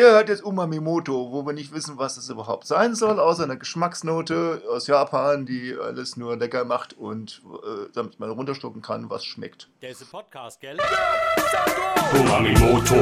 [0.00, 3.56] Ihr hört jetzt Umamimoto, wo wir nicht wissen, was das überhaupt sein soll, außer einer
[3.56, 9.26] Geschmacksnote aus Japan, die alles nur lecker macht und äh, damit man runterschlucken kann, was
[9.26, 9.68] schmeckt.
[9.82, 10.78] Der ist ein Podcast, gell?
[12.18, 12.94] Umamimoto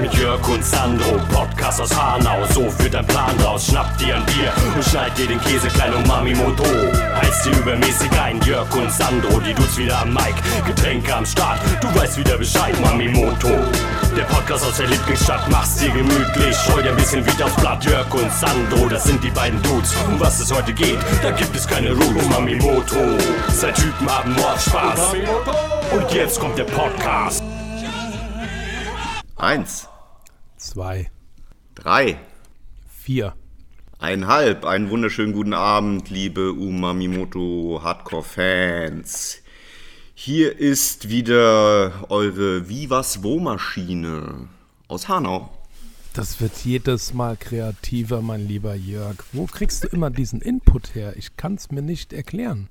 [0.00, 1.20] mit Jörg und Sandro.
[1.30, 3.66] Podcast aus Hanau, so wird dein Plan raus.
[3.66, 6.64] Schnapp dir ein Bier und schneid dir den Käse klein Umamimoto.
[7.30, 10.34] Heißt dir übermäßig ein Jörg und Sandro, die Dudes wieder am Mic.
[10.66, 12.76] Getränke am Start, du weißt wieder Bescheid.
[12.76, 13.50] Umamimoto,
[14.16, 15.48] der Podcast aus der Lieblingsstadt.
[15.48, 17.84] Mach's dir gemütlich, scheu dir ein bisschen Wied aufs Blatt.
[17.84, 19.94] Jörg und Sandro, das sind die beiden Dudes.
[20.08, 22.20] Um was es heute geht, da gibt es keine Ruhe.
[22.24, 23.16] Umamimoto,
[23.56, 25.14] zwei Typen haben Mordspaß.
[25.92, 27.44] Und jetzt kommt der Podcast.
[29.36, 29.88] Eins,
[30.56, 31.12] Zwei,
[31.76, 32.18] drei,
[32.88, 33.34] vier.
[34.00, 34.64] Eineinhalb.
[34.64, 39.42] Einen wunderschönen guten Abend, liebe Umamimoto Hardcore-Fans.
[40.14, 44.48] Hier ist wieder eure Vivas Wo-Maschine
[44.88, 45.50] aus Hanau.
[46.14, 49.16] Das wird jedes Mal kreativer, mein lieber Jörg.
[49.32, 51.14] Wo kriegst du immer diesen Input her?
[51.16, 52.68] Ich kann es mir nicht erklären.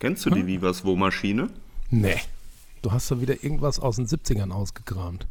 [0.00, 1.50] Kennst du die Vivas Wo-Maschine?
[1.90, 2.20] Nee.
[2.80, 5.28] Du hast doch wieder irgendwas aus den 70ern ausgekramt.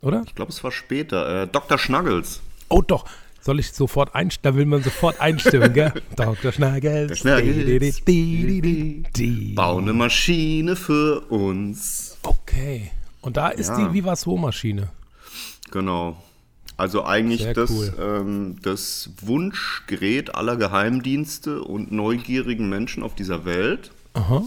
[0.00, 0.22] Oder?
[0.26, 1.42] Ich glaube, es war später.
[1.42, 1.76] Äh, Dr.
[1.76, 2.40] Schnuggles.
[2.70, 3.04] Oh doch.
[3.42, 4.54] Soll ich sofort einstimmen?
[4.54, 5.92] Da will man sofort einstimmen, gell?
[6.16, 6.52] Dr.
[6.52, 7.18] Schnaggels.
[7.18, 8.04] Schnaggels.
[8.04, 9.54] Di-di-di-di-di.
[9.54, 12.18] Bau eine Maschine für uns.
[12.22, 12.90] Okay.
[13.22, 13.88] Und da ist Ja.
[13.88, 14.88] die Viva Maschine.
[15.70, 16.16] Genau.
[16.76, 17.92] Also eigentlich Sehr das, cool.
[18.00, 23.90] ähm, das Wunschgerät aller Geheimdienste und neugierigen Menschen auf dieser Welt.
[24.14, 24.44] Aha.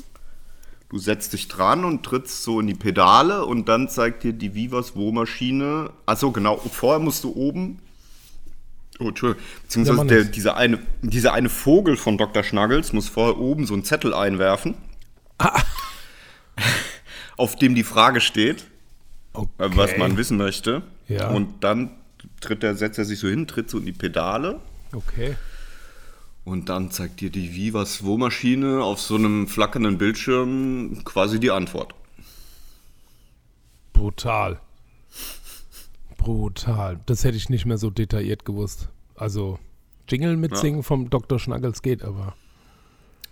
[0.89, 4.53] Du setzt dich dran und trittst so in die Pedale und dann zeigt dir die
[4.55, 5.91] Vivas Wo-Maschine.
[6.05, 6.57] Achso, genau.
[6.57, 7.79] Vorher musst du oben.
[9.03, 9.43] Oh, Entschuldigung.
[9.63, 12.43] Beziehungsweise der, dieser, eine, dieser eine Vogel von Dr.
[12.43, 14.75] Schnuggles muss vorher oben so einen Zettel einwerfen.
[17.37, 18.65] Auf dem die Frage steht,
[19.33, 19.49] Okay.
[19.57, 20.83] äh, was man wissen möchte.
[21.07, 21.29] Ja.
[21.29, 21.91] Und dann
[22.39, 24.59] tritt er, setzt er sich so hin, tritt so in die Pedale.
[24.93, 25.35] Okay.
[26.45, 31.95] Und dann zeigt dir die Vivas Wo-Maschine auf so einem flackernden Bildschirm quasi die Antwort.
[33.93, 34.59] Brutal.
[36.17, 36.99] Brutal.
[37.05, 38.89] Das hätte ich nicht mehr so detailliert gewusst.
[39.15, 39.59] Also,
[40.07, 41.39] Jingle mitsingen vom Dr.
[41.39, 42.35] Schnaggels geht, aber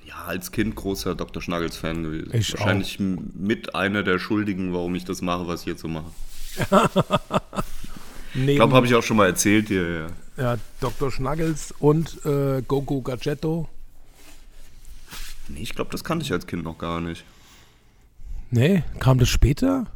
[0.05, 1.41] Ja, als Kind großer Dr.
[1.41, 2.29] Schnuggles-Fan gewesen.
[2.33, 5.87] Ich Wahrscheinlich m- mit einer der Schuldigen, warum ich das mache, was ich jetzt so
[5.87, 6.11] mache.
[8.33, 10.07] Ich glaube, habe ich auch schon mal erzählt hier.
[10.37, 10.53] Ja.
[10.53, 11.11] ja, Dr.
[11.11, 13.67] Schnaggels und äh, Gogo Gadgetto.
[15.49, 17.25] Nee, ich glaube, das kannte ich als Kind noch gar nicht.
[18.49, 19.87] Nee, kam das später?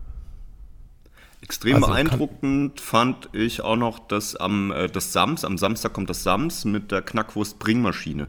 [1.45, 6.09] Extrem Also beeindruckend fand ich auch noch, dass am äh, das Sams, am Samstag kommt
[6.09, 8.25] das Sams mit der Knackwurst-Bringmaschine.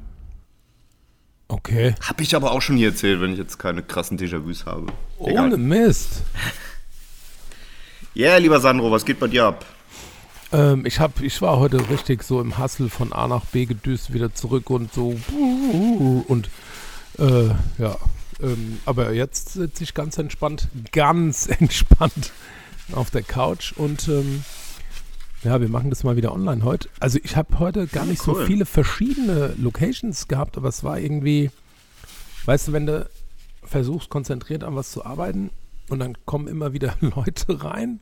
[1.48, 1.94] Okay.
[2.02, 4.88] Habe ich aber auch schon hier erzählt, wenn ich jetzt keine krassen Déjà-vus habe.
[5.16, 5.56] Ohne Egal.
[5.56, 6.24] Mist.
[8.12, 9.64] Ja, lieber Sandro, was geht bei dir ab?
[10.52, 14.12] Ähm, ich, hab, ich war heute richtig so im Hassel von A nach B gedüst,
[14.12, 15.18] wieder zurück und so.
[16.28, 16.50] Und
[17.18, 17.48] äh,
[17.78, 17.96] ja.
[18.42, 22.32] Ähm, aber jetzt sitze ich ganz entspannt, ganz entspannt
[22.92, 24.44] auf der Couch und ähm,
[25.42, 26.88] ja, wir machen das mal wieder online heute.
[27.00, 28.46] Also ich habe heute gar nicht so cool.
[28.46, 31.50] viele verschiedene Locations gehabt, aber es war irgendwie,
[32.46, 33.08] weißt du, wenn du
[33.62, 35.50] versuchst konzentriert an was zu arbeiten
[35.88, 38.00] und dann kommen immer wieder Leute rein,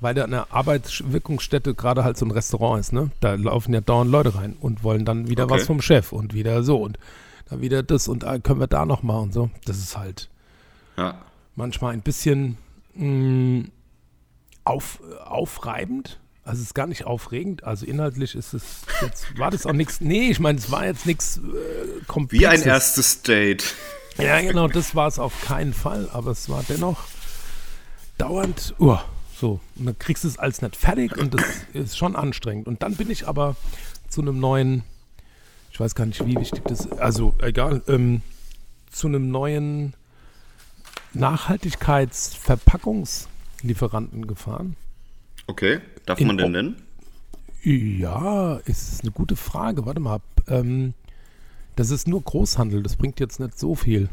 [0.00, 3.10] weil da eine Arbeitswirkungsstätte gerade halt so ein Restaurant ist, ne?
[3.20, 5.54] Da laufen ja dauernd Leute rein und wollen dann wieder Okay.
[5.54, 6.98] was vom Chef und wieder so und
[7.50, 9.50] dann wieder das und ah, können wir da noch mal und so.
[9.64, 10.28] Das ist halt
[10.96, 11.18] Ja.
[11.56, 12.58] manchmal ein bisschen
[12.94, 13.68] mh,
[14.68, 16.18] auf, aufreibend.
[16.44, 17.64] Also es ist gar nicht aufregend.
[17.64, 20.00] Also inhaltlich ist es jetzt war das auch nichts.
[20.00, 22.40] Nee, ich meine, es war jetzt nichts äh, komplexes.
[22.40, 23.74] Wie ein erstes Date.
[24.18, 27.04] Ja, genau, das war es auf keinen Fall, aber es war dennoch
[28.16, 28.96] dauernd, uh,
[29.38, 32.66] so, und dann kriegst du es als nicht fertig und das ist schon anstrengend.
[32.66, 33.54] Und dann bin ich aber
[34.08, 34.82] zu einem neuen,
[35.70, 38.22] ich weiß gar nicht, wie wichtig das ist, also egal, ähm,
[38.90, 39.94] zu einem neuen
[43.62, 44.76] Nachhaltigkeitsverpackungslieferanten gefahren.
[45.46, 46.76] Okay, darf In man den nennen?
[47.62, 49.84] Ja, ist eine gute Frage.
[49.86, 50.20] Warte mal.
[50.46, 50.94] Ähm,
[51.76, 54.08] das ist nur Großhandel, das bringt jetzt nicht so viel.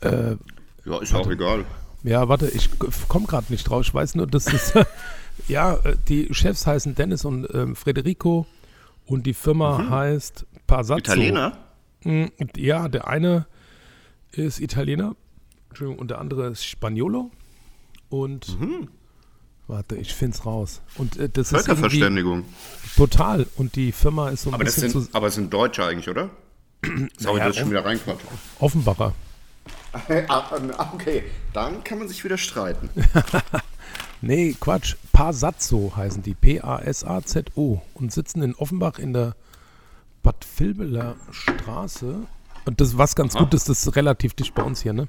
[0.00, 0.36] Äh,
[0.84, 1.64] Ja, ist auch egal.
[2.02, 2.70] Ja, warte, ich
[3.08, 3.82] komme gerade nicht drauf.
[3.82, 4.72] Ich weiß nur, dass es.
[5.48, 8.46] ja, äh, die Chefs heißen Dennis und ähm, Federico
[9.06, 10.98] und die Firma heißt Pasazzo.
[10.98, 11.58] Italiener?
[12.04, 13.46] Mm, Ja, der eine
[14.32, 15.16] ist Italiener
[15.68, 17.30] Entschuldigung, und der andere ist Spaniolo.
[18.10, 18.58] Und
[19.66, 20.80] warte, ich finde es raus.
[20.96, 22.44] Und äh, das ist Völkerverständigung.
[22.96, 23.46] total.
[23.56, 25.84] Und die Firma ist so ein Aber das bisschen sind, zu aber es sind Deutsche
[25.84, 26.28] eigentlich, oder?
[27.16, 28.24] Sorry, das ist schon wieder reinquatscht.
[28.58, 29.14] Offenbacher.
[30.94, 32.90] Okay, dann kann man sich wieder streiten.
[34.22, 34.96] Nee, Quatsch.
[35.12, 39.34] Pa Pasazzo heißen die, P-A-S-A-Z-O und sitzen in Offenbach in der
[40.22, 42.16] Bad Vilbeler Straße.
[42.66, 45.08] Und das, was ganz gut ist, das ist relativ dicht bei uns hier, ne?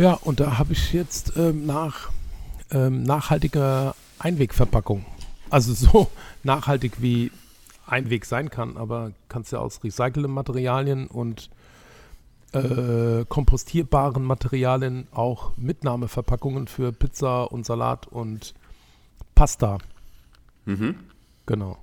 [0.00, 2.08] Ja, und da habe ich jetzt ähm, nach
[2.70, 5.04] ähm, nachhaltiger Einwegverpackung.
[5.50, 6.10] Also so
[6.42, 7.30] nachhaltig wie
[7.86, 11.50] Einweg sein kann, aber kannst ja aus recycelten Materialien und
[12.52, 18.54] äh, kompostierbaren Materialien auch Mitnahmeverpackungen für Pizza und Salat und
[19.34, 19.76] Pasta.
[20.64, 20.94] Mhm.
[21.44, 21.76] Genau.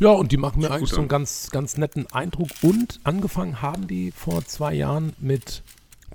[0.00, 1.10] Ja, und die machen mir eigentlich so einen an.
[1.10, 2.48] ganz, ganz netten Eindruck.
[2.62, 5.62] Und angefangen haben die vor zwei Jahren mit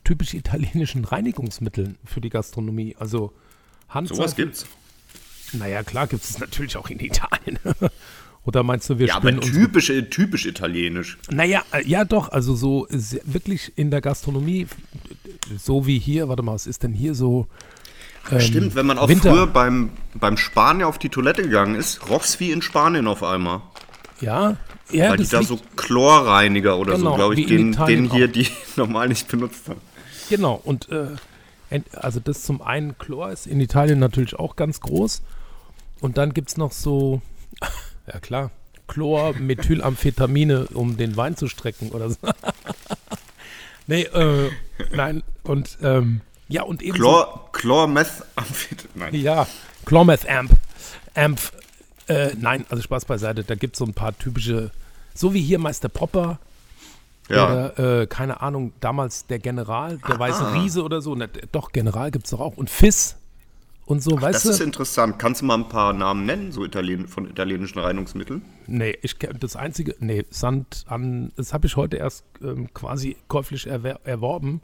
[0.05, 2.95] typisch italienischen Reinigungsmitteln für die Gastronomie.
[2.97, 3.33] Also
[3.89, 4.15] Handseife.
[4.15, 4.65] Sowas gibt's.
[5.51, 7.59] Naja, klar gibt es natürlich auch in Italien.
[8.45, 11.17] Oder meinst du, wir Ja, aber typisch, äh, typisch italienisch.
[11.31, 14.67] naja, äh, ja doch, also so wirklich in der Gastronomie,
[15.57, 17.47] so wie hier, warte mal, was ist denn hier so?
[18.31, 19.31] ähm, Stimmt, wenn man auch Winter.
[19.31, 23.61] früher beim, beim Spanier auf die Toilette gegangen ist, roch's wie in Spanien auf einmal.
[24.21, 24.57] Ja,
[24.91, 28.31] ja, Weil die da so Chlorreiniger oder Genau, so, glaube ich, den, den hier auch.
[28.31, 29.81] die normal nicht benutzt haben.
[30.29, 31.07] Genau, und äh,
[31.93, 35.21] also das zum einen, Chlor ist in Italien natürlich auch ganz groß
[35.99, 37.21] und dann gibt es noch so,
[38.07, 38.51] ja klar,
[38.87, 42.17] Chlor, Methylamphetamine, um den Wein zu strecken oder so.
[43.87, 44.51] nee, äh,
[44.91, 48.23] nein, und ähm, ja, und eben Chlor, Chlormeth,
[48.93, 49.15] nein.
[49.15, 49.47] Ja,
[49.85, 50.51] Clometh Amp.
[51.15, 51.39] Amp.
[52.07, 53.43] Äh, nein, also Spaß beiseite.
[53.43, 54.71] Da gibt es so ein paar typische,
[55.13, 56.39] so wie hier Meister Popper
[57.29, 60.19] Ja, oder, äh, keine Ahnung, damals der General, der Ah.
[60.19, 61.15] weiße Riese oder so.
[61.15, 62.55] Na, doch, General gibt es doch auch.
[62.57, 63.17] Und Fizz
[63.87, 64.63] und so, das weißt ist du?
[64.63, 65.17] interessant.
[65.17, 68.43] Kannst du mal ein paar Namen nennen, so Italien, von italienischen Reinigungsmitteln?
[68.67, 73.67] Nee, ich das einzige, nee, Sand an, das habe ich heute erst ähm, quasi käuflich
[73.67, 74.61] erwer erworben.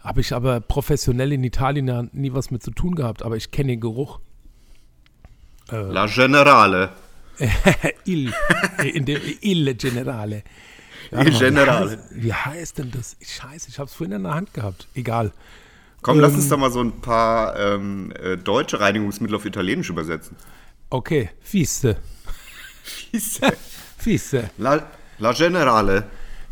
[0.00, 3.50] Habe ich aber professionell in Italien ja nie was mit zu tun gehabt, aber ich
[3.50, 4.18] kenne den Geruch.
[5.70, 6.90] La Generale.
[8.04, 8.32] Il,
[8.78, 10.42] äh, in dem, Il Generale.
[11.12, 11.98] Il Generale.
[12.12, 13.16] Wie heißt denn das?
[13.20, 14.86] Scheiße, ich habe es vorhin in der Hand gehabt.
[14.94, 15.32] Egal.
[16.02, 19.90] Komm, lass uns Ähm, da mal so ein paar ähm, äh, deutsche Reinigungsmittel auf Italienisch
[19.90, 20.36] übersetzen.
[20.88, 21.96] Okay, Fisse.
[23.98, 24.50] Fisse.
[24.58, 24.82] La,
[25.18, 26.04] La Generale.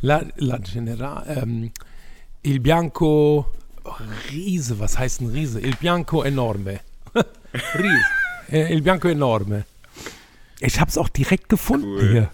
[0.03, 1.27] La, la Generale.
[1.43, 1.73] Ähm,
[2.43, 3.47] Il Bianco.
[3.85, 3.93] Oh,
[4.31, 5.61] Riese, was heißt ein Riese?
[5.61, 6.81] Il Bianco enorme.
[7.75, 8.05] Riese.
[8.51, 9.65] Äh, Il Bianco enorme.
[10.61, 12.11] Ich habe es auch direkt gefunden Cool.
[12.11, 12.31] hier.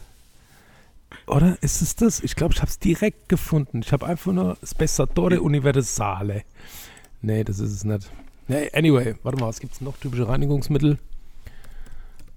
[1.27, 2.21] Oder ist es das?
[2.21, 3.81] Ich glaube, ich habe es direkt gefunden.
[3.83, 6.43] Ich habe einfach nur Spessatore Universale.
[7.23, 8.11] Nee, das ist es nicht.
[8.47, 9.97] Nee, anyway, warte mal, was gibt es noch?
[9.97, 10.99] Typische Reinigungsmittel.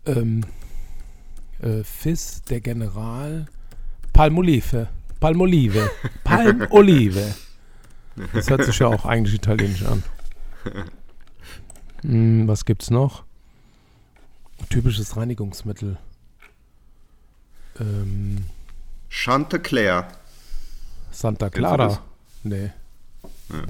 [0.06, 0.46] Ähm,
[1.62, 3.48] äh, Fizz, der General.
[4.14, 4.88] Palmolive.
[5.20, 5.90] Palmolive.
[6.24, 7.36] Palmolive.
[8.34, 10.02] Das hört sich ja auch eigentlich italienisch an.
[12.02, 13.26] Hm, was gibt's noch?
[14.72, 16.00] Typisches Reinigungsmittel.
[17.80, 18.46] Ähm,
[19.10, 20.08] Chantecler.
[21.12, 22.00] Santa Clara.
[22.44, 22.72] Nee.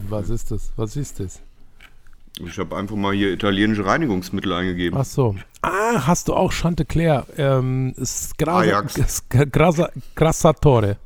[0.10, 0.72] Was ist das?
[0.75, 1.39] Was ist das?
[2.39, 5.00] Ich habe einfach mal hier italienische Reinigungsmittel eingegeben.
[5.00, 5.36] Ach so.
[5.62, 7.25] Ah, hast du auch Chantecler.
[7.38, 9.24] Ähm, Scrasa, Ajax.
[9.51, 10.98] Grasa, Grassatore.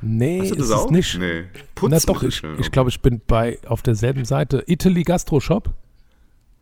[0.00, 0.90] Nee, Hast du das ist auch?
[0.90, 1.18] nicht.
[1.18, 1.44] Nee.
[1.88, 4.62] Na doch, ich, ich glaube, ich bin bei auf derselben Seite.
[4.66, 5.70] Italy Gastro Shop.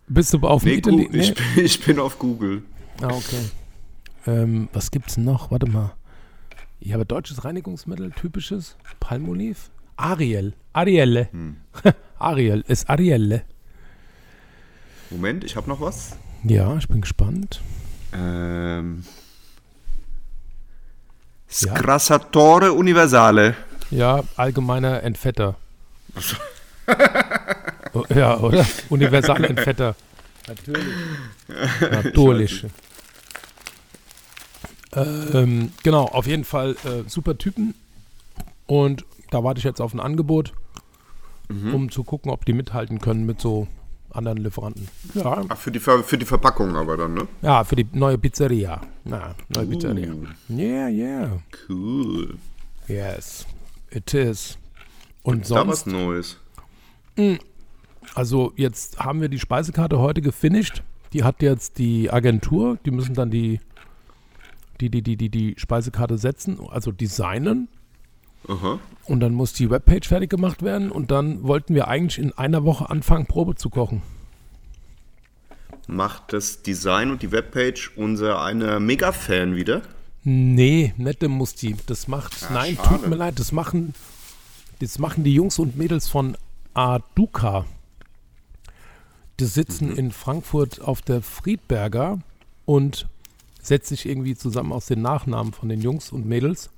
[0.06, 1.06] Bist du auf Nee, Italy?
[1.06, 2.62] Gu- ich, bin, ich bin auf Google.
[3.00, 3.40] Ah, okay.
[4.26, 5.50] Ähm, was gibt's noch?
[5.50, 5.92] Warte mal.
[6.84, 8.76] Ich habe deutsches Reinigungsmittel, typisches.
[8.98, 9.56] Palmolive.
[9.96, 10.54] Ariel.
[10.72, 11.28] Arielle.
[11.30, 11.56] Hm.
[12.18, 13.42] Ariel ist Arielle.
[15.10, 16.16] Moment, ich habe noch was.
[16.42, 17.60] Ja, ich bin gespannt.
[18.12, 19.04] Ähm,
[21.60, 21.76] Ja.
[21.76, 23.54] Scrassatore Universale.
[23.90, 25.56] Ja, allgemeiner Entfetter.
[27.94, 28.64] Oh, ja, oder?
[28.88, 29.94] Universale Entfetter.
[30.48, 30.84] Natürlich.
[31.90, 32.66] Natürlich.
[34.94, 37.74] Ähm, genau, auf jeden Fall äh, super Typen.
[38.66, 40.52] Und da warte ich jetzt auf ein Angebot,
[41.48, 43.68] um zu gucken, ob die mithalten können mit so
[44.10, 44.88] anderen Lieferanten.
[45.14, 47.28] Ja, Ach, für die, Ver für die Verpackung aber dann, ne?
[47.42, 48.80] ja für die neue Pizzeria.
[49.04, 50.14] Ja, neue Pizzeria.
[50.48, 51.42] Yeah, yeah.
[51.68, 52.36] Cool.
[52.88, 53.46] Yes,
[53.90, 54.56] it is.
[55.22, 56.38] Und Da was sonst, Neues.
[58.14, 60.82] also jetzt haben wir die Speisekarte heute gefinisht.
[61.12, 63.60] Die hat jetzt die Agentur, die müssen dann die,
[64.82, 67.68] die, die, die, die, die Speisekarte setzen, also designen.
[68.48, 68.80] Aha.
[69.04, 72.64] Und dann muss die Webpage fertig gemacht werden und dann wollten wir eigentlich in einer
[72.64, 74.02] Woche anfangen, Probe zu kochen.
[75.86, 79.82] Macht das Design und die Webpage unser einer Mega-Fan wieder?
[80.24, 81.76] Nee, nette Musti.
[81.86, 82.88] Das macht, Ah, nein, schade.
[83.00, 83.94] tut mir leid, das machen,
[84.80, 86.36] das machen die Jungs und Mädels von
[86.74, 87.64] Aduka.
[89.40, 92.18] Die sitzen in Frankfurt auf der Friedberger
[92.64, 93.08] und
[93.62, 96.68] setzt sich irgendwie zusammen aus den Nachnamen von den Jungs und Mädels.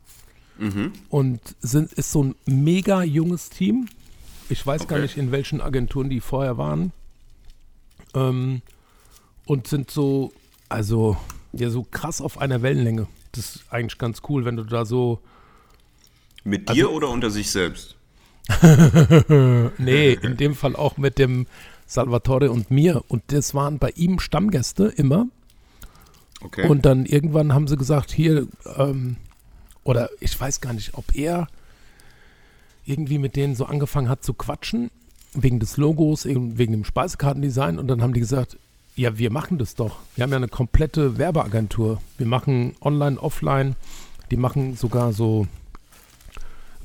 [1.08, 3.88] Und sind, ist so ein mega junges Team.
[4.48, 5.02] Ich weiß gar Okay.
[5.02, 6.92] nicht, in welchen Agenturen die vorher waren.
[8.14, 8.62] Ähm,
[9.46, 10.32] und sind so,
[10.68, 11.16] also,
[11.52, 13.08] ja, so krass auf einer Wellenlänge.
[13.32, 15.18] Das ist eigentlich ganz cool, wenn du da so.
[16.44, 17.96] Mit Also dir oder unter sich selbst?
[19.78, 21.46] Nee, in dem Fall auch mit dem
[21.86, 23.02] Salvatore und mir.
[23.08, 25.26] Und das waren bei ihm Stammgäste immer.
[26.44, 26.68] Okay.
[26.68, 28.46] Und dann irgendwann haben sie gesagt, hier,
[28.76, 29.16] ähm,
[29.82, 31.48] oder ich weiß gar nicht, ob er
[32.86, 34.90] irgendwie mit denen so angefangen hat zu quatschen,
[35.32, 37.78] wegen des Logos, wegen dem Speisekartendesign.
[37.78, 38.58] Und dann haben die gesagt,
[38.94, 39.98] ja, wir machen das doch.
[40.14, 42.00] Wir haben ja eine komplette Werbeagentur.
[42.18, 43.74] Wir machen online, offline.
[44.30, 45.46] Die machen sogar so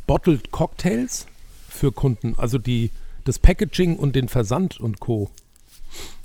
[0.07, 1.27] Bottled Cocktails
[1.67, 2.33] für Kunden.
[2.37, 2.89] Also die,
[3.25, 5.29] das Packaging und den Versand und Co.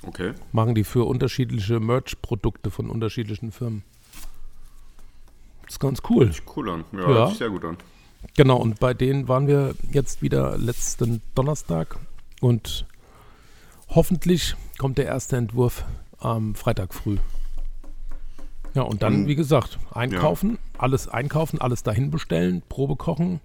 [0.06, 0.32] okay.
[0.52, 3.82] machen die für unterschiedliche Merch-Produkte von unterschiedlichen Firmen.
[5.62, 6.30] Das ist ganz cool.
[6.54, 6.84] Cool an.
[6.92, 7.06] Ja, Ja.
[7.06, 7.76] hört sich sehr gut an.
[8.36, 11.98] Genau, und bei denen waren wir jetzt wieder letzten Donnerstag
[12.40, 12.86] und
[13.88, 15.84] hoffentlich kommt der erste Entwurf
[16.18, 17.18] am Freitag früh.
[18.74, 23.40] Ja, und dann, wie gesagt, einkaufen, alles einkaufen, alles dahin bestellen, Probe kochen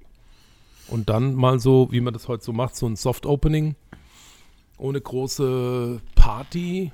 [0.88, 3.76] und dann mal so, wie man das heute so macht, so ein Soft-Opening
[4.80, 6.92] ohne große Party,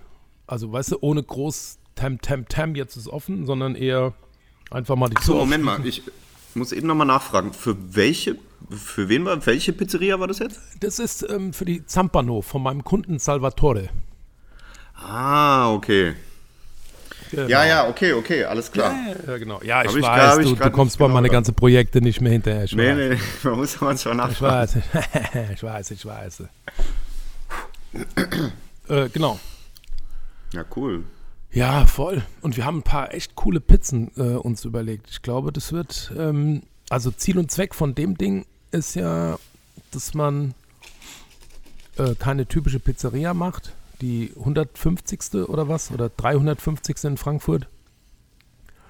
[0.47, 4.13] also weißt du, ohne groß Tam Tam Tam, jetzt ist offen, sondern eher
[4.71, 5.85] einfach mal die So, Tür Moment mal.
[5.85, 6.01] Ich
[6.55, 7.53] muss eben nochmal nachfragen.
[7.53, 8.35] Für welche,
[8.69, 10.59] für wen war, welche Pizzeria war das jetzt?
[10.81, 13.89] Das ist ähm, für die Zampano von meinem Kunden Salvatore.
[14.95, 16.15] Ah, okay.
[17.31, 17.47] Genau.
[17.49, 18.93] Ja, ja, okay, okay, alles klar.
[19.27, 19.59] Ja, genau.
[19.63, 22.31] Ja, ich ich- weiß, ich du, du kommst bei genau meine ganzen Projekte nicht mehr
[22.31, 22.63] hinterher.
[22.65, 22.97] Ich Nee, weiß.
[22.97, 23.17] nee,
[23.49, 24.83] man muss manchmal Ich nachfragen.
[25.01, 26.43] weiß, ich weiß, ich weiß.
[28.87, 29.39] Äh, genau.
[30.53, 31.03] Ja, cool.
[31.51, 32.23] Ja, voll.
[32.41, 35.09] Und wir haben ein paar echt coole Pizzen äh, uns überlegt.
[35.09, 39.37] Ich glaube, das wird, ähm, also Ziel und Zweck von dem Ding ist ja,
[39.91, 40.53] dass man
[41.97, 43.71] äh, keine typische Pizzeria macht,
[44.01, 45.47] die 150.
[45.47, 47.03] oder was, oder 350.
[47.05, 47.67] in Frankfurt.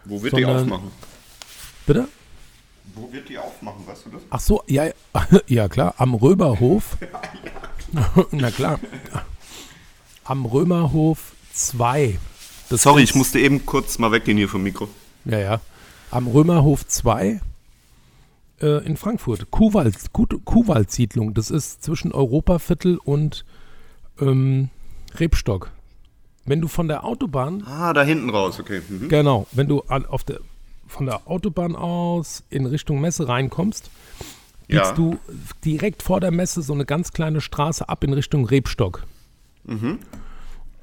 [0.05, 0.91] Wo wird die Sondern- aufmachen?
[1.85, 2.07] Bitte?
[2.95, 4.21] Wo wird die aufmachen, weißt du das?
[4.29, 4.89] Ach so, ja,
[5.47, 6.97] ja klar, am Römerhof.
[8.31, 8.79] Na klar.
[10.23, 12.17] Am Römerhof 2.
[12.69, 14.87] Das Sorry, ich musste eben kurz mal weggehen hier vom Mikro.
[15.25, 15.61] Ja, ja.
[16.11, 17.39] Am Römerhof 2
[18.61, 19.51] äh, in Frankfurt.
[19.51, 21.33] Kuhwald, Kuh, Kuhwaldsiedlung.
[21.33, 23.45] Das ist zwischen Europaviertel und
[24.19, 24.69] ähm,
[25.15, 25.71] Rebstock.
[26.45, 28.81] Wenn du von der Autobahn Ah, da hinten raus, okay.
[28.87, 29.09] Mhm.
[29.09, 30.39] Genau, wenn du an, auf der,
[30.87, 33.89] von der Autobahn aus in Richtung Messe reinkommst,
[34.67, 34.91] biegst Ja.
[34.93, 35.17] du
[35.63, 39.05] direkt vor der Messe so eine ganz kleine Straße ab in Richtung Rebstock.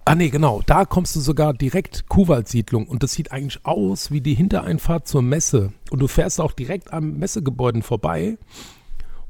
[0.05, 4.21] Ah nee, genau, da kommst du sogar direkt Kuhwaldsiedlung und das sieht eigentlich aus wie
[4.21, 5.73] die Hintereinfahrt zur Messe.
[5.91, 8.37] Und du fährst auch direkt am Messegebäuden vorbei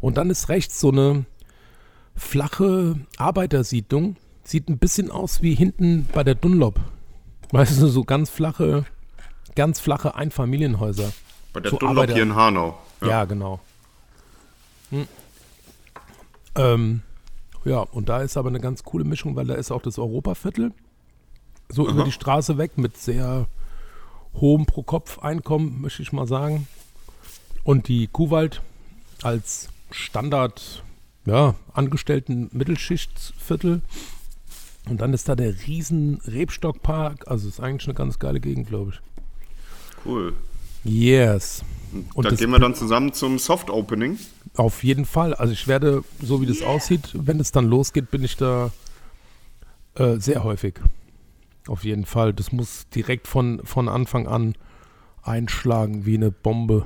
[0.00, 1.26] und dann ist rechts so eine
[2.16, 4.16] flache Arbeitersiedlung.
[4.44, 6.80] Sieht ein bisschen aus wie hinten bei der Dunlop.
[7.52, 8.84] Weißt du, so ganz flache,
[9.54, 11.12] ganz flache Einfamilienhäuser.
[11.52, 12.78] Bei der So Dunlop Arbeiter- hier in Hanau.
[13.02, 13.60] Ja, genau.
[14.92, 15.08] Hm.
[16.54, 17.02] Ähm,
[17.64, 20.72] ja, und da ist aber eine ganz coole Mischung, weil da ist auch das Europaviertel.
[21.68, 23.48] So über die Straße weg mit sehr
[24.34, 26.68] hohem Pro-Kopf-Einkommen, möchte ich mal sagen.
[27.64, 28.60] Und die Kuhwald
[29.22, 30.82] als Standard,
[31.24, 33.80] ja, Angestellten Mittelschichtsviertel.
[34.88, 37.28] Und dann ist da der riesen Rebstockpark.
[37.28, 39.00] Also ist eigentlich eine ganz geile Gegend, glaube ich.
[40.04, 40.34] Cool.
[40.84, 41.64] Yes.
[42.14, 44.18] Und da gehen wir dann zusammen zum Soft Opening.
[44.56, 45.34] Auf jeden Fall.
[45.34, 48.70] Also ich werde, so wie das aussieht, wenn es dann losgeht, bin ich da
[49.94, 50.74] äh, sehr häufig.
[51.68, 52.32] Auf jeden Fall.
[52.34, 54.54] Das muss direkt von, von Anfang an
[55.22, 56.84] einschlagen wie eine Bombe.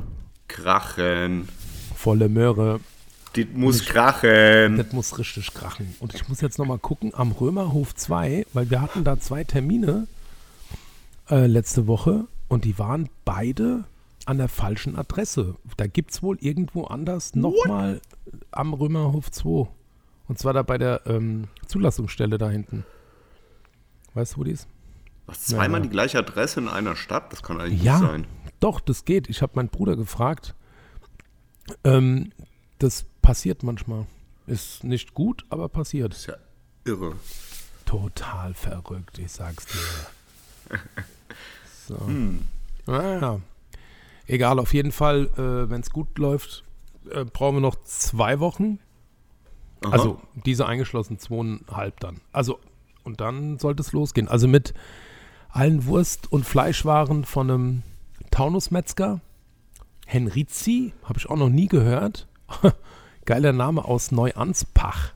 [0.49, 1.49] Krachen.
[1.94, 2.80] Volle Möhre.
[3.35, 4.76] Die muss krachen.
[4.76, 5.94] Das muss richtig krachen.
[6.00, 10.06] Und ich muss jetzt nochmal gucken, am Römerhof 2, weil wir hatten da zwei Termine
[11.28, 13.85] äh, letzte Woche und die waren beide
[14.26, 15.56] an der falschen Adresse.
[15.76, 18.00] Da gibt es wohl irgendwo anders nochmal
[18.50, 19.68] am Römerhof 2.
[20.28, 22.85] Und zwar da bei der ähm, Zulassungsstelle da hinten.
[24.14, 24.66] Weißt du, wo die ist?
[25.26, 25.85] Was, zweimal Ja.
[25.85, 27.33] die gleiche Adresse in einer Stadt?
[27.33, 28.26] Das kann eigentlich Ja, nicht sein.
[28.61, 29.28] doch, das geht.
[29.28, 30.54] Ich habe meinen Bruder gefragt.
[31.85, 32.33] Ähm,
[32.78, 34.06] das passiert manchmal.
[34.47, 36.14] Ist nicht gut, aber passiert.
[36.14, 36.37] ist ja
[36.85, 37.14] irre.
[37.85, 40.78] Total verrückt, ich sag's dir.
[41.88, 41.97] So.
[42.87, 43.40] Naja.
[44.26, 46.64] Egal, auf jeden Fall, äh, wenn es gut läuft,
[47.11, 48.78] äh, brauchen wir noch zwei Wochen.
[49.85, 49.92] Aha.
[49.92, 52.21] Also diese eingeschlossen zweieinhalb dann.
[52.33, 52.59] Also
[53.04, 54.26] Und dann sollte es losgehen.
[54.26, 54.75] Also mit
[55.49, 57.83] allen Wurst- und Fleischwaren von einem
[58.33, 59.21] Taunusmetzger.
[60.06, 62.26] Henrizi, habe ich auch noch nie gehört.
[63.25, 65.12] Geiler Name aus Neuanspach.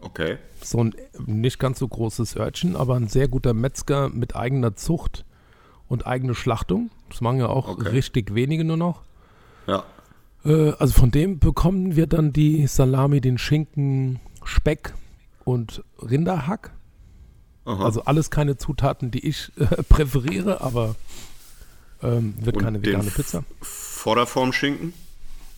[0.00, 0.38] Okay.
[0.62, 0.94] So ein
[1.26, 5.24] nicht ganz so großes Örtchen, aber ein sehr guter Metzger mit eigener Zucht
[5.88, 6.90] und eigene Schlachtung.
[7.10, 7.88] Das machen ja auch Okay.
[7.88, 9.02] richtig wenige nur noch.
[9.66, 9.84] Ja.
[10.44, 14.94] Äh, also von dem bekommen wir dann die Salami, den Schinken, Speck
[15.44, 16.72] und Rinderhack.
[17.64, 17.84] Aha.
[17.84, 20.94] Also alles keine Zutaten, die ich äh, präferiere, aber
[22.02, 23.44] ähm, wird Und keine vegane Pizza.
[23.60, 24.92] Vorderform Schinken?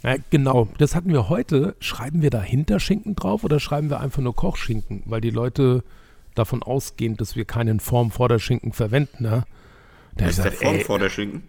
[0.03, 1.75] Ja, genau, das hatten wir heute.
[1.81, 5.03] Schreiben wir dahinter Schinken drauf oder schreiben wir einfach nur Kochschinken?
[5.07, 5.83] Weil die Leute
[6.37, 9.25] davon ausgehen, dass wir keinen Form vor der Schinken verwenden.
[9.25, 9.45] Ne?
[10.19, 11.43] Der ist der sagt, Form ey, vor der Schinken?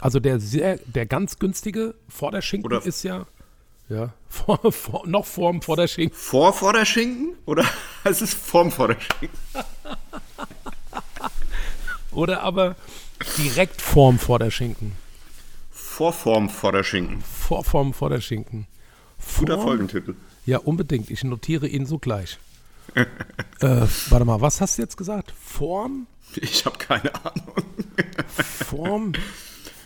[0.00, 3.26] also der sehr, der ganz günstige vor der Schinken Oder- ist ja,
[3.88, 6.16] ja vor, vor, noch Form vor der Schinken.
[6.16, 7.34] Vor vor der Schinken?
[7.46, 7.64] Oder
[8.04, 9.38] es ist Form vor der Schinken?
[12.10, 12.76] Oder aber
[13.38, 14.92] direkt Form vor der Schinken.
[15.70, 17.22] Vorform vor der Schinken.
[17.22, 18.66] Vorform vor der Schinken.
[19.38, 20.14] Guter Folgentitel.
[20.44, 21.10] Ja, unbedingt.
[21.10, 22.38] Ich notiere ihn sogleich.
[22.94, 23.06] äh,
[23.60, 25.32] warte mal, was hast du jetzt gesagt?
[25.40, 26.06] Form,
[26.36, 27.54] Ich habe keine Ahnung.
[28.26, 29.12] Form,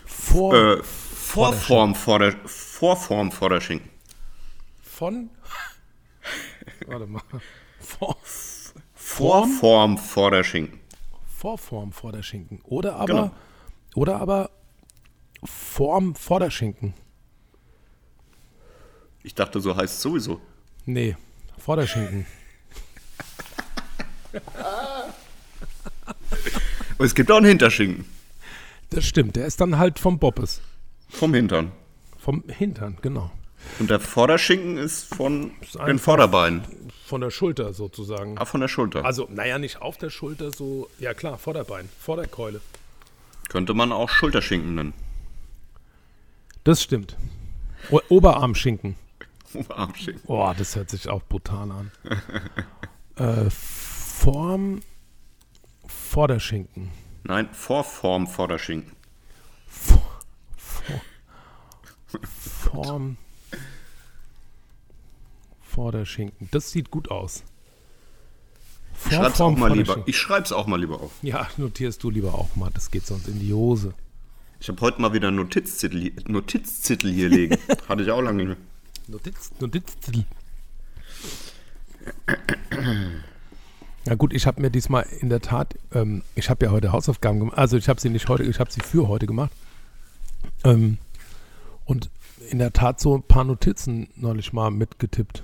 [0.05, 3.89] Form Äh, Vorform vor der Vorform vor der Schinken.
[4.81, 5.29] von.
[6.87, 7.21] Warte mal.
[7.79, 8.17] Vor,
[8.95, 10.79] Vorform vor der Schinken.
[11.37, 12.61] Vorform vor der Schinken.
[12.63, 13.31] Oder aber, Genau.
[13.95, 14.49] oder aber
[15.43, 16.93] Form vor der Schinken.
[19.23, 20.41] Ich dachte, so heißt es sowieso.
[20.85, 21.15] Nee,
[21.57, 22.25] vor der Schinken.
[26.99, 28.05] Und es gibt auch einen Hinterschinken.
[28.91, 30.61] Das stimmt, der ist dann halt vom Boppes.
[31.09, 31.71] Vom Hintern.
[32.19, 33.31] Vom Hintern, genau.
[33.79, 36.61] Und der Vorderschinken ist von den einfach- Vorderbeinen.
[37.05, 38.37] Von der Schulter sozusagen.
[38.37, 39.03] Ah, von der Schulter.
[39.03, 42.61] Also, naja, nicht auf der Schulter, so, ja klar, Vorderbein, Vorderkeule.
[43.47, 44.93] Könnte man auch Schulterschinken nennen.
[46.63, 47.15] Das stimmt.
[47.89, 48.95] O Oberarmschinken.
[49.69, 50.21] Armschinken.
[50.27, 51.91] Oh, das hört sich auch brutal an.
[53.15, 54.81] äh, Form
[56.09, 56.89] Vorderschinken.
[57.23, 58.93] Nein, Vorform vor der Schinken.
[59.67, 60.01] Vor,
[60.57, 61.01] vor,
[62.73, 63.17] Form
[65.61, 66.47] Vorderschinken.
[66.49, 67.43] Das sieht gut aus.
[69.05, 69.85] Ich schreib's auch mal lieber.
[69.85, 70.09] Vorderschinken.
[70.09, 71.11] Ich schreib's auch mal lieber auf.
[71.21, 72.71] Ja, notierst du lieber auch mal.
[72.73, 73.93] Das geht sonst in die Hose.
[74.59, 77.55] Ich habe heute mal wieder einen Notizzettel, hier- Notizzettel hier liegen.
[77.87, 78.57] Hatte ich auch lange nicht mehr.
[79.07, 80.25] Notiz, Notizzettel.
[84.05, 87.39] Ja gut, ich habe mir diesmal in der Tat, ähm, ich habe ja heute Hausaufgaben
[87.39, 89.51] gemacht, also ich habe sie nicht heute, ich habe sie für heute gemacht.
[90.63, 90.97] Ähm,
[91.85, 92.09] und
[92.49, 95.43] in der Tat so ein paar Notizen neulich mal mitgetippt.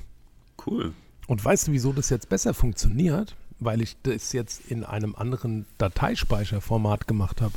[0.66, 0.94] Cool.
[1.28, 3.36] Und weißt du, wieso das jetzt besser funktioniert?
[3.60, 7.54] Weil ich das jetzt in einem anderen Dateispeicherformat gemacht habe.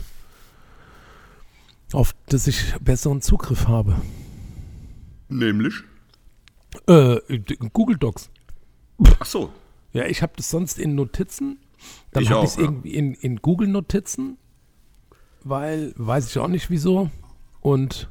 [1.93, 4.01] Auf das ich besseren Zugriff habe.
[5.29, 5.75] Nämlich?
[6.87, 7.19] Äh,
[7.73, 8.31] Google Docs.
[9.21, 9.53] Ach so.
[9.93, 11.59] Ja, ich habe das sonst in Notizen.
[12.13, 12.63] Dann habe ich es ja.
[12.63, 14.37] irgendwie in, in Google Notizen,
[15.45, 17.11] weil weiß ich auch nicht wieso.
[17.61, 18.11] Und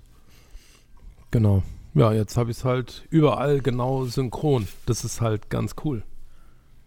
[1.32, 1.64] genau.
[1.94, 4.68] Ja, jetzt habe ich es halt überall genau synchron.
[4.86, 6.04] Das ist halt ganz cool.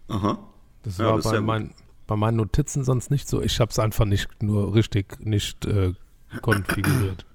[0.07, 0.39] Aha.
[0.83, 1.73] Das Ja, war das bei, ja mein,
[2.07, 3.41] bei meinen Notizen sonst nicht so.
[3.41, 5.93] Ich habe es einfach nicht nur richtig nicht äh,
[6.41, 7.25] konfiguriert.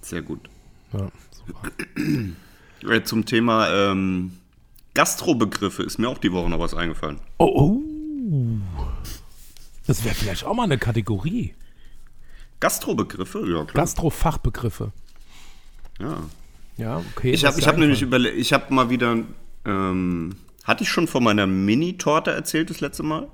[0.00, 0.48] Sehr gut.
[0.92, 1.08] Ja,
[1.46, 1.70] super.
[2.94, 4.37] Äh, Zum Thema ähm,
[4.98, 7.20] Gastrobegriffe ist mir auch die Woche noch was eingefallen.
[7.38, 8.58] Oh, oh.
[9.86, 11.54] Das wäre vielleicht auch mal eine Kategorie.
[12.58, 13.38] Gastrobegriffe?
[13.46, 13.84] Ja, klar.
[13.84, 14.90] Gastrofachbegriffe.
[16.00, 16.18] ja.
[16.78, 17.30] Ja, okay.
[17.30, 19.18] Ich habe hab nämlich überlegt, ich habe mal wieder,
[19.64, 20.34] ähm,
[20.64, 23.28] hatte ich schon von meiner Mini-Torte erzählt das letzte Mal?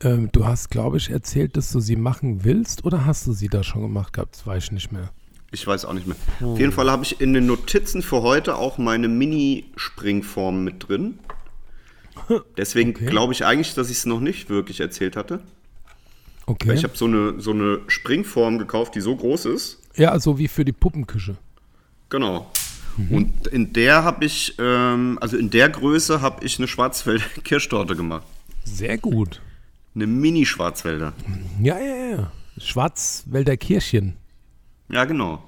[0.00, 3.48] Ähm, du hast, glaube ich, erzählt, dass du sie machen willst oder hast du sie
[3.48, 4.34] da schon gemacht gehabt?
[4.34, 5.12] Das weiß ich nicht mehr.
[5.52, 6.16] Ich weiß auch nicht mehr.
[6.40, 11.18] Auf jeden Fall habe ich in den Notizen für heute auch meine Mini-Springform mit drin.
[12.56, 13.06] Deswegen Okay.
[13.06, 15.40] glaube ich eigentlich, dass ich es noch nicht wirklich erzählt hatte.
[16.46, 16.72] Okay.
[16.74, 19.78] Ich habe so eine, so eine Springform gekauft, die so groß ist.
[19.96, 21.36] ja, so wie für die Puppenküche.
[22.08, 22.50] Genau.
[23.10, 27.96] Und in der habe ich, ähm, also in der Größe habe ich eine Schwarzwälder Kirschtorte
[27.96, 28.26] gemacht.
[28.64, 29.40] Sehr gut.
[29.94, 31.12] Eine Mini-Schwarzwälder.
[31.62, 32.32] Ja, ja, ja.
[32.58, 34.16] Schwarzwälder Kirchen.
[34.92, 35.42] Ja, genau.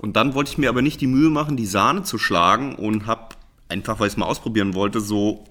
[0.00, 3.06] Und dann wollte ich mir aber nicht die Mühe machen, die Sahne zu schlagen und
[3.06, 3.34] habe
[3.68, 5.44] einfach, weil ich es mal ausprobieren wollte, so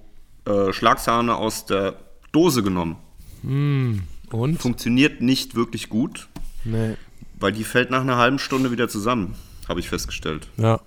[0.46, 1.96] äh, Schlagsahne aus der
[2.32, 2.98] Dose genommen.
[3.44, 4.58] Und?
[4.62, 6.28] Funktioniert nicht wirklich gut,
[6.64, 6.96] Nee.
[7.40, 9.36] weil die fällt nach einer halben Stunde wieder zusammen,
[9.68, 10.48] habe ich festgestellt.
[10.58, 10.80] Ja.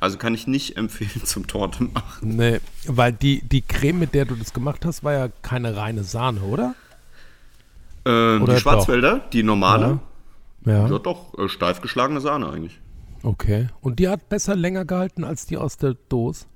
[0.00, 2.36] Also kann ich nicht empfehlen zum Torte machen.
[2.36, 6.04] Nee, weil die, die Creme, mit der du das gemacht hast, war ja keine reine
[6.04, 6.74] Sahne, oder?
[8.04, 10.00] Ähm, Oder die Schwarzwälder, die normale, Ja.
[10.64, 12.80] Ja, doch, äh, steif geschlagene Sahne eigentlich.
[13.22, 13.68] Okay.
[13.80, 16.46] Und die hat besser länger gehalten als die aus der Dose?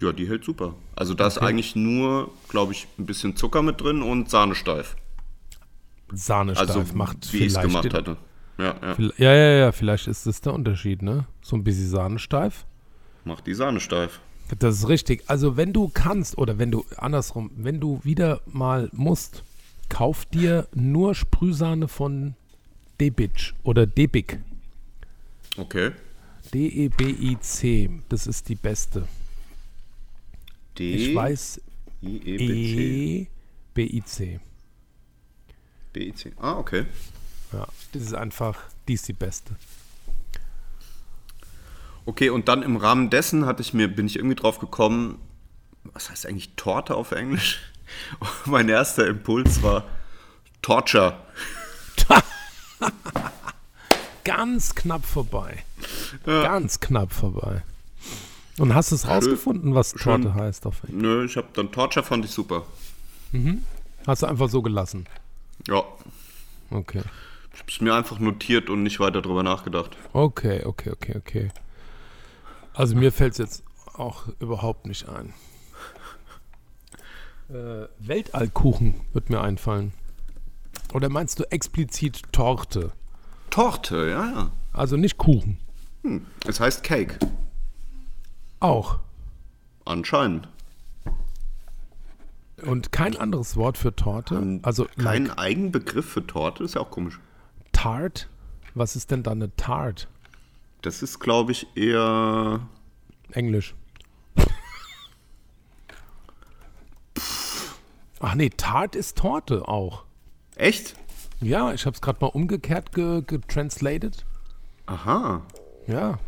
[0.00, 0.74] Ja, die hält super.
[0.96, 1.46] Also da ist Okay.
[1.46, 4.96] eigentlich nur, glaube ich, ein bisschen Zucker mit drin und Sahne steif.
[6.12, 8.16] Sahne steif Also macht wie ich es gemacht den- hatte.
[8.58, 8.96] Ja, ja.
[9.16, 11.26] Ja, ja, ja, vielleicht ist das der Unterschied, ne?
[11.40, 12.66] So ein bisschen Sahne steif.
[13.24, 14.20] Macht die Sahne steif.
[14.58, 15.24] Das ist richtig.
[15.28, 19.42] Also wenn du kannst oder wenn du andersrum, wenn du wieder mal musst,
[19.88, 22.34] kauf dir nur Sprühsahne von
[23.02, 24.38] Debic oder Debic.
[25.56, 25.90] Okay.
[26.54, 27.90] D-E-B-I-C.
[28.08, 29.08] Das ist die beste.
[30.78, 31.60] D Ich weiß
[32.00, 33.26] E-B-I-C.
[35.92, 36.32] B I C.
[36.38, 36.86] Ah, okay.
[37.52, 39.56] Ja, das ist einfach, die ist die beste.
[42.06, 45.18] Okay, und dann im Rahmen dessen hatte ich mir, bin ich irgendwie drauf gekommen,
[45.84, 47.60] was heißt eigentlich Torte auf Englisch?
[48.46, 49.88] mein erster Impuls war
[50.62, 51.18] Torture.
[54.24, 55.64] Ganz knapp vorbei.
[56.24, 57.62] Ganz knapp vorbei.
[58.58, 60.34] Und hast du es rausgefunden, was Torte schön.
[60.34, 61.02] heißt auf Englisch?
[61.02, 62.64] Nö, ich habe dann Torture fand ich super.
[64.06, 65.06] Hast du einfach so gelassen?
[65.66, 65.82] Ja,
[66.70, 67.02] Okay.
[67.52, 69.96] ich habe es mir einfach notiert und nicht weiter drüber nachgedacht.
[70.12, 71.48] Okay, okay, okay, okay.
[72.74, 73.62] Also mir fällt es jetzt
[73.94, 75.34] auch überhaupt nicht ein.
[77.50, 79.92] Äh, Weltallkuchen wird mir einfallen.
[80.94, 82.92] Oder meinst du explizit Torte?
[83.52, 84.50] Torte, ja, ja.
[84.72, 85.58] Also nicht Kuchen.
[86.46, 87.18] Es heißt Cake.
[88.60, 88.98] Auch.
[89.84, 90.48] Anscheinend.
[92.62, 94.60] Und kein anderes Wort für Torte?
[94.62, 97.20] Also Kein like Eigenbegriff für Torte, ist ja auch komisch.
[97.72, 98.30] Tart?
[98.74, 100.08] Was ist denn dann eine Tart?
[100.80, 102.60] Das ist, glaube ich, eher.
[103.32, 103.74] Englisch.
[108.18, 110.04] Ach nee, Tart ist Torte auch.
[110.56, 110.96] Echt?
[111.42, 114.24] Ja, ich habe es gerade mal umgekehrt ge getranslated.
[114.86, 115.42] Aha.
[115.86, 116.18] Ja,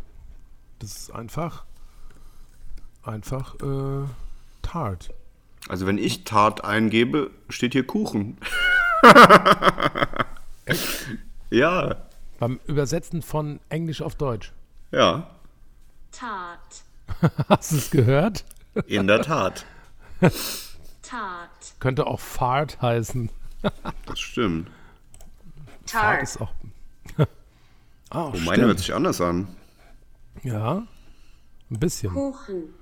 [0.81, 1.65] das ist einfach,
[3.03, 4.05] einfach äh,
[4.63, 5.11] Tart.
[5.69, 8.37] Also, wenn ich Tart eingebe, steht hier Kuchen.
[11.51, 11.97] ja,
[12.39, 14.53] Beim Übersetzen von Englisch auf Deutsch.
[14.91, 15.31] ja,
[16.11, 16.85] Tart,
[17.49, 18.45] Hast du es gehört?
[18.87, 19.65] in der Tat.
[21.03, 21.51] Tart,
[21.81, 23.31] Könnte auch Fart heißen.
[24.07, 24.69] Das stimmt.
[25.87, 26.53] Tart, ist auch.
[28.11, 29.49] ah, Oh, meine hört sich anders an.
[30.43, 30.87] Ja,
[31.71, 32.13] ein bisschen.
[32.13, 32.75] Kuchen,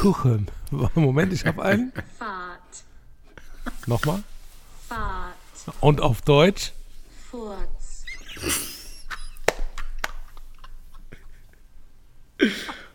[0.00, 0.46] Kuchen.
[0.94, 1.92] Moment, ich habe einen.
[2.18, 2.84] Fahrt,
[3.86, 4.22] Nochmal.
[4.88, 5.34] Fahrt,
[5.80, 6.72] Und auf Deutsch.
[7.30, 8.04] Furz,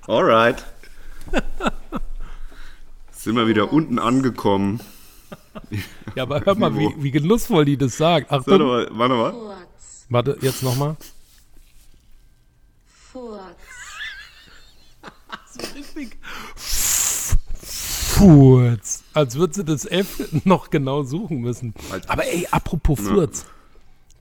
[0.08, 0.66] Alright.
[3.12, 4.82] Sind wir wieder unten angekommen.
[6.16, 8.32] Ja, aber hör mal, wie, wie genussvoll die das sagt.
[8.32, 8.68] Warte Achtung.
[8.68, 9.32] mal, warte mal.
[9.32, 10.98] Furz, Warte, jetzt nochmal.
[12.86, 13.38] Furz,
[18.16, 19.04] Furz.
[19.14, 21.74] Als würde sie das F noch genau suchen müssen.
[22.08, 23.46] Aber ey, apropos Furz.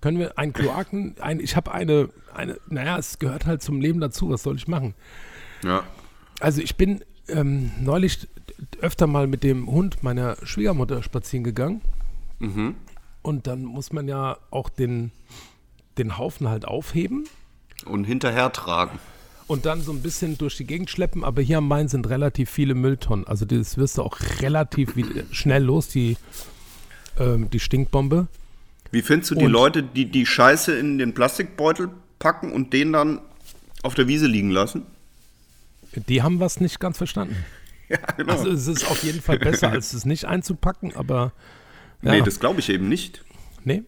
[0.00, 4.00] Können wir ein Kloaken, ein, ich habe eine, eine, naja, es gehört halt zum Leben
[4.00, 4.94] dazu, was soll ich machen?
[5.62, 5.84] Ja.
[6.40, 8.26] Also ich bin ähm, neulich
[8.80, 11.80] öfter mal mit dem Hund meiner Schwiegermutter spazieren gegangen.
[13.22, 15.12] Und dann muss man ja auch den,
[15.98, 17.26] den Haufen halt aufheben
[17.84, 18.98] Und hinterher tragen.
[19.46, 21.22] und dann so ein bisschen durch die Gegend schleppen.
[21.24, 23.26] Aber hier am Main sind relativ viele Mülltonnen.
[23.26, 24.94] Also das wirst du auch relativ
[25.32, 26.16] schnell los, die,
[27.18, 28.28] ähm, die Stinkbombe.
[28.90, 32.92] Wie findest du die Und- Leute, die die Scheiße in den Plastikbeutel packen und den
[32.92, 33.20] dann
[33.82, 34.82] auf der Wiese liegen lassen?
[36.08, 37.36] Die haben was nicht ganz verstanden.
[37.90, 38.32] Ja, genau.
[38.32, 41.32] Also es ist auf jeden Fall besser, als es nicht einzupacken, aber
[42.02, 43.24] ja, Nee, das glaube ich eben nicht.
[43.64, 43.82] nee.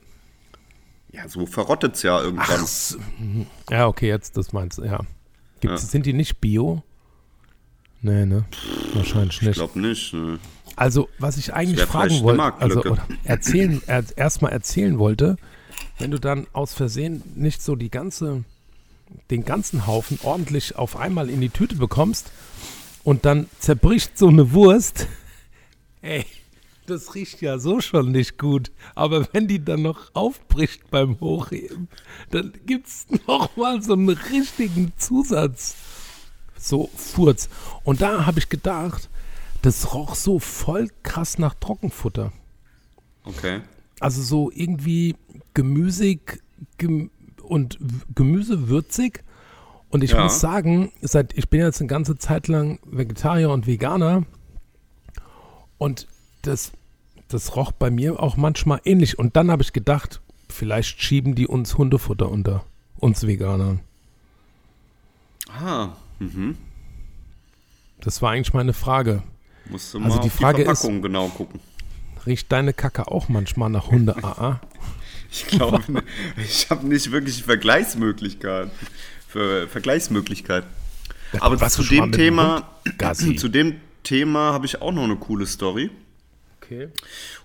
[1.15, 2.67] Ja, so verrottet es ja irgendwann.
[3.19, 3.47] Mhm.
[3.71, 4.99] Ja, okay, jetzt das meinst du, ja.
[5.61, 5.89] Gibt's, Ja.
[5.89, 6.83] Sind die nicht bio?
[8.01, 8.45] Nee, ne?
[8.95, 9.55] Wahrscheinlich ich nicht.
[9.57, 10.15] glaube nicht.
[10.15, 10.39] Ne.
[10.75, 15.37] Also, was ich eigentlich fragen wollte, also erzählen, er, erstmal erzählen wollte,
[15.99, 18.45] wenn du dann aus Versehen nicht so die ganze,
[19.31, 22.31] den ganzen Haufen ordentlich auf einmal in die Tüte bekommst
[23.05, 25.07] und dann zerbricht so eine Wurst,
[26.03, 26.25] ey,
[26.87, 28.73] das riecht ja so schon nicht gut.
[28.95, 31.89] Aber wenn die dann noch aufbricht beim Hochheben,
[32.31, 35.75] dann gibt es nochmal so einen richtigen Zusatz.
[36.59, 37.49] So Furz.
[37.85, 39.09] Und da habe ich gedacht,
[39.63, 42.33] das roch so voll krass nach Trockenfutter.
[43.25, 43.61] Okay.
[44.01, 45.15] Also so irgendwie
[45.55, 46.43] gemüsig
[46.79, 47.11] gem
[47.43, 49.23] und w- Gemüse würzig
[49.93, 50.23] Und ich Ja.
[50.25, 54.25] muss sagen, seit ich bin jetzt eine ganze Zeit lang Vegetarier und Veganer
[55.79, 56.07] und
[56.43, 56.73] das,
[57.29, 59.19] das roch bei mir auch manchmal ähnlich.
[59.19, 62.65] Und dann habe ich gedacht, vielleicht schieben die uns Hundefutter unter,
[62.99, 63.81] uns Veganern.
[65.49, 66.57] Ah, mhm.
[68.01, 69.23] Das war eigentlich meine Frage.
[69.69, 71.61] Musst du Also mal die auf Frage die ist- Verpackung genau gucken.
[72.27, 74.61] Riecht deine Kacke auch manchmal nach Hunde-AA?
[75.35, 75.81] Ich glaube,
[76.37, 78.71] ich habe nicht wirklich Vergleichsmöglichkeiten.
[79.33, 80.65] Für Vergleichsmöglichkeit.
[81.41, 82.69] Aber warst zu dem Thema,
[83.01, 85.91] Hund zu dem Thema habe ich auch noch eine coole Story.
[86.61, 86.89] Okay.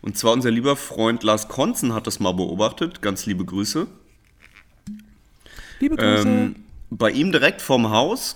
[0.02, 3.02] Und zwar unser lieber Freund Lars Konzen hat das mal beobachtet.
[3.02, 3.88] Ganz liebe Grüße.
[5.80, 6.28] Liebe Grüße.
[6.28, 6.56] Ähm,
[6.89, 8.36] bei ihm direkt vorm Haus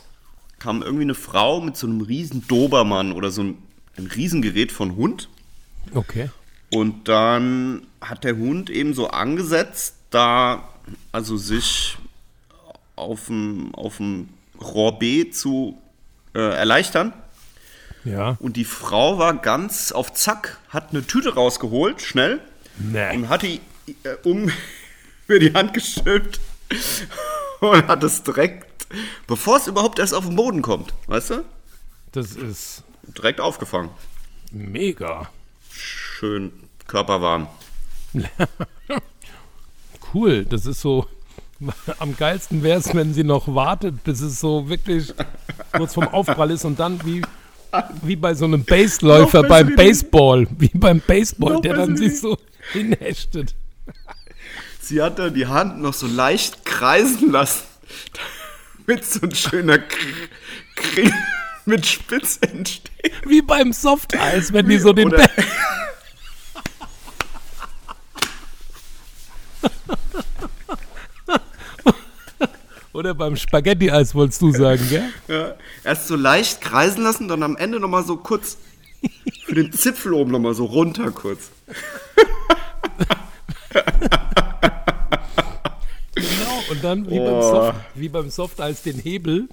[0.57, 3.57] kam irgendwie eine Frau mit so einem riesen Dobermann oder so ein,
[3.97, 5.27] ein Riesengerät von Hund.
[5.93, 6.29] okay.
[6.73, 10.69] Und dann hat der Hund eben so angesetzt, da
[11.11, 11.97] also sich
[12.95, 15.77] auf dem, auf dem Rohr B zu
[16.33, 17.13] äh, erleichtern.
[18.03, 18.35] Ja.
[18.39, 22.39] Und die Frau war ganz auf Zack, hat eine Tüte rausgeholt, schnell,
[22.77, 23.15] Nee.
[23.15, 23.59] und hat die
[24.03, 24.49] äh, um
[25.27, 26.39] mir die Hand gestülpt
[27.59, 28.85] und hat es direkt,
[29.27, 31.45] bevor es überhaupt erst auf den Boden kommt, weißt du?
[32.11, 32.83] Das ist
[33.17, 33.89] Direkt aufgefangen.
[34.51, 35.29] mega.
[35.71, 36.51] Schön
[36.87, 37.47] körperwarm.
[40.13, 40.45] Cool.
[40.45, 41.07] Das ist so.
[41.99, 45.13] Am geilsten wäre es, wenn sie noch wartet, bis es so wirklich
[45.73, 47.21] kurz vom Aufprall ist und dann wie,
[48.01, 50.47] wie bei so einem Baseläufer beim Baseball.
[50.57, 52.37] Wie beim Baseball, der dann sich so
[52.73, 53.55] hinhechtet.
[54.79, 57.63] Sie hat dann die Hand noch so leicht kreisen lassen,
[58.87, 60.29] damit so ein schöner Kr-
[60.75, 61.13] Kringel
[61.65, 63.11] mit Spitz entsteht.
[63.25, 65.09] Wie beim Softeis, wenn die so den.
[65.09, 65.29] Oder-
[72.93, 75.09] Oder beim Spaghetti-Eis wolltest du sagen, gell?
[75.27, 78.57] Ja, erst so leicht kreisen lassen, dann am Ende nochmal so kurz
[79.45, 81.51] für den Zipfel oben nochmal so runter kurz.
[86.13, 87.41] Genau, und dann wie, beim, Oh.
[87.41, 89.47] Soft, wie beim Softeis den Hebel,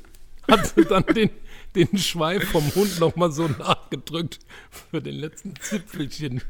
[0.51, 1.31] hat sie dann den,
[1.75, 4.41] den Schweif vom Hund nochmal so nachgedrückt
[4.91, 6.43] für den letzten Zipfelchen.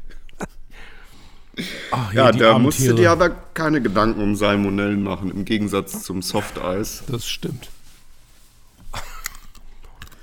[1.91, 6.21] Ach, Ja, da musst du dir aber keine Gedanken um Salmonellen machen, im Gegensatz zum
[6.21, 7.03] Softeis.
[7.07, 7.69] Das stimmt.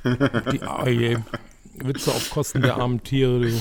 [0.04, 1.18] Die, oh je.
[1.74, 3.52] Witze auf Kosten der armen Tiere.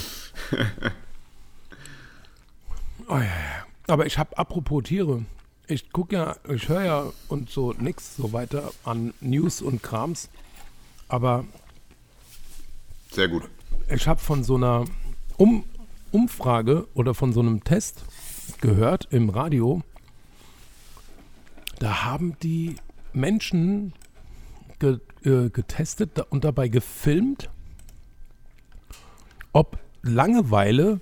[3.08, 3.66] Oh, ja.
[3.88, 5.26] Aber ich habe, apropos Tiere,
[5.68, 10.30] ich gucke ja, ich höre ja und so nix so weiter an News und Krams.
[11.08, 11.46] Aber
[13.12, 13.44] Sehr gut.
[13.90, 14.86] ich habe von so einer
[15.38, 15.64] um
[16.16, 18.06] Umfrage oder von so einem Test
[18.62, 19.82] gehört im Radio.
[21.80, 22.78] Da haben die
[23.12, 23.92] Menschen
[24.80, 27.50] ge äh, getestet und dabei gefilmt,
[29.52, 31.02] ob Langeweile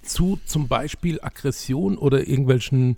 [0.00, 2.96] zu zum Beispiel Aggression oder irgendwelchen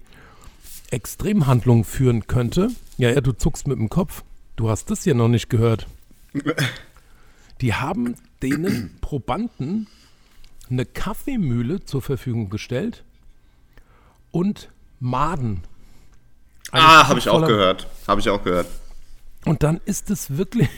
[0.92, 2.68] Extremhandlungen führen könnte.
[2.98, 4.22] Ja, ja, du zuckst mit dem Kopf.
[4.54, 5.88] Du hast das ja noch nicht gehört.
[7.60, 9.88] Die haben denen Probanden
[10.70, 13.04] eine Kaffeemühle zur Verfügung gestellt
[14.30, 15.62] und Maden.
[16.72, 17.86] Eine Ah, habe ich auch gehört.
[18.06, 18.66] Habe ich auch gehört.
[19.44, 20.68] Und dann ist es wirklich.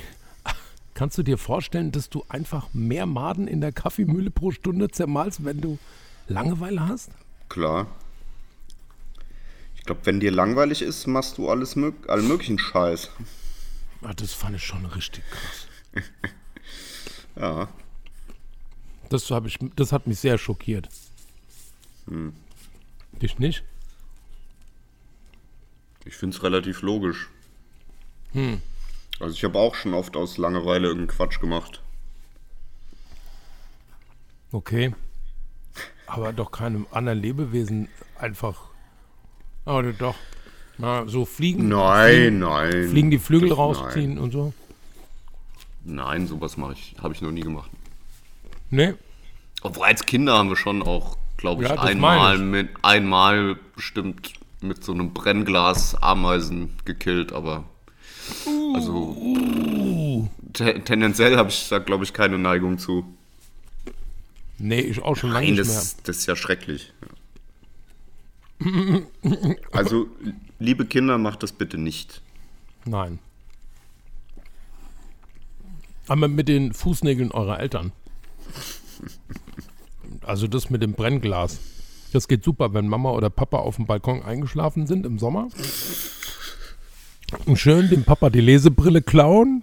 [0.94, 5.44] Kannst du dir vorstellen, dass du einfach mehr Maden in der Kaffeemühle pro Stunde zermalst,
[5.44, 5.78] wenn du
[6.28, 7.10] Langeweile hast?
[7.48, 7.86] Klar.
[9.76, 13.10] Ich glaube, wenn dir langweilig ist, machst du alles mög allen möglichen Scheiß.
[14.02, 16.04] Ah, das fand ich schon richtig krass.
[17.36, 17.68] Ja.
[19.10, 20.88] Das, ich, das hat mich sehr schockiert.
[23.20, 23.64] Dich nicht?
[26.04, 27.28] Ich finde es relativ logisch.
[29.18, 31.82] Also ich habe auch schon oft aus Langeweile irgendeinen Quatsch gemacht.
[34.52, 34.94] Okay.
[36.06, 38.70] Aber doch keinem anderen Lebewesen einfach.
[39.66, 40.16] Oder doch.
[40.78, 41.68] Na, so fliegen.
[41.68, 42.88] Nein, nein.
[42.88, 44.54] Fliegen die Flügel Das- rausziehen und so.
[45.84, 47.70] Nein, nein sowas mache ich, habe ich noch nie gemacht.
[48.70, 48.94] Nee.
[49.62, 54.32] Obwohl als Kinder haben wir schon auch, glaube ich, Ja, einmal meine mit einmal bestimmt
[54.60, 57.64] mit so einem Brennglas Ameisen gekillt, aber
[58.74, 63.04] also te tendenziell habe ich da glaube ich keine Neigung zu.
[64.58, 65.74] Nee, ich auch schon lange Nein, nicht mehr.
[65.74, 66.92] das, das ist ja schrecklich.
[69.72, 70.06] Also,
[70.58, 72.20] liebe Kinder, macht das bitte nicht.
[72.84, 73.18] Nein.
[76.08, 77.92] Aber mit den Fußnägeln eurer Eltern.
[80.22, 81.58] Also das mit dem Brennglas.
[82.12, 85.48] Das geht super, wenn Mama oder Papa auf dem Balkon eingeschlafen sind im Sommer.
[87.46, 89.62] Und schön dem Papa die Lesebrille klauen.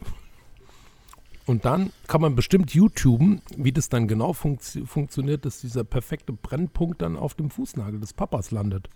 [1.45, 6.33] Und dann kann man bestimmt YouTuben, wie das dann genau funktio- funktioniert, dass dieser perfekte
[6.33, 8.89] Brennpunkt dann auf dem Fußnagel des Papas landet.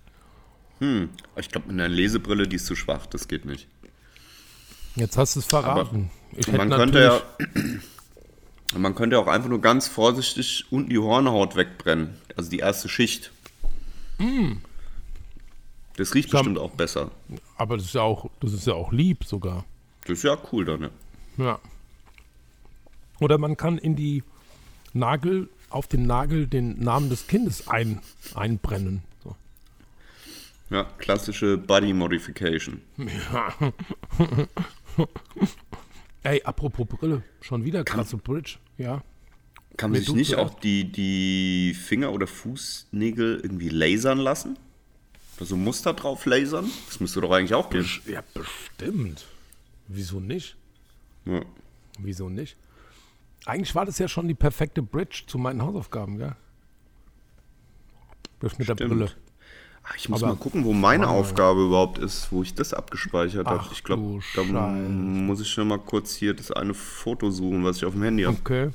[1.35, 3.67] Ich glaube, mit einer Lesebrille, die ist zu schwach, das geht nicht.
[4.95, 6.09] Jetzt hast du es verraten.
[6.35, 7.21] ich hätte Man könnte, ja,
[8.71, 12.15] natürlich- man könnte auch einfach nur ganz vorsichtig unten die Hornhaut wegbrennen.
[12.35, 13.31] Also die erste Schicht.
[15.97, 17.11] Das riecht Sam- bestimmt auch besser.
[17.57, 19.65] Aber das ist ja auch, das ist ja auch lieb sogar.
[20.05, 20.89] Das ist ja cool dann, ja.
[21.37, 21.59] Ja.
[23.19, 24.23] Oder man kann in die
[24.93, 27.99] Nagel, auf den Nagel den Namen des Kindes ein,
[28.35, 29.03] einbrennen.
[29.23, 29.35] So.
[30.69, 32.81] Ja, klassische Body Modification.
[36.23, 39.03] Ey, apropos Brille, schon wieder krasse Bridge, ja.
[39.77, 44.59] Kann man sich tut's nicht auch die, die Finger- oder Fußnägel irgendwie lasern lassen?
[45.39, 46.69] Da so Muster drauf lasern?
[46.87, 47.87] Das müsste doch eigentlich auch gehen.
[48.05, 49.25] Ja, bestimmt.
[49.87, 50.55] Wieso nicht?
[51.25, 51.41] Ja.
[51.97, 52.57] Wieso nicht?
[53.45, 56.35] Eigentlich war das ja schon die perfekte Bridge zu meinen Hausaufgaben, gell?
[58.39, 58.91] Das mit der Stimmt.
[58.91, 59.11] Brille.
[59.97, 63.63] Ich muss Aber- mal gucken, wo meine Aufgabe überhaupt ist, wo ich das abgespeichert habe.
[63.71, 64.19] Ich glaube,
[64.53, 68.03] da muss ich schon mal kurz hier das eine Foto suchen, was ich auf dem
[68.03, 68.37] Handy habe.
[68.39, 68.69] Okay.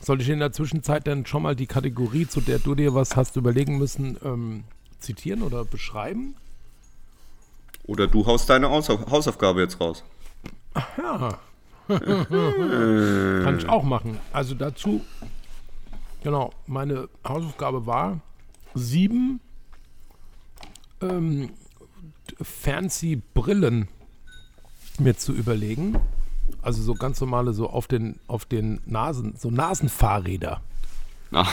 [0.00, 3.16] Soll ich in der Zwischenzeit dann schon mal die Kategorie, zu der du dir was
[3.16, 4.64] hast überlegen müssen, ähm,
[4.98, 6.34] zitieren oder beschreiben?
[7.84, 10.04] Oder du haust deine Hausauf Hausaufgabe jetzt raus.
[10.98, 11.38] Ja.
[11.88, 14.18] Kann ich auch machen.
[14.32, 15.02] Also dazu,
[16.22, 18.20] genau, meine Hausaufgabe war,
[18.74, 19.40] sieben
[21.02, 21.50] ähm,
[22.40, 23.88] fancy Brillen
[24.98, 25.98] mir zu überlegen.
[26.60, 30.60] Also so ganz normale, so auf den, auf den Nasen, so Nasenfahrräder.
[31.32, 31.52] Ach,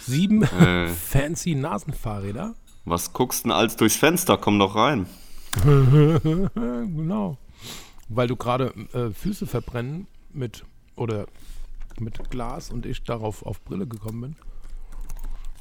[0.00, 0.88] Sieben Äh.
[0.88, 2.54] fancy Nasenfahrräder.
[2.84, 4.36] was guckst denn als durchs Fenster?
[4.36, 5.06] Komm doch rein.
[6.54, 7.36] Genau.
[8.08, 10.64] Weil du gerade äh, Füße verbrennen mit
[10.96, 11.26] oder
[11.98, 14.36] mit Glas und ich darauf auf Brille gekommen bin.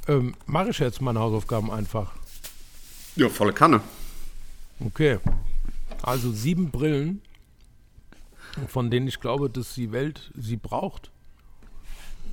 [0.08, 2.14] Ähm, Mache ich jetzt meine Hausaufgaben einfach.
[3.16, 3.82] Ja, volle Kanne.
[4.80, 5.20] Okay.
[6.02, 7.22] Also sieben Brillen,
[8.68, 11.12] von denen ich glaube, dass die Welt sie braucht.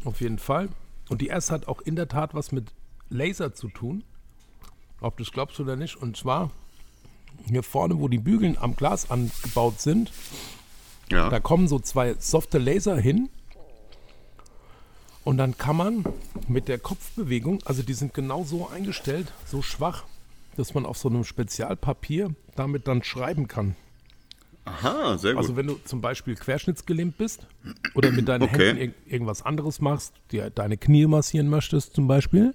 [0.05, 0.69] Auf jeden Fall.
[1.09, 2.73] Und die erste hat auch in der Tat was mit
[3.11, 4.05] Laser zu tun.
[5.01, 5.97] Ob du es glaubst oder nicht.
[5.97, 6.51] Und zwar
[7.47, 10.11] hier vorne, wo die Bügeln am Glas angebaut sind,
[11.11, 11.29] Ja.
[11.29, 13.29] da kommen so zwei softe Laser hin.
[15.25, 16.05] Und dann kann man
[16.49, 20.05] mit der Kopfbewegung, also die sind genau so eingestellt, so schwach,
[20.59, 23.77] dass man auf so einem Spezialpapier damit dann schreiben kann.
[24.65, 25.43] Aha, sehr gut.
[25.43, 27.47] Also wenn du zum Beispiel querschnittsgelähmt bist
[27.95, 28.69] oder mit deinen Okay.
[28.69, 32.55] Händen irg irgendwas anderes machst, dir deine Knie massieren möchtest zum Beispiel,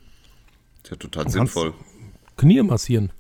[0.84, 1.74] ist ja total sinnvoll.
[2.38, 3.12] Knie massieren.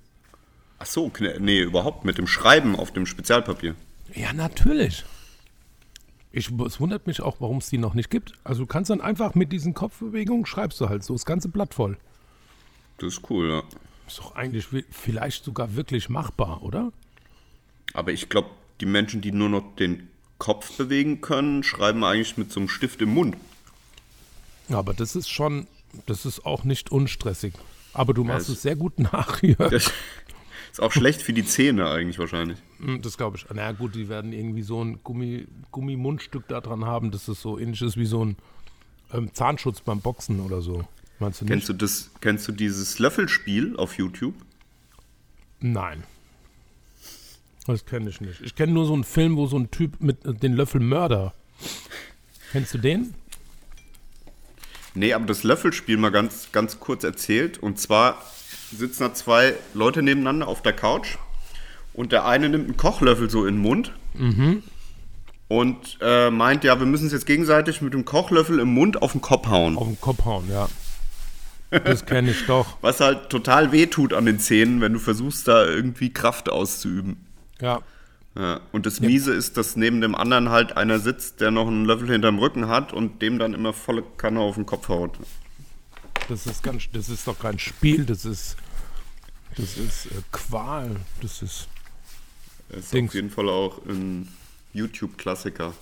[0.80, 3.76] Ach so, nee, überhaupt mit dem Schreiben auf dem Spezialpapier.
[4.14, 5.06] Ja, natürlich.
[6.32, 8.34] Ich, es wundert mich auch, warum es die noch nicht gibt.
[8.44, 11.74] Also du kannst dann einfach mit diesen Kopfbewegungen schreibst du halt so das ganze Blatt
[11.74, 11.98] voll.
[12.98, 13.64] Das ist cool, ja.
[14.14, 16.92] Ist doch eigentlich vielleicht sogar wirklich machbar, oder?
[17.94, 18.50] Aber ich glaube,
[18.80, 23.02] die Menschen, die nur noch den Kopf bewegen können, schreiben eigentlich mit so einem Stift
[23.02, 23.36] im Mund.
[24.70, 25.66] Ja, aber das ist schon,
[26.06, 27.54] das ist auch nicht unstressig.
[27.94, 29.56] Aber du machst es- es sehr gut nach hier.
[29.56, 29.92] Das
[30.72, 32.60] ist auch schlecht für die Zähne eigentlich wahrscheinlich.
[32.80, 33.46] Hm, Das glaube ich.
[33.52, 37.42] Na ja, gut, die werden irgendwie so ein Gummi, Gummimundstück da dran haben, dass es
[37.42, 38.38] so ähnlich ist wie so ein
[39.12, 40.86] ähm, Zahnschutz beim Boxen oder so.
[41.24, 41.52] Meinst du nicht?
[41.54, 44.36] Kennst du das, kennst du dieses Löffelspiel auf YouTube?
[45.62, 46.04] Nein.
[47.66, 48.42] Das kenne ich nicht.
[48.42, 51.34] Ich kenne nur so einen Film, wo so ein Typ mit äh, den Löffelmörder.
[52.52, 53.14] Kennst du den?
[54.96, 57.58] Nee, aber das Löffelspiel mal ganz, ganz kurz erzählt.
[57.58, 58.22] Und zwar
[58.76, 61.16] sitzen da zwei Leute nebeneinander auf der Couch
[61.94, 63.94] und der eine nimmt einen Kochlöffel so in den Mund
[65.48, 69.14] und äh, meint, ja, wir müssen es jetzt gegenseitig mit dem Kochlöffel im Mund auf
[69.14, 69.78] den Kopf hauen.
[69.78, 70.68] Auf den Kopf hauen, ja.
[71.84, 72.78] Das kenne ich doch.
[72.82, 77.26] Was halt total weh tut an den Zähnen, wenn du versuchst, da irgendwie Kraft auszuüben.
[77.60, 77.82] Ja.
[78.36, 81.86] Ja, und das Miese ist, dass neben dem anderen halt einer sitzt, der noch einen
[81.86, 85.20] Löffel hinterm Rücken hat und dem dann immer volle Kanne auf den Kopf haut.
[86.30, 88.56] Das ist ganz, das ist doch kein Spiel, das ist,
[89.56, 90.96] das ist äh, Qual.
[91.22, 91.68] Das ist,
[92.70, 93.12] Das ist Dings.
[93.12, 94.28] auf jeden Fall auch ein
[94.74, 95.74] YouTube-Klassiker.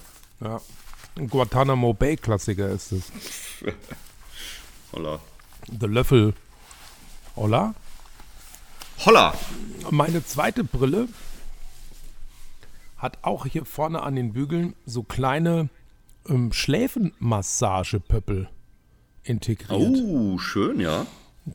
[0.42, 0.60] ja.
[1.18, 3.04] Ein Guantanamo Bay Klassiker ist es.
[4.94, 5.20] Holla.
[5.68, 6.34] The Löffel.
[7.36, 7.74] Hola?
[9.06, 9.34] Holla!
[9.90, 11.08] Meine zweite Brille
[12.98, 15.70] hat auch hier vorne an den Bügeln so kleine
[16.28, 18.48] ähm, Schläfenmassagepöppel
[19.24, 19.98] integriert.
[19.98, 21.06] Oh, schön, ja.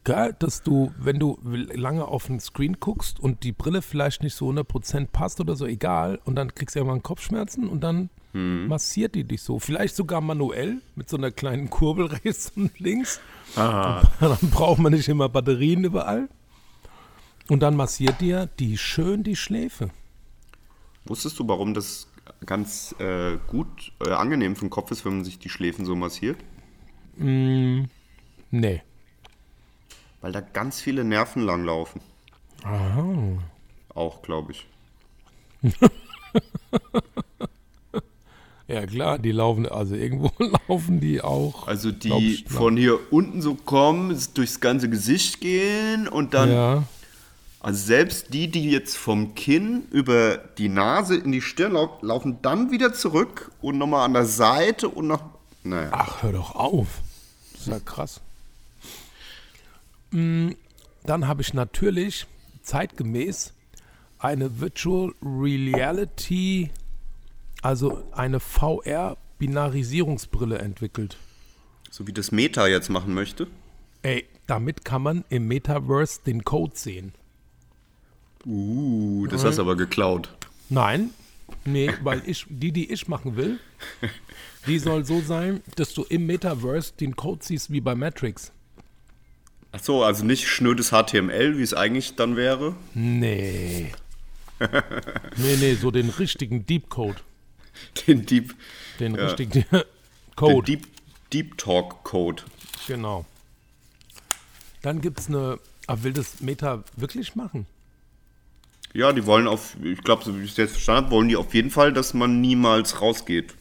[0.03, 4.35] Geil, dass du, wenn du lange auf den Screen guckst und die Brille vielleicht nicht
[4.35, 8.69] so 100% passt oder so, egal, und dann kriegst du irgendwann Kopfschmerzen und dann Hm.
[8.69, 9.59] massiert die dich so.
[9.59, 13.19] Vielleicht sogar manuell mit so einer kleinen Kurbel rechts und links.
[13.57, 14.03] Ah.
[14.21, 16.29] Dann braucht man nicht immer Batterien überall.
[17.49, 19.89] Und dann massiert dir die schön die Schläfe.
[21.07, 22.09] Wusstest du, warum das
[22.45, 25.97] ganz äh, gut, äh, angenehm für den Kopf ist, wenn man sich die Schläfen so
[25.97, 26.37] massiert?
[27.17, 28.83] Nee.
[30.27, 32.01] Weil da ganz viele Nerven langlaufen.
[32.65, 33.05] Aha.
[33.95, 34.67] Auch, glaube ich.
[38.69, 40.33] Ja klar, die laufen, also irgendwo
[40.69, 41.69] laufen die auch.
[41.69, 46.83] Also die ich, von hier unten so kommen, durchs ganze Gesicht gehen und dann, Ja,
[47.61, 52.39] also selbst die, die jetzt vom Kinn über die Nase in die Stirn lau laufen,
[52.43, 55.23] dann wieder zurück und nochmal an der Seite und noch,
[55.63, 55.91] naja.
[55.93, 56.89] ach, hör doch auf.
[57.53, 58.21] Das ist ja krass.
[60.11, 60.51] Mm,
[61.05, 62.27] Dann habe ich natürlich
[62.63, 63.53] zeitgemäß
[64.19, 66.71] eine Virtual Reality,
[67.63, 71.17] also eine VR-Binarisierungsbrille entwickelt.
[71.91, 73.47] So wie das Meta jetzt machen möchte.
[74.03, 77.13] Ey, damit kann man im Metaverse den Code sehen.
[78.45, 80.31] Uh, das hast du aber geklaut.
[80.69, 81.11] Nein,
[81.65, 83.59] nee, weil ich, die, die ich machen will,
[84.67, 88.53] die soll so sein, dass du im Metaverse den Code siehst wie bei Matrix.
[89.73, 92.75] Ach so, also nicht schnödes HTML, wie es eigentlich dann wäre.
[92.95, 93.93] Nee.
[95.37, 97.19] nee, nee, so den richtigen Deep Code.
[98.07, 98.55] Den Deep,
[99.01, 99.27] Den Ja.
[99.27, 99.83] richtigen den
[100.35, 100.65] Code.
[100.67, 100.87] Deep,
[101.33, 102.43] Deep Talk Code.
[102.87, 103.27] Genau.
[104.83, 105.59] Dann gibt es eine.
[105.89, 107.67] Aber will das Meta wirklich machen?
[108.93, 111.37] Ja, die wollen auf, ich glaube, so wie ich es jetzt verstanden habe, wollen die
[111.37, 113.55] auf jeden Fall, dass man niemals rausgeht.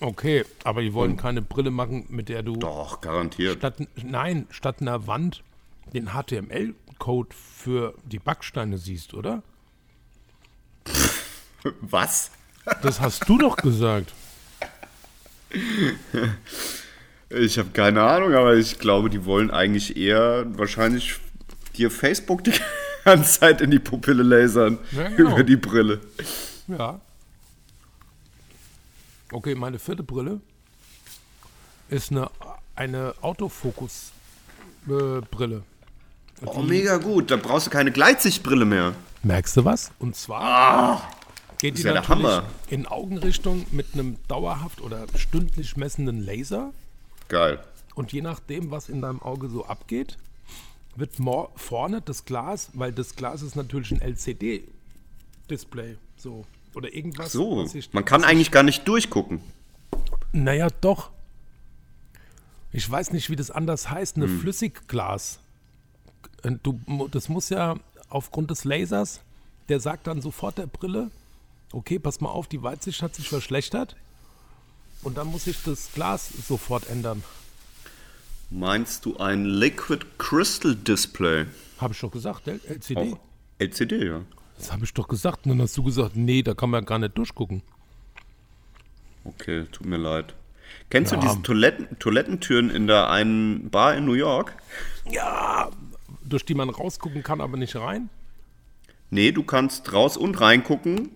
[0.00, 3.58] Okay, aber die wollen keine Brille machen, mit der du Doch, garantiert.
[3.58, 5.42] statt nein, statt einer Wand
[5.92, 9.42] den HTML-Code für die Backsteine siehst, oder?
[11.80, 12.30] Was?
[12.82, 14.14] Das hast du doch gesagt.
[17.28, 21.16] Ich habe keine Ahnung, aber ich glaube, die wollen eigentlich eher wahrscheinlich
[21.76, 22.52] dir Facebook die
[23.04, 24.78] ganze Zeit in die Pupille lasern.
[24.92, 25.32] Ja, genau.
[25.32, 26.00] Über die Brille.
[26.68, 27.00] Ja.
[29.32, 30.40] Okay, meine vierte Brille
[31.88, 32.28] ist eine,
[32.74, 35.62] eine Autofokus-Brille.
[36.44, 37.30] Oh, mega gut.
[37.30, 38.94] Da brauchst du keine Gleitsichtbrille mehr.
[39.22, 39.92] Merkst du was?
[39.98, 41.10] Und zwar
[41.58, 42.44] geht die ja natürlich Hammer.
[42.68, 46.72] in Augenrichtung mit einem dauerhaft oder stündlich messenden Laser.
[47.28, 47.64] Geil.
[47.94, 50.18] Und je nachdem, was in deinem Auge so abgeht,
[50.96, 51.12] wird
[51.56, 55.96] vorne das Glas, weil das Glas ist natürlich ein LCD-Display.
[56.16, 56.44] So.
[56.74, 57.32] Oder irgendwas.
[57.32, 59.40] So, was ich- man kann eigentlich gar nicht durchgucken.
[60.32, 61.10] Naja, doch.
[62.72, 64.16] Ich weiß nicht, wie das anders heißt.
[64.16, 64.22] Hm.
[64.22, 65.38] Eine Flüssigglas.
[66.42, 67.76] Äh, Du, das muss ja
[68.08, 69.20] aufgrund des Lasers,
[69.68, 71.10] der sagt dann sofort der Brille,
[71.72, 73.96] okay, pass mal auf, die Weitsicht hat sich verschlechtert.
[75.02, 77.22] Und dann muss sich das Glas sofort ändern.
[78.50, 81.46] Meinst du ein Liquid Crystal Display?
[81.78, 82.96] Habe ich doch gesagt, LCD.
[83.14, 83.18] Auch
[83.58, 84.20] LCD, ja.
[84.58, 85.44] Das habe ich doch gesagt.
[85.46, 87.62] Und dann hast du gesagt, nee, da kann man gar nicht durchgucken.
[89.24, 90.34] Okay, tut mir leid.
[90.90, 91.18] Kennst Ja.
[91.18, 94.54] du diese Toiletten, Toilettentüren in der einen Bar in New York?
[95.10, 95.70] Ja,
[96.24, 98.08] durch die man rausgucken kann, aber nicht rein.
[99.10, 101.10] Nee, du kannst raus und reingucken.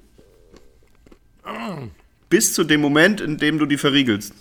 [2.28, 4.34] Bis zu dem Moment, in dem du die verriegelst.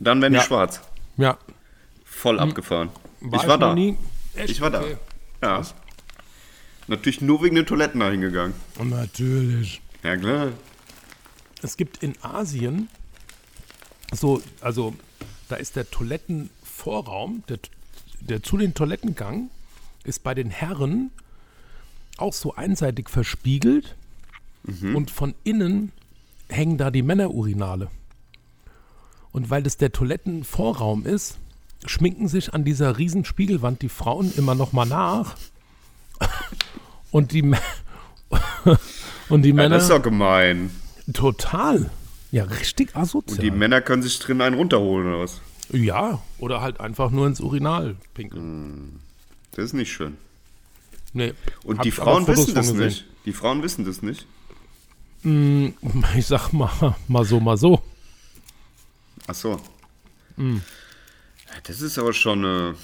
[0.00, 0.40] Dann werden Ja.
[0.40, 0.80] die schwarz.
[1.16, 1.38] Ja,
[2.04, 2.90] Voll abgefahren.
[3.20, 4.42] war ich war noch da.
[4.44, 4.80] Ich war da.
[4.80, 4.96] Okay.
[5.42, 5.62] Ja.
[6.88, 8.54] Natürlich nur wegen den Toiletten da hingegangen.
[8.82, 9.80] Natürlich.
[10.02, 10.52] Ja, klar.
[11.62, 12.88] Es gibt in Asien
[14.12, 14.94] so, also
[15.48, 17.58] da ist der Toilettenvorraum, der,
[18.20, 19.50] der zu den Toilettengang
[20.04, 21.10] ist bei den Herren
[22.16, 23.94] auch so einseitig verspiegelt
[24.94, 25.92] und von innen
[26.48, 27.90] hängen da die Männerurinale.
[29.32, 31.38] Und weil das der Toilettenvorraum ist,
[31.86, 35.36] schminken sich an dieser riesen Spiegelwand die Frauen immer noch mal nach.
[37.10, 37.42] Und die,
[39.28, 40.70] und die Ja, Männer das ist doch gemein.
[41.12, 41.90] Total.
[42.30, 43.38] Ja, richtig Und asozial.
[43.38, 45.40] die Männer können sich drin einen runterholen oder was?
[45.70, 49.00] ja, oder halt einfach nur ins Urinal pinkeln.
[49.52, 50.16] Das ist nicht schön.
[51.12, 51.34] Nee.
[51.64, 52.86] Und die Frauen wissen das gesehen.
[52.86, 53.04] nicht.
[53.24, 54.26] Die Frauen wissen das nicht.
[56.16, 57.82] Ich sag mal, mal so, mal so.
[59.26, 59.60] Ach so.
[60.36, 60.62] Hm.
[61.64, 62.74] Das ist aber schon eine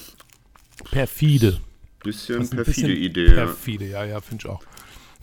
[0.90, 1.60] Perfide.
[2.04, 3.26] Bisschen Das ist perfide bisschen Idee.
[3.26, 3.34] Ja.
[3.46, 4.62] Perfide, ja, ja, finde ich auch.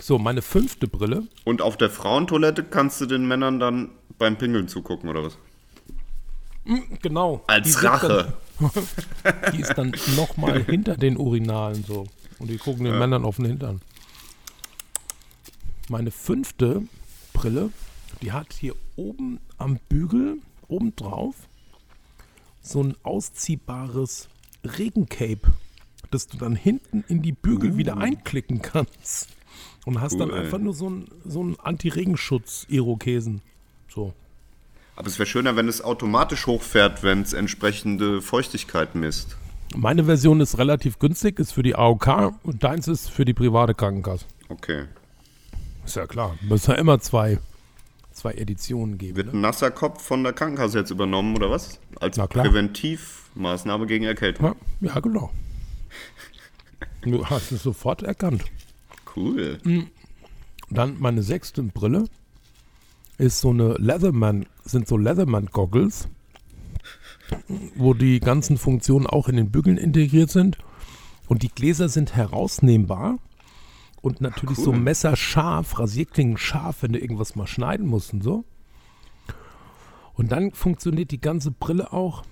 [0.01, 1.23] So, meine fünfte Brille.
[1.45, 5.37] Und auf der Frauentoilette kannst du den Männern dann beim Pingeln zugucken oder was?
[7.01, 7.43] Genau.
[7.47, 8.33] Als Die Rache.
[9.53, 12.05] Die ist dann nochmal hinter den Urinalen so.
[12.39, 13.81] Und die gucken den Männern auf den Hintern.
[15.89, 16.81] Meine fünfte
[17.33, 17.69] Brille,
[18.21, 21.35] die hat hier oben am Bügel, oben drauf,
[22.61, 24.27] so ein ausziehbares
[24.63, 25.53] Regencape,
[26.11, 29.29] das du dann hinten in die Bügel wieder einklicken kannst.
[29.85, 30.43] Und hast dann Cool, ey.
[30.43, 33.41] einfach nur so einen so Anti-Regenschutz-Irokesen.
[33.89, 34.13] So.
[34.95, 39.37] Aber es wäre schöner, wenn es automatisch hochfährt, wenn es entsprechende Feuchtigkeit misst.
[39.75, 43.73] Meine Version ist relativ günstig, ist für die AOK und deins ist für die private
[43.73, 44.25] Krankenkasse.
[44.49, 44.85] Okay.
[45.85, 46.35] Ist ja klar.
[46.41, 47.39] Muss ja immer zwei,
[48.11, 49.15] zwei Editionen geben.
[49.15, 49.33] Wird Ne?
[49.33, 51.79] ein nasser Kopf von der Krankenkasse jetzt übernommen oder was?
[51.99, 52.17] Als.
[52.17, 54.45] Präventivmaßnahme gegen Erkältung.
[54.81, 55.31] Ja, ja, genau.
[57.01, 58.43] Du hast es sofort erkannt.
[59.15, 59.59] Cool.
[60.69, 62.05] Dann meine sechste Brille
[63.17, 66.07] ist so eine Leatherman, sind so Leatherman-Goggles,
[67.75, 70.57] wo die ganzen Funktionen auch in den Bügeln integriert sind.
[71.27, 73.17] Und die Gläser sind herausnehmbar
[74.01, 74.79] und natürlich so cool.
[74.79, 78.43] messerscharf, Rasierklingen scharf, wenn du irgendwas mal schneiden musst und so.
[80.13, 82.23] Und dann funktioniert die ganze Brille auch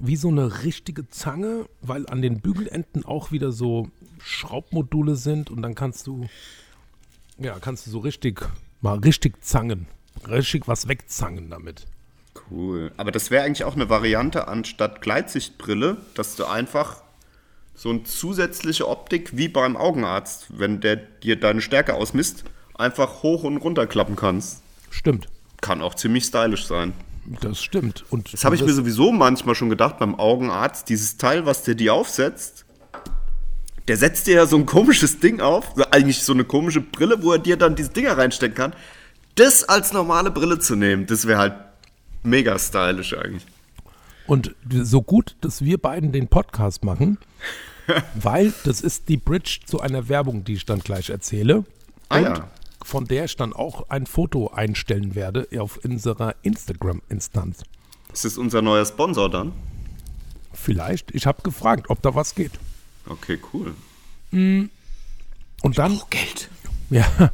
[0.00, 3.88] wie so eine richtige Zange, weil an den Bügelenden auch wieder so
[4.18, 6.26] Schraubmodule sind und dann kannst du
[7.38, 8.44] ja, kannst du so richtig,
[8.80, 9.86] mal richtig zangen.
[10.28, 11.86] Richtig was wegzangen damit.
[12.50, 12.90] Cool.
[12.96, 17.02] Aber das wäre eigentlich auch eine Variante anstatt Gleitsichtbrille, dass du einfach
[17.74, 22.44] so eine zusätzliche Optik wie beim Augenarzt, wenn der dir deine Stärke ausmisst,
[22.74, 24.62] einfach hoch und runter klappen kannst.
[24.90, 25.28] Stimmt.
[25.60, 26.92] Kann auch ziemlich stylisch sein.
[27.40, 28.04] Das stimmt.
[28.10, 30.88] Und Das habe ich mir sowieso manchmal schon gedacht beim Augenarzt.
[30.88, 32.64] Dieses Teil, was der dir aufsetzt,
[33.88, 37.32] der setzt dir ja so ein komisches Ding auf, eigentlich so eine komische Brille, wo
[37.32, 38.74] er dir dann diese Dinger reinstecken kann.
[39.34, 41.54] Das als normale Brille zu nehmen, das wäre halt
[42.22, 43.46] mega stylisch eigentlich.
[44.26, 47.16] Und so gut, dass wir beiden den Podcast machen,
[48.14, 51.64] weil das ist die Bridge zu einer Werbung, die ich dann gleich erzähle.
[52.10, 52.50] Ah und ja.
[52.84, 57.62] von der ich dann auch ein Foto einstellen werde auf unserer Instagram-Instanz.
[58.12, 59.52] Ist das unser neuer Sponsor dann?
[60.52, 61.14] Vielleicht.
[61.14, 62.52] Ich habe gefragt, ob da was geht.
[63.08, 63.74] Okay, cool.
[65.62, 66.00] Und dann.
[66.10, 66.50] Geld.
[66.90, 67.32] Ja.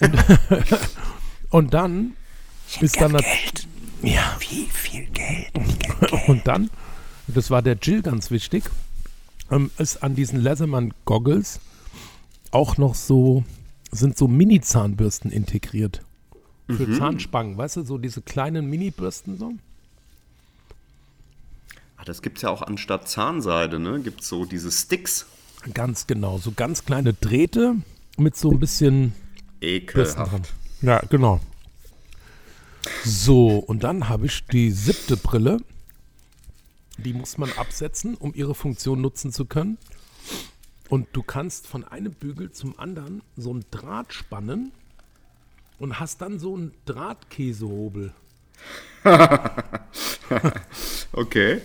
[0.00, 0.16] Und,
[1.50, 2.16] und dann
[2.80, 3.68] ist dann Geld.
[4.02, 4.36] Ja.
[4.40, 5.52] Wie viel Geld?
[6.28, 6.70] Und dann,
[7.28, 8.64] das war der Jill ganz wichtig,
[9.50, 11.60] ähm, ist an diesen Leatherman Goggles
[12.50, 13.44] auch noch so,
[13.92, 16.02] sind so Mini-Zahnbürsten integriert.
[16.68, 19.52] Für Zahnspangen, weißt du, so diese kleinen Mini-Bürsten so.
[22.02, 24.00] Ah, das gibt's ja auch anstatt Zahnseide, ne?
[24.00, 25.26] Gibt's so diese Sticks.
[25.72, 27.76] Ganz genau, so ganz kleine Drähte
[28.16, 29.14] mit so ein bisschen.
[29.60, 30.52] Ekelhaft.
[30.80, 31.38] Ja, genau.
[33.04, 35.58] So, und dann habe ich die siebte Brille.
[36.98, 39.78] Die muss man absetzen, um ihre Funktion nutzen zu können.
[40.88, 44.72] Und du kannst von einem Bügel zum anderen so einen Draht spannen
[45.78, 48.12] und hast dann so einen Drahtkäsehobel.
[51.12, 51.60] Okay.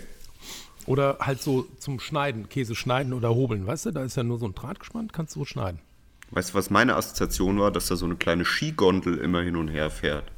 [0.87, 3.67] Oder halt so zum Schneiden, Käse schneiden oder hobeln.
[3.67, 5.79] Weißt du, da ist ja nur so ein Draht gespannt, kannst du so schneiden.
[6.31, 7.71] Weißt du, was meine Assoziation war?
[7.71, 10.31] Dass da so eine kleine Skigondel immer hin und her fährt.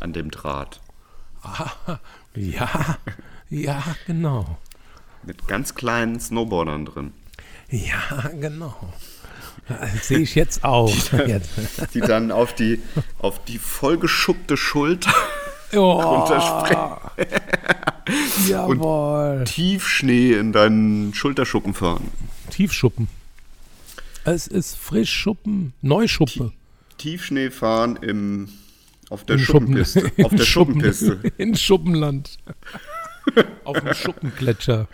[0.00, 0.80] An dem Draht.
[2.34, 2.98] Ja,
[3.48, 4.58] ja, genau.
[5.22, 7.12] Mit ganz kleinen Snowboardern drin.
[7.70, 8.74] Ja, genau.
[9.68, 10.92] Das sehe ich jetzt auch.
[11.12, 11.50] Jetzt.
[11.94, 12.80] Die dann auf die,
[13.18, 15.12] auf die vollgeschuppte Schulter
[15.74, 16.96] Oh, runterspringen.
[18.48, 19.44] jawohl.
[19.44, 22.08] Tiefschnee in deinen Schulterschuppen fahren.
[22.50, 23.08] Tiefschuppen.
[24.24, 26.52] Es ist Frischschuppen, Neuschuppe.
[26.98, 28.48] Tiefschnee fahren im,
[29.10, 30.12] auf der In Schuppen- Schuppenpiste.
[30.24, 31.32] Auf in der Schuppen- Schuppenpiste.
[31.38, 32.36] In Schuppenland.
[33.64, 34.86] Auf dem Schuppengletscher.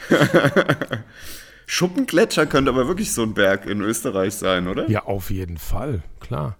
[1.67, 4.89] Schuppengletscher könnte aber wirklich so ein Berg in Österreich sein, oder?
[4.91, 6.57] Ja, auf jeden Fall, klar.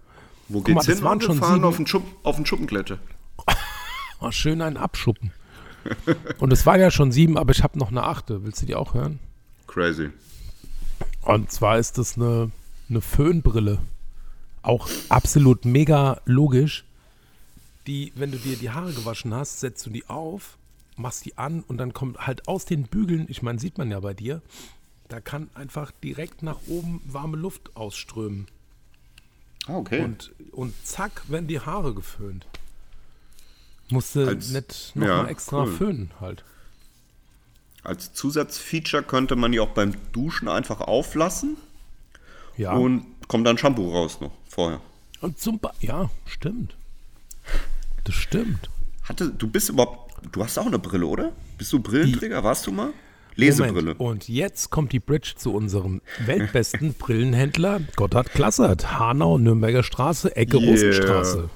[0.47, 1.03] Wo Guck mal, geht's das hin?
[1.05, 2.97] waren Wir schon fahren auf den, Schupp, auf den Schuppengletscher.
[4.23, 5.33] Mal schön einen abschuppen.
[6.39, 8.45] Und es waren ja schon sieben, aber ich habe noch eine achte.
[8.45, 9.19] Willst du die auch hören?
[9.67, 10.11] Crazy.
[11.23, 12.49] Und zwar ist das eine,
[12.89, 13.79] eine Föhnbrille.
[14.61, 16.85] Auch absolut mega logisch.
[17.85, 20.57] Die, wenn du dir die Haare gewaschen hast, setzt du die auf,
[20.95, 23.99] machst die an und dann kommt halt aus den Bügeln, ich meine, sieht man ja
[23.99, 24.41] bei dir,
[25.09, 28.47] da kann einfach direkt nach oben warme Luft ausströmen.
[29.67, 30.01] Ah, okay.
[30.01, 32.47] Und, und zack, werden die Haare geföhnt.
[33.93, 35.71] Musste Als- nicht noch ja, extra cool.
[35.71, 36.43] föhnen halt.
[37.83, 41.57] Als Zusatzfeature könnte man die auch beim Duschen einfach auflassen
[42.57, 42.73] Ja.
[42.73, 44.79] und kommt dann Shampoo raus noch vorher.
[45.21, 46.75] Und zum ba Ja, stimmt.
[48.05, 48.69] Das stimmt.
[49.03, 51.33] Hatte, du bist überhaupt, du hast auch eine Brille, oder?
[51.57, 52.43] Bist du Brillenträger?
[52.43, 52.91] Warst du mal?
[53.35, 53.73] Lesebrille.
[53.95, 53.99] Moment.
[53.99, 58.97] Und jetzt kommt die Bridge zu unserem weltbesten Brillenhändler Gotthard Klassert.
[58.99, 60.69] Hanau, Nürnberger Straße, Ecke Yeah.
[60.71, 61.49] Rosenstraße.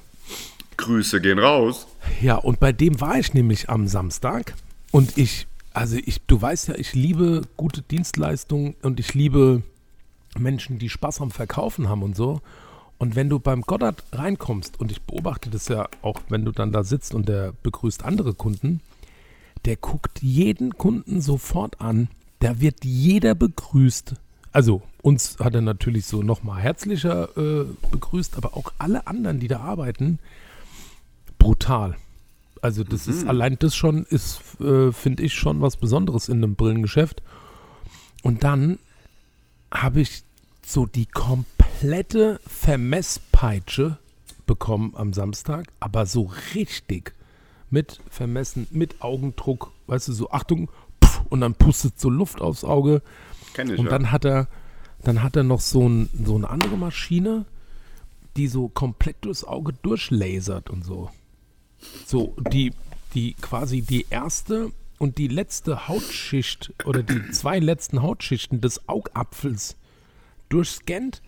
[0.77, 1.86] Grüße gehen raus.
[2.21, 4.55] Ja, und bei dem war ich nämlich am Samstag.
[4.91, 9.61] Und ich, also ich, du weißt ja, ich liebe gute Dienstleistungen und ich liebe
[10.37, 12.41] Menschen, die Spaß am Verkaufen haben und so.
[12.97, 16.71] Und wenn du beim Goddard reinkommst, und ich beobachte das ja auch, wenn du dann
[16.71, 18.81] da sitzt und der begrüßt andere Kunden,
[19.65, 22.07] der guckt jeden Kunden sofort an.
[22.39, 24.15] Da wird jeder begrüßt.
[24.51, 29.47] Also uns hat er natürlich so nochmal herzlicher äh, begrüßt, aber auch alle anderen, die
[29.47, 30.19] da arbeiten,
[31.37, 31.95] brutal.
[32.61, 36.55] Also das ist allein das schon ist, äh, finde ich schon was Besonderes in einem
[36.55, 37.21] Brillengeschäft.
[38.23, 38.79] Und dann
[39.71, 40.23] habe ich
[40.65, 43.97] so die komplette Vermesspeitsche
[44.45, 47.13] bekommen am Samstag, aber so richtig
[47.69, 50.69] mit Vermessen, mit Augendruck, weißt du, so Achtung,
[51.03, 53.01] pff, und dann pustet so Luft aufs Auge.
[53.53, 53.91] Kenn ich Und ja.
[53.91, 54.47] dann hat er,
[55.03, 57.45] dann hat er noch so, ein, so eine andere Maschine,
[58.37, 61.09] die so komplett durchs Auge durchlasert und so.
[62.05, 62.73] So, die,
[63.13, 69.75] die quasi die erste und die letzte Hautschicht oder die zwei letzten Hautschichten des Augapfels
[70.49, 71.21] durchscannt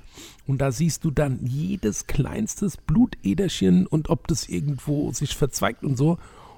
[0.47, 5.97] und da siehst du dann jedes kleinstes Blutederchen und ob das irgendwo sich verzweigt und
[5.97, 6.17] so.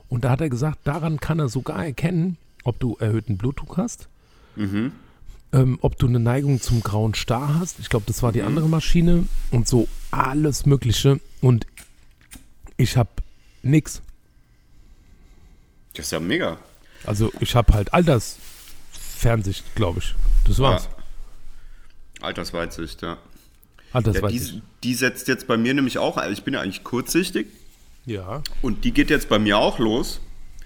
[0.09, 4.07] Und da hat er gesagt, daran kann er sogar erkennen, ob du erhöhten Blutdruck hast,
[5.53, 7.79] ähm, ob du eine Neigung zum grauen Star hast.
[7.79, 11.19] Ich glaube, das war die andere Maschine und so alles Mögliche.
[11.41, 11.65] Und
[12.77, 13.09] ich habe
[13.61, 14.01] nix.
[15.95, 16.57] Das ist ja mega.
[17.05, 20.15] Also ich habe halt Altersfernsicht, glaube ich.
[20.47, 20.89] Das war's.
[22.21, 23.17] Altersweitsicht, ja.
[23.93, 24.53] Altersweitsicht.
[24.53, 27.47] Ja, die, die setzt jetzt bei mir nämlich auch, also ich bin ja eigentlich kurzsichtig
[28.05, 30.21] ja, und die geht jetzt bei mir auch los.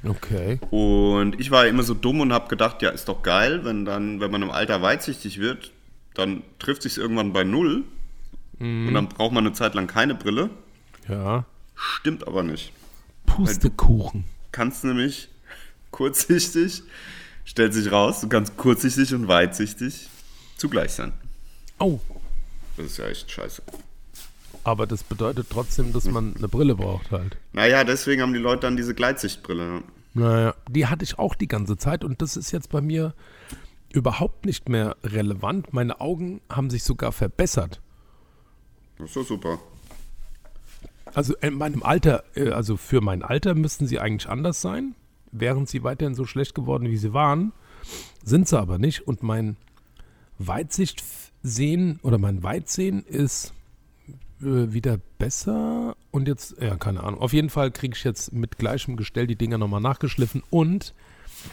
[0.07, 0.59] okay.
[0.69, 3.85] Und ich war ja immer so dumm und habe gedacht, ja, ist doch geil, wenn
[3.85, 5.71] dann, wenn man im Alter weitsichtig wird,
[6.13, 7.83] dann trifft sich irgendwann bei null
[8.59, 10.49] und dann braucht man eine Zeit lang keine Brille.
[11.09, 11.45] Ja.
[11.75, 12.71] Stimmt aber nicht.
[13.25, 14.25] Pustekuchen.
[14.51, 15.29] Kannst nämlich
[15.91, 16.83] kurzsichtig,
[17.45, 20.09] stellt sich raus, du kannst kurzsichtig und weitsichtig
[20.57, 21.13] zugleich sein.
[21.79, 21.99] Oh,
[22.77, 23.61] Das ist ja echt scheiße.
[24.63, 27.37] aber das bedeutet trotzdem, dass man eine Brille braucht halt.
[27.53, 29.83] Naja, deswegen haben die Leute dann diese Gleitsichtbrille.
[30.13, 33.13] Naja, die hatte ich auch die ganze Zeit und das ist jetzt bei mir
[33.91, 35.73] überhaupt nicht mehr relevant.
[35.73, 37.81] Meine Augen haben sich sogar verbessert.
[38.97, 39.59] Das ist doch super.
[41.15, 44.95] Also in meinem Alter, äh, also für mein Alter müssten sie eigentlich anders sein.
[45.31, 47.53] Wären sie weiterhin so schlecht geworden, wie sie waren,
[48.23, 49.07] sind sie aber nicht.
[49.07, 49.55] Und mein
[50.39, 53.53] Weitsicht-Sehen oder mein Weitsehen ist
[54.41, 55.95] äh, wieder besser.
[56.11, 57.21] Und jetzt, ja, keine Ahnung.
[57.21, 60.43] Auf jeden Fall kriege ich jetzt mit gleichem Gestell die Dinger nochmal nachgeschliffen.
[60.49, 60.93] Und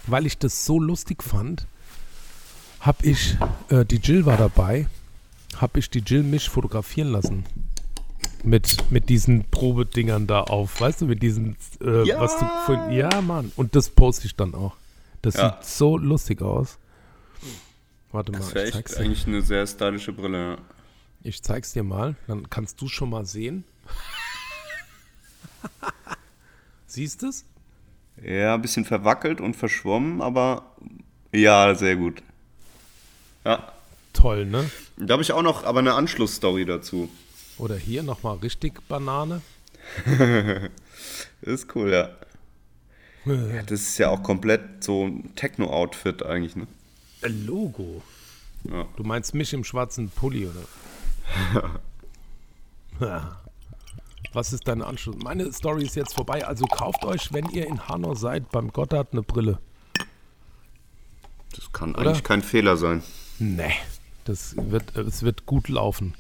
[0.08, 1.68] weil ich das so lustig fand,
[2.80, 3.36] habe ich,
[3.68, 4.88] äh, die Jill war dabei,
[5.58, 7.44] habe ich die Jill mich fotografieren lassen
[8.44, 12.20] mit, mit diesen Probedingern da auf, weißt du, mit diesen, äh, Ja.
[12.20, 14.76] was du von, ja, Mann, und das poste ich dann auch.
[15.22, 15.56] Das Ja.
[15.60, 16.78] sieht so lustig aus.
[18.10, 19.04] Warte Das mal, ich zeig's, echt dir.
[19.04, 20.50] eigentlich eine sehr stylische Brille.
[20.52, 20.58] ja.
[21.24, 23.64] ich zeig's dir mal, dann kannst du schon mal sehen.
[26.86, 27.44] Siehst es?
[28.22, 30.66] Ja, ein bisschen verwackelt und verschwommen, aber
[31.32, 32.22] ja, sehr gut.
[33.44, 33.72] Ja,
[34.12, 34.70] Toll, ne?
[34.98, 37.08] da habe ich auch noch aber eine Anschlussstory dazu.
[37.62, 39.40] Oder hier nochmal richtig Banane.
[40.04, 40.68] Das
[41.42, 42.10] ist cool, ja.
[43.24, 43.62] ja.
[43.62, 46.66] Das ist ja auch komplett so ein Techno-Outfit eigentlich, ne?
[47.22, 48.02] Logo.
[48.64, 48.88] Ja.
[48.96, 51.80] Du meinst mich im schwarzen Pulli, oder?
[53.00, 53.40] Ja.
[54.32, 55.16] Was ist deine Anschluss?
[55.22, 56.44] Meine Story ist jetzt vorbei.
[56.46, 59.58] Also kauft euch, wenn ihr in Hanau seid, beim Gotthard eine Brille.
[61.54, 63.02] Das kann eigentlich kein Fehler sein.
[63.38, 63.72] Nee.
[64.24, 66.14] Das wird, es wird gut laufen.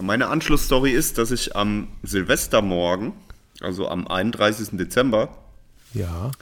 [0.00, 3.12] Meine Anschlussstory ist, dass ich am Silvestermorgen,
[3.60, 4.76] also am 31.
[4.76, 5.28] Dezember,
[5.92, 6.32] Ja.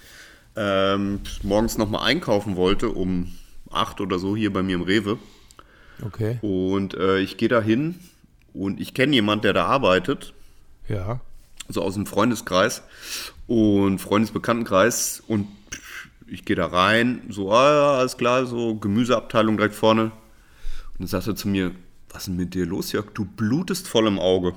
[0.57, 3.33] ähm, morgens nochmal einkaufen wollte, um
[3.71, 5.19] 8 oder so hier bei mir im Rewe.
[6.05, 6.39] Okay.
[6.41, 7.99] Und äh, ich gehe da hin
[8.55, 10.33] und ich kenne jemanden, der da arbeitet,
[10.89, 11.21] Ja.
[11.69, 12.83] so aus dem Freundeskreis
[13.47, 15.23] und Freundesbekanntenkreis.
[15.29, 15.47] Und
[16.27, 20.05] ich gehe da rein, so, ah, alles klar, so Gemüseabteilung direkt vorne.
[20.05, 20.13] Und
[21.01, 21.73] dann sagt er zu mir,
[22.13, 23.07] was ist denn mit dir los, Jörg?
[23.15, 24.55] Du blutest voll im Auge.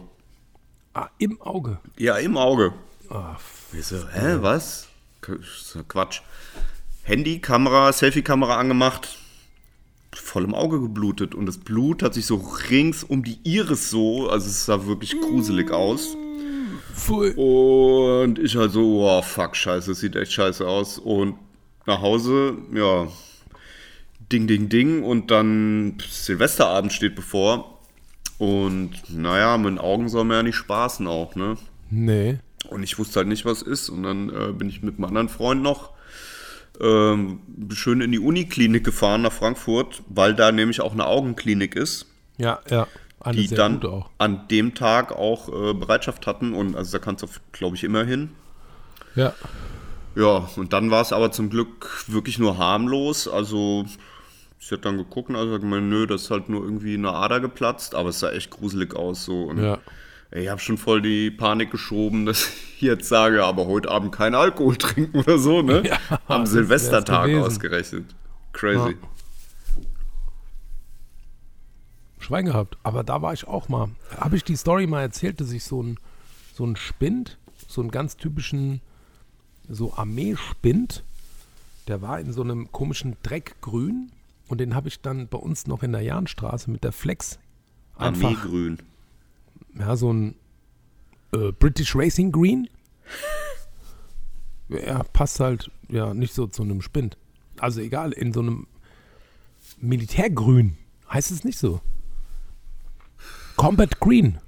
[0.94, 1.80] Ah, im Auge.
[1.98, 2.74] Ja, im Auge.
[3.10, 3.36] Ah,
[3.74, 4.88] Ich so, hä, was?
[5.22, 6.22] K- ist ja Quatsch.
[7.04, 9.18] Handy, Kamera, Selfie-Kamera angemacht,
[10.14, 11.36] voll im Auge geblutet.
[11.36, 12.36] Und das Blut hat sich so
[12.70, 16.16] rings um die Iris so, also es sah wirklich gruselig aus.
[16.94, 17.32] Pfui.
[17.36, 20.98] Und ich halt so, oh fuck, scheiße, das sieht echt scheiße aus.
[20.98, 21.36] Und
[21.86, 23.08] nach Hause, ja,
[24.32, 25.04] ding, ding, ding.
[25.04, 27.80] Und dann Silvesterabend steht bevor.
[28.38, 31.58] Und naja, mit den Augen soll man ja nicht spaßen auch, ne?
[31.90, 32.40] Nee.
[32.70, 33.90] Und ich wusste halt nicht, was ist.
[33.90, 35.92] Und dann äh, bin ich mit einem anderen Freund noch
[36.82, 37.40] ähm,
[37.72, 42.08] schön in die Uniklinik gefahren nach Frankfurt, weil da nämlich auch eine Augenklinik ist,
[42.38, 42.88] Ja, ja.
[43.20, 43.82] Eine die dann
[44.20, 46.54] an dem Tag auch äh, Bereitschaft hatten.
[46.54, 48.32] Und also da kannst du, glaube ich, immer hin.
[49.16, 49.34] Ja.
[50.16, 53.28] Ja, und dann war es aber zum Glück wirklich nur harmlos.
[53.28, 53.86] Also,
[54.60, 57.40] ich habe dann geguckt und also gesagt, nö, das ist halt nur irgendwie eine Ader
[57.40, 59.44] geplatzt, aber es sah echt gruselig aus so.
[59.44, 59.78] Und Ja.
[60.32, 64.34] ich habe schon voll die Panik geschoben, dass ich jetzt sage, aber heute Abend kein
[64.34, 65.84] Alkohol trinken oder so, ne?
[65.88, 68.06] Ja, Am Silvestertag ausgerechnet.
[68.54, 68.92] Crazy.
[68.92, 68.98] Ja.
[72.20, 72.78] Schwein gehabt.
[72.84, 73.90] Aber da war ich auch mal.
[74.18, 76.00] Habe ich die Story mal erzählt, dass ich so ein,
[76.54, 77.38] so ein Spind,
[77.68, 78.82] so einen ganz typischen,
[79.70, 81.04] so Armeespind,
[81.88, 84.12] der war in so einem komischen Dreckgrün
[84.48, 87.40] und den habe ich dann bei uns noch in der Jahnstraße mit der Flex
[87.98, 88.78] einfach, Armeegrün.
[89.78, 90.36] ja, so ein
[91.34, 92.68] äh, British Racing Green.
[94.68, 97.18] Ja, passt halt ja nicht so zu einem Spind.
[97.60, 98.66] Also egal, in so einem
[99.80, 100.76] Militärgrün
[101.14, 101.82] heißt es nicht so.
[103.58, 104.40] Combat Green.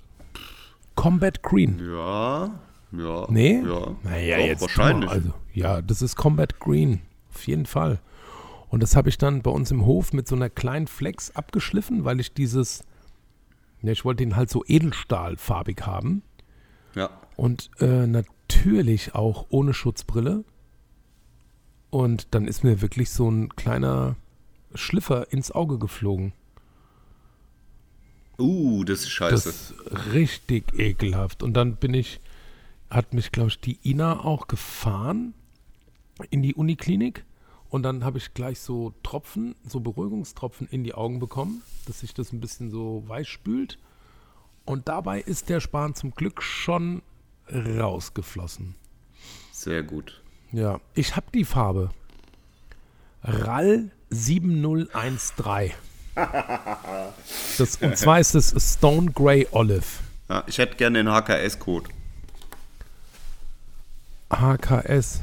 [0.95, 1.79] Combat Green.
[1.79, 2.49] Ja,
[2.91, 3.27] ja.
[3.29, 3.61] Nee?
[3.61, 3.95] Ja.
[4.03, 5.09] Naja, Doch, jetzt wahrscheinlich.
[5.09, 7.01] Also, ja, das ist Combat Green.
[7.33, 7.99] Auf jeden Fall.
[8.70, 12.03] Und das habe ich dann bei uns im Hof mit so einer kleinen Flex abgeschliffen,
[12.05, 12.84] weil ich dieses,
[13.82, 16.22] ja, ich wollte ihn halt so edelstahlfarbig haben.
[16.95, 17.09] Ja.
[17.36, 20.43] Und äh, natürlich auch ohne Schutzbrille.
[21.89, 24.15] Und dann ist mir wirklich so ein kleiner
[24.74, 26.34] Schliffer ins Auge geflogen.
[28.39, 29.34] Uh, das ist scheiße.
[29.34, 31.41] Das ist richtig ekelhaft.
[31.41, 32.20] Und dann bin ich,
[32.89, 35.34] hat mich, glaube ich, die Ina auch gefahren
[36.30, 37.26] in die Uniklinik.
[37.70, 42.13] Und dann habe ich gleich so Tropfen, so Beruhigungstropfen in die Augen bekommen, dass sich
[42.13, 43.78] das ein bisschen so weich spült.
[44.65, 47.01] Und dabei ist der Span zum Glück schon
[47.51, 48.76] rausgeflossen.
[49.51, 50.22] Sehr gut.
[50.51, 51.89] Ja, ich habe die Farbe.
[53.24, 55.74] RAL 7013.
[57.57, 59.86] Das, und zwar ist es Stone Grey Olive.
[60.30, 61.89] Ja, ich hätte gerne den HKS-Code.
[64.32, 65.22] HKS.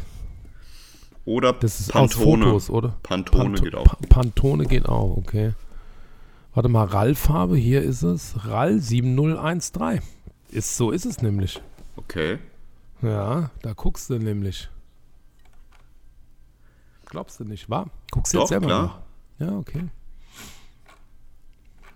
[1.26, 2.44] Oder Das ist Pantone.
[2.44, 2.96] Fotos, oder?
[3.02, 3.84] Pantone Panto- geht auch.
[3.84, 5.54] Pa- Pantone geht auch, okay.
[6.52, 8.34] Warte mal, RAL-Farbe, hier ist es.
[8.46, 10.00] RAL 7013.
[10.50, 11.60] Ist, so ist es nämlich.
[11.96, 12.38] Okay.
[13.02, 14.68] Ja, da guckst du nämlich.
[17.06, 17.88] Glaubst du nicht, wahr?
[18.10, 19.02] Guckst du jetzt selber klar.
[19.38, 19.46] nach.
[19.48, 19.84] Ja, okay.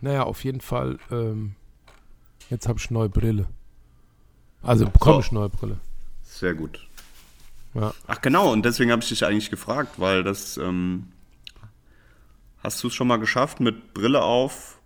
[0.01, 1.55] Naja, auf jeden Fall, ähm,
[2.51, 3.47] jetzt habe ich neue Brille.
[4.63, 5.21] Also bekomme So.
[5.21, 5.79] ich neue Brille.
[6.23, 6.88] Sehr gut.
[7.75, 7.95] Ja.
[8.07, 11.09] Ach genau, und deswegen habe ich dich eigentlich gefragt, weil das ähm,
[12.63, 14.79] hast du es schon mal geschafft mit Brille auf,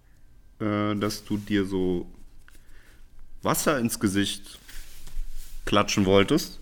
[0.60, 2.06] äh, dass du dir so
[3.42, 4.58] Wasser ins Gesicht
[5.64, 6.58] klatschen wolltest?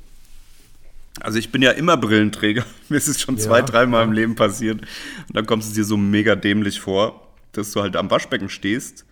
[1.21, 2.65] Also ich bin ja immer Brillenträger.
[2.89, 4.81] Mir ist es schon Ja, zwei, dreimal im Leben passiert.
[4.81, 9.05] Und dann kommst du dir so mega dämlich vor, dass du halt am Waschbecken stehst.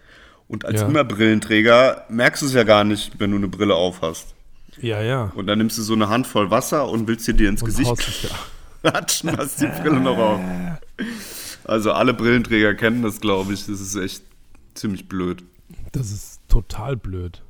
[0.47, 0.87] Und als Ja.
[0.87, 4.35] immer Brillenträger merkst du es ja gar nicht, wenn du eine Brille auf hast.
[4.81, 5.33] Ja, ja.
[5.35, 7.93] Und dann nimmst du so eine Handvoll Wasser und willst sie dir ins Und Gesicht
[8.83, 10.41] klatschen, hast die Brille noch auf.
[11.65, 13.67] Also alle Brillenträger kennen das, glaube ich.
[13.67, 14.23] Das ist echt
[14.75, 15.43] ziemlich blöd.
[15.93, 17.43] Das ist total blöd.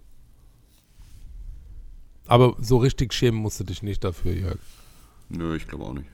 [2.26, 4.58] Aber so richtig schämen musst du dich nicht dafür, Jörg.
[5.28, 6.08] Nö, ich glaube auch nicht.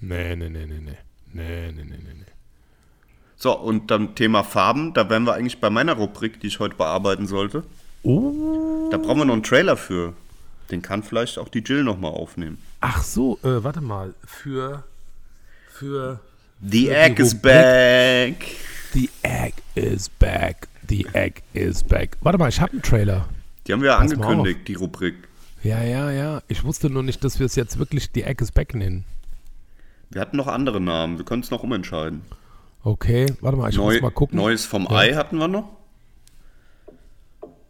[0.00, 0.96] Nee, nee, nee, nee, nee.
[1.32, 2.24] Nee, nee, nee, nee, nee.
[3.36, 4.94] So, und dann Thema Farben.
[4.94, 7.64] Da wären wir eigentlich bei meiner Rubrik, die ich heute bearbeiten sollte.
[8.02, 8.88] Oh.
[8.90, 10.14] Da brauchen wir noch einen Trailer für.
[10.70, 12.58] Den kann vielleicht auch die Jill nochmal aufnehmen.
[12.80, 14.14] Ach so, äh, warte mal.
[14.24, 14.84] Für.
[15.68, 16.20] Für.
[16.60, 18.44] The Für egg is back.
[18.92, 20.68] The Egg is back.
[20.88, 22.16] The Egg is back.
[22.22, 23.28] Warte mal, ich habe einen Trailer.
[23.66, 25.16] Die haben wir ja Pass angekündigt, die Rubrik.
[25.62, 26.42] Ja, ja, ja.
[26.48, 29.04] Ich wusste nur nicht, dass wir es jetzt wirklich The Egg is back nennen.
[30.10, 31.18] Wir hatten noch andere Namen.
[31.18, 32.22] Wir können es noch umentscheiden.
[32.84, 34.36] Okay, warte mal, ich Neu, muss mal gucken.
[34.38, 34.96] Neues vom Ja.
[34.96, 35.76] Ei hatten wir noch.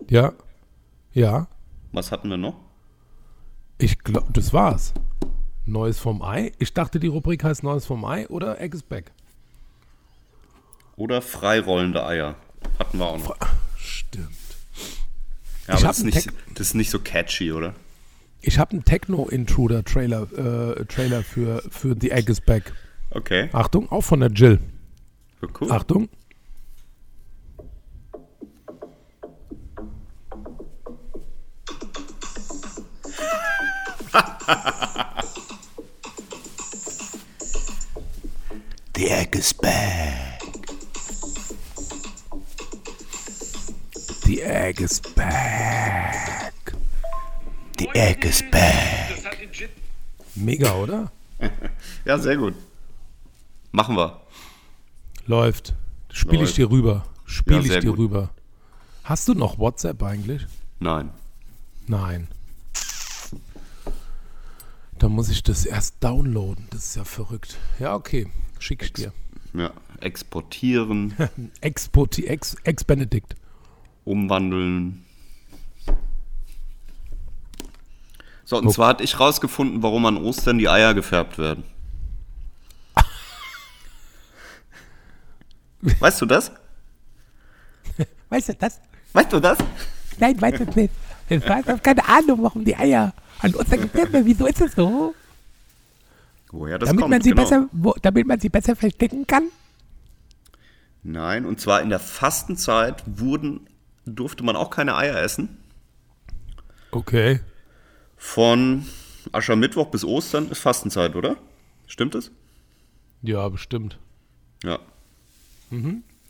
[0.09, 0.33] Ja.
[1.13, 1.49] Ja.
[1.93, 2.55] Was hatten wir noch?
[3.79, 4.95] Ich glaube, das war's.
[5.67, 6.53] Neues vom Ei.
[6.59, 9.13] Ich dachte, die Rubrik heißt Neues vom Ei oder Egg is back.
[10.97, 12.37] Oder freirollende Eier.
[12.79, 13.37] Hatten wir auch noch.
[13.77, 14.29] Stimmt.
[15.67, 17.75] Ja, aber das ist, nicht, das ist nicht so catchy, oder?
[18.41, 22.73] Ich habe einen Techno-Intruder-Trailer äh, Trailer für, für The Egg is back.
[23.11, 24.61] Okay, Achtung, auch von der Jill.
[25.61, 25.73] cool.
[25.73, 26.09] Achtung.
[38.95, 40.41] The egg is back.
[44.25, 46.53] The egg is back.
[47.79, 49.13] The egg is back.
[50.35, 51.11] Mega, oder?
[52.05, 52.55] Ja, sehr gut.
[53.73, 54.21] Machen wir.
[55.27, 55.75] Läuft.
[56.11, 56.57] Spiele ich Läuft.
[56.59, 57.05] dir rüber.
[57.27, 57.99] Spiele Ja, ich dir gut.
[57.99, 58.31] rüber.
[59.05, 60.47] Hast du noch WhatsApp eigentlich?
[60.79, 61.11] Nein.
[61.87, 62.29] Nein.
[64.99, 66.67] Da muss ich das erst downloaden.
[66.71, 67.57] Das ist ja verrückt.
[67.79, 68.27] Ja, okay.
[68.59, 69.13] Schick ich dir.
[69.53, 69.71] Ja,
[70.01, 71.15] exportieren,
[71.61, 73.35] Expoti, ex, ex Benedikt.
[74.05, 75.05] umwandeln.
[78.45, 78.75] So, und Okay.
[78.75, 81.65] zwar hatte ich rausgefunden, warum an Ostern die Eier gefärbt werden.
[85.81, 86.53] Weißt du das?
[88.29, 88.81] Weißt du das?
[89.13, 89.59] Weißt du das?
[90.19, 90.93] Nein, weißt du nicht.
[91.29, 94.27] Ich habe keine Ahnung, warum die Eier an Ostern gefärbt werden.
[94.27, 95.15] Wieso ist es so?
[96.51, 97.43] Woher das Damit kommt, man, sie genau.
[97.43, 99.49] besser, wo, damit man sie besser verstecken kann?
[101.03, 103.69] Nein, und zwar in der Fastenzeit wurden,
[104.05, 105.59] durfte man auch keine Eier essen.
[106.91, 107.41] Okay.
[108.17, 108.87] Von
[109.33, 111.37] Aschermittwoch bis Ostern ist Fastenzeit, oder?
[111.87, 112.31] Stimmt es?
[113.23, 113.99] Ja, bestimmt.
[114.65, 114.79] Ja.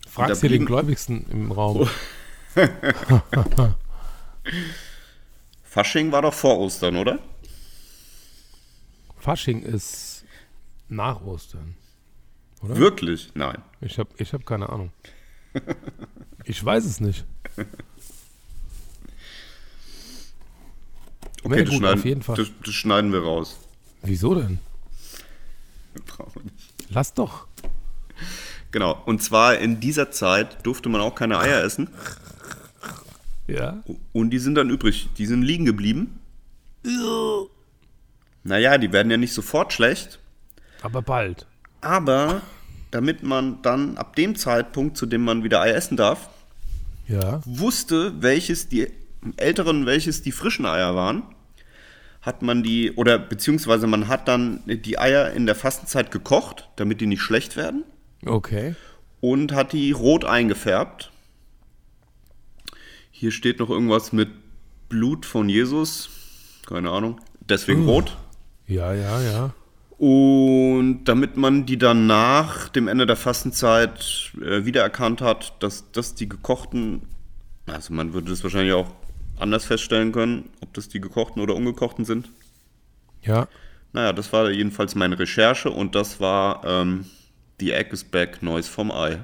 [0.07, 1.87] Fragst da hier den Gläubigsten im Raum.
[5.77, 7.19] Fasching war doch vor Ostern, oder?
[9.19, 10.25] Fasching ist
[10.89, 11.75] nach Ostern.
[12.63, 13.29] Wirklich?
[13.35, 13.61] Nein.
[13.81, 14.91] Ich habe ich hab keine Ahnung.
[16.49, 17.25] Ich weiß es nicht.
[21.43, 22.23] Okay, das, gut, schneiden.
[22.25, 23.59] Das, das schneiden wir raus.
[24.01, 24.59] Wieso denn?
[26.05, 26.73] Brauchen wir nicht.
[26.89, 27.47] Lass doch.
[28.71, 31.89] Genau, und zwar in dieser Zeit durfte man auch keine Eier essen.
[33.47, 33.81] Ja.
[34.13, 35.09] Und die sind dann übrig.
[35.17, 36.19] Die sind liegen geblieben.
[38.43, 40.19] Naja, die werden ja nicht sofort schlecht.
[40.81, 41.45] Aber bald.
[41.81, 42.41] Aber
[42.91, 46.29] damit man dann ab dem Zeitpunkt, zu dem man wieder Eier essen darf,
[47.07, 47.41] Ja.
[47.45, 48.87] wusste, welches die
[49.37, 51.23] älteren, welches die frischen Eier waren,
[52.21, 56.99] hat man die, oder beziehungsweise man hat dann die Eier in der Fastenzeit gekocht, damit
[57.01, 57.83] die nicht schlecht werden.
[58.25, 58.75] Okay.
[59.19, 61.11] und hat die rot eingefärbt.
[63.19, 64.29] Hier steht noch irgendwas mit
[64.89, 66.07] Blut von Jesus.
[66.67, 67.19] Keine Ahnung.
[67.39, 68.15] Deswegen rot.
[68.67, 69.53] Ja, ja, ja.
[69.97, 76.13] Und damit man die dann nach dem Ende der Fastenzeit äh, wiedererkannt hat, dass das
[76.13, 77.07] die gekochten,
[77.65, 78.91] also man würde das wahrscheinlich auch
[79.39, 82.29] anders feststellen können, ob das die gekochten oder ungekochten sind.
[83.23, 83.47] Ja.
[83.93, 87.07] Naja, das war jedenfalls meine Recherche und das war ähm,
[87.59, 89.21] The Egg is Back, Neues vom Ei.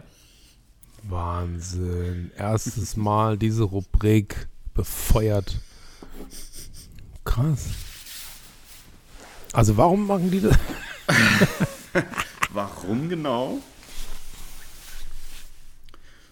[1.04, 2.32] Wahnsinn.
[2.38, 5.60] Erstes Mal diese Rubrik befeuert.
[7.26, 7.70] Krass.
[9.54, 10.58] Also warum machen die das?
[12.54, 13.60] Warum genau?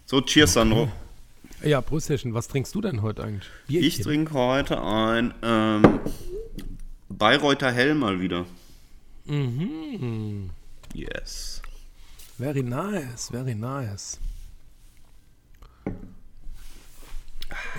[0.06, 0.92] So, cheers, Sandro.
[1.64, 3.50] Ja, Brüsterchen, was trinkst du denn heute eigentlich?
[3.68, 3.88] Bierchen?
[3.88, 6.00] Ich trinke heute ein ähm,
[7.10, 8.46] Bayreuther Hell mal wieder.
[9.26, 10.50] Mhm.
[10.94, 11.62] Yes.
[12.38, 14.20] Very nice, very nice.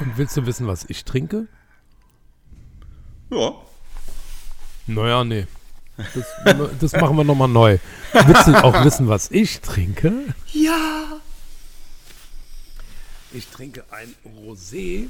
[0.01, 1.47] Und willst du wissen, was ich trinke?
[3.31, 3.55] Ja.
[4.87, 5.47] Naja, nee.
[5.97, 6.27] Das,
[6.81, 7.79] das machen wir nochmal neu.
[8.13, 10.35] Willst du auch wissen, was ich trinke?
[10.53, 11.21] Ja.
[13.33, 15.09] Ich trinke ein Rosé.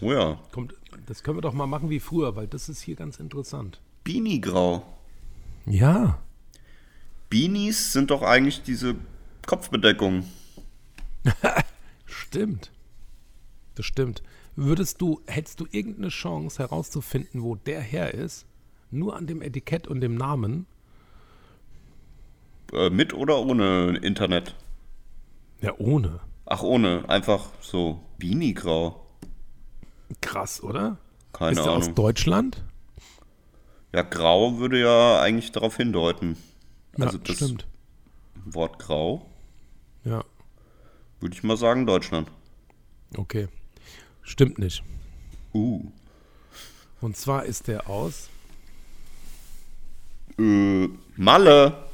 [0.00, 0.38] Oh ja.
[0.52, 0.74] Kommt,
[1.06, 3.80] das können wir doch mal machen wie früher, weil das ist hier ganz interessant.
[4.04, 4.84] Beanie-Grau.
[5.66, 6.18] Ja.
[7.30, 8.96] Beanies sind doch eigentlich diese
[9.48, 10.24] Kopfbedeckung.
[12.04, 12.70] Stimmt.
[13.76, 14.22] Das stimmt.
[14.56, 18.44] Würdest du, hättest du irgendeine Chance herauszufinden, wo der her ist,
[18.90, 20.66] nur an dem Etikett und dem Namen?
[22.74, 24.54] Äh, mit oder ohne Internet?
[25.62, 26.20] Ja, ohne.
[26.44, 27.08] Ach, ohne.
[27.08, 29.02] Einfach so Beanie-Grau.
[30.20, 30.98] Krass, oder?
[31.32, 31.94] Keine ist der aus Ahnung.
[31.94, 32.64] Deutschland?
[33.94, 36.36] Ja, grau würde ja eigentlich darauf hindeuten.
[36.98, 37.66] Also ja, das stimmt.
[38.44, 39.24] Wort grau
[40.04, 40.24] Ja,
[41.20, 42.30] würde ich mal sagen Deutschland.
[43.16, 43.48] okay.
[44.22, 44.82] Stimmt nicht.
[45.54, 45.90] Uh.
[47.00, 48.28] Und zwar ist der aus
[50.38, 51.84] Äh, Malle.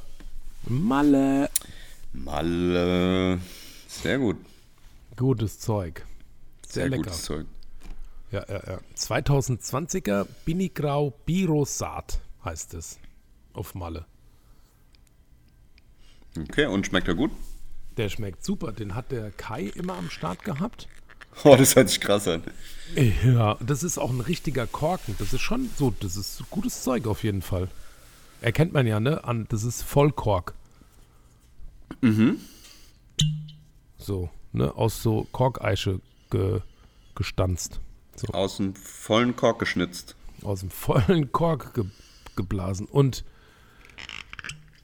[0.66, 1.48] Malle.
[2.12, 3.38] Malle.
[3.86, 4.36] Sehr gut.
[5.16, 6.04] Gutes Zeug.
[6.66, 7.04] Sehr, lecker.
[7.04, 7.46] gutes Zeug.
[8.32, 8.80] Ja, ja, ja.
[8.96, 12.98] 2020er Binigrau Birosat heißt es.
[13.52, 14.06] Auf Malle.
[16.36, 17.30] Okay, und schmeckt er gut?
[17.96, 18.72] Der schmeckt super.
[18.72, 20.88] Den hat der Kai immer am Start gehabt.
[21.44, 22.42] Oh, das hört sich krass an.
[23.24, 25.16] Ja, das ist auch ein richtiger Korken.
[25.18, 27.68] Das ist schon so, das ist gutes Zeug auf jeden Fall.
[28.40, 29.24] Erkennt man ja, ne?
[29.24, 30.54] An, das ist Vollkork.
[32.02, 32.38] Mhm.
[33.98, 34.74] So, ne?
[34.76, 36.60] Aus so Korkeiche ge,
[37.14, 37.80] gestanzt.
[38.16, 40.14] So, Aus dem vollen Kork geschnitzt.
[40.42, 41.84] aus dem vollen Kork ge,
[42.36, 42.86] geblasen.
[42.86, 43.24] Und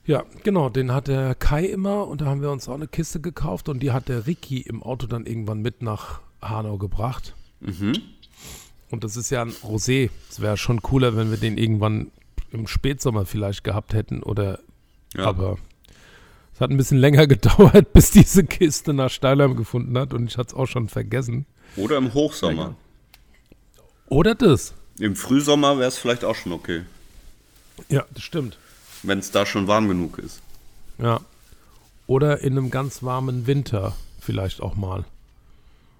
[0.05, 3.19] ja, genau, den hat der Kai immer und da haben wir uns auch eine Kiste
[3.19, 7.35] gekauft und die hat der Ricky im Auto dann irgendwann mit nach Hanau gebracht.
[7.61, 10.09] Und das ist ja ein Rosé.
[10.29, 12.11] Es wäre schon cooler, wenn wir den irgendwann
[12.51, 14.59] im Spätsommer vielleicht gehabt hätten oder
[15.15, 15.25] Ja.
[15.25, 15.57] aber
[16.53, 20.37] es hat ein bisschen länger gedauert, bis diese Kiste nach Steilheim gefunden hat und ich
[20.37, 21.45] hatte es auch schon vergessen.
[21.77, 22.75] Oder im Hochsommer.
[24.07, 24.73] Oder das.
[24.99, 26.81] Im Frühsommer wäre es vielleicht auch schon okay.
[27.87, 28.57] Ja, das stimmt.
[29.03, 30.41] Wenn es da schon warm genug ist.
[30.97, 31.19] Ja.
[32.07, 35.05] Oder in einem ganz warmen Winter vielleicht auch mal.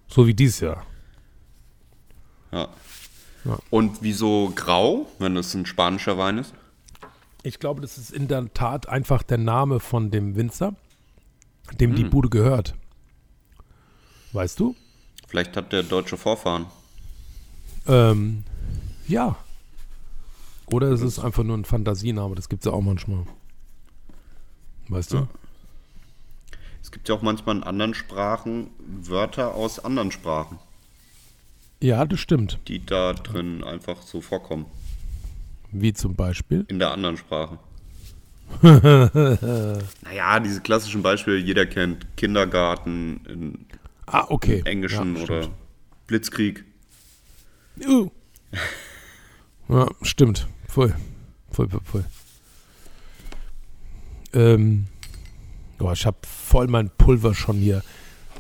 [0.08, 0.86] So wie dieses Jahr.
[2.52, 2.68] Ja.
[3.46, 3.58] Ja.
[3.70, 6.54] Und wieso grau, wenn es ein spanischer Wein ist?
[7.44, 10.76] Ich glaube, das ist in der Tat einfach der Name von dem Winzer,
[11.80, 12.76] dem die Bude gehört.
[14.34, 14.76] Weißt du?
[15.28, 16.68] Vielleicht hat der deutsche Vorfahren.
[17.88, 18.44] Ähm,
[19.08, 19.38] ja.
[20.68, 23.26] Oder es ist einfach nur ein Fantasiename, das gibt es ja auch manchmal.
[24.88, 25.28] Weißt du?
[26.82, 30.60] Es gibt ja auch manchmal in anderen Sprachen Wörter aus anderen Sprachen,
[31.80, 32.60] Ja, das stimmt.
[32.68, 34.66] die da drin einfach so vorkommen.
[35.72, 36.66] Wie zum Beispiel.
[36.68, 37.58] In der anderen Sprache.
[38.62, 43.66] naja, diese klassischen Beispiele, jeder kennt Kindergarten, in
[44.08, 44.62] Ah, okay.
[44.66, 45.48] Englischen ja, oder
[46.08, 46.66] Blitzkrieg.
[47.88, 48.10] Uh.
[49.72, 50.48] Ja, stimmt.
[50.68, 50.94] Voll.
[51.52, 52.06] Voll, voll, voll.
[54.34, 54.88] Ähm,
[55.80, 57.84] oh, ich habe voll mein Pulver schon hier.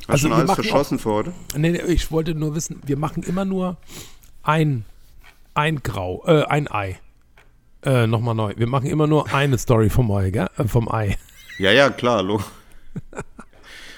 [0.01, 1.34] Hast Also schon alles verschossen für heute?
[1.55, 3.77] Nee, nee, ich wollte nur wissen, wir machen immer nur
[4.43, 4.86] ein,
[5.53, 6.99] ein Grau, äh, ein Ei.
[7.84, 8.53] Äh, nochmal neu.
[8.57, 10.49] Wir machen immer nur eine Story vom Ei, gell?
[10.57, 11.17] Äh, vom Ei.
[11.57, 12.23] Ja, ja, klar.
[12.23, 12.41] Lo.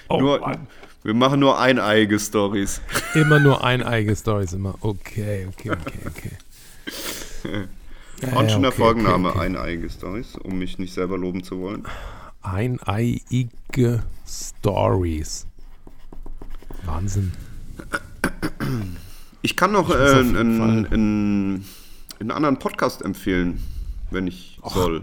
[0.06, 0.66] Oh, Nur, Mann.
[1.02, 2.82] wir machen nur eineige Stories.
[3.14, 4.74] Immer nur eineige Stories immer.
[4.82, 6.30] Okay, okay, okay, okay.
[8.36, 9.46] Und schon der Folgenname, okay, okay.
[9.46, 11.84] eineige Stories, um mich nicht selber loben zu wollen.
[12.42, 15.46] Eineige Stories.
[16.84, 17.32] Wahnsinn.
[19.42, 21.64] Ich kann noch Ich äh, einen,
[22.30, 23.62] anderen Podcast empfehlen,
[24.10, 25.02] wenn ich soll.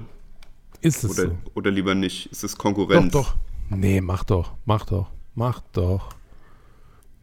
[0.82, 1.38] Ist es Oder, so?
[1.54, 2.28] oder lieber nicht.
[2.32, 3.14] Ist es Doch, Konkurrenz?
[3.14, 3.36] doch.
[3.70, 4.54] Nee, mach doch.
[4.66, 5.12] Mach doch.
[5.36, 6.10] Mach doch.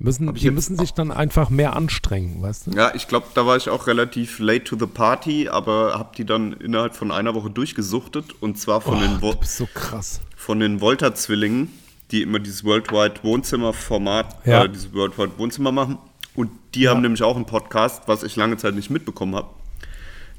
[0.00, 2.70] Müssen, die müssen sich dann einfach mehr anstrengen, weißt du?
[2.70, 6.24] Ja, ich glaube, da war ich auch relativ late to the party, aber habe die
[6.24, 9.66] dann innerhalb von einer Woche durchgesuchtet und zwar von, den, Oh, Vo du bist so
[9.74, 10.20] krass.
[10.36, 11.72] von den Volta-Zwillingen,
[12.12, 14.64] die immer dieses Worldwide Wohnzimmer-Format, Ja.
[14.64, 15.98] äh, dieses Worldwide Wohnzimmer machen.
[16.36, 19.48] Und die haben nämlich auch einen Podcast, was ich lange Zeit nicht mitbekommen habe.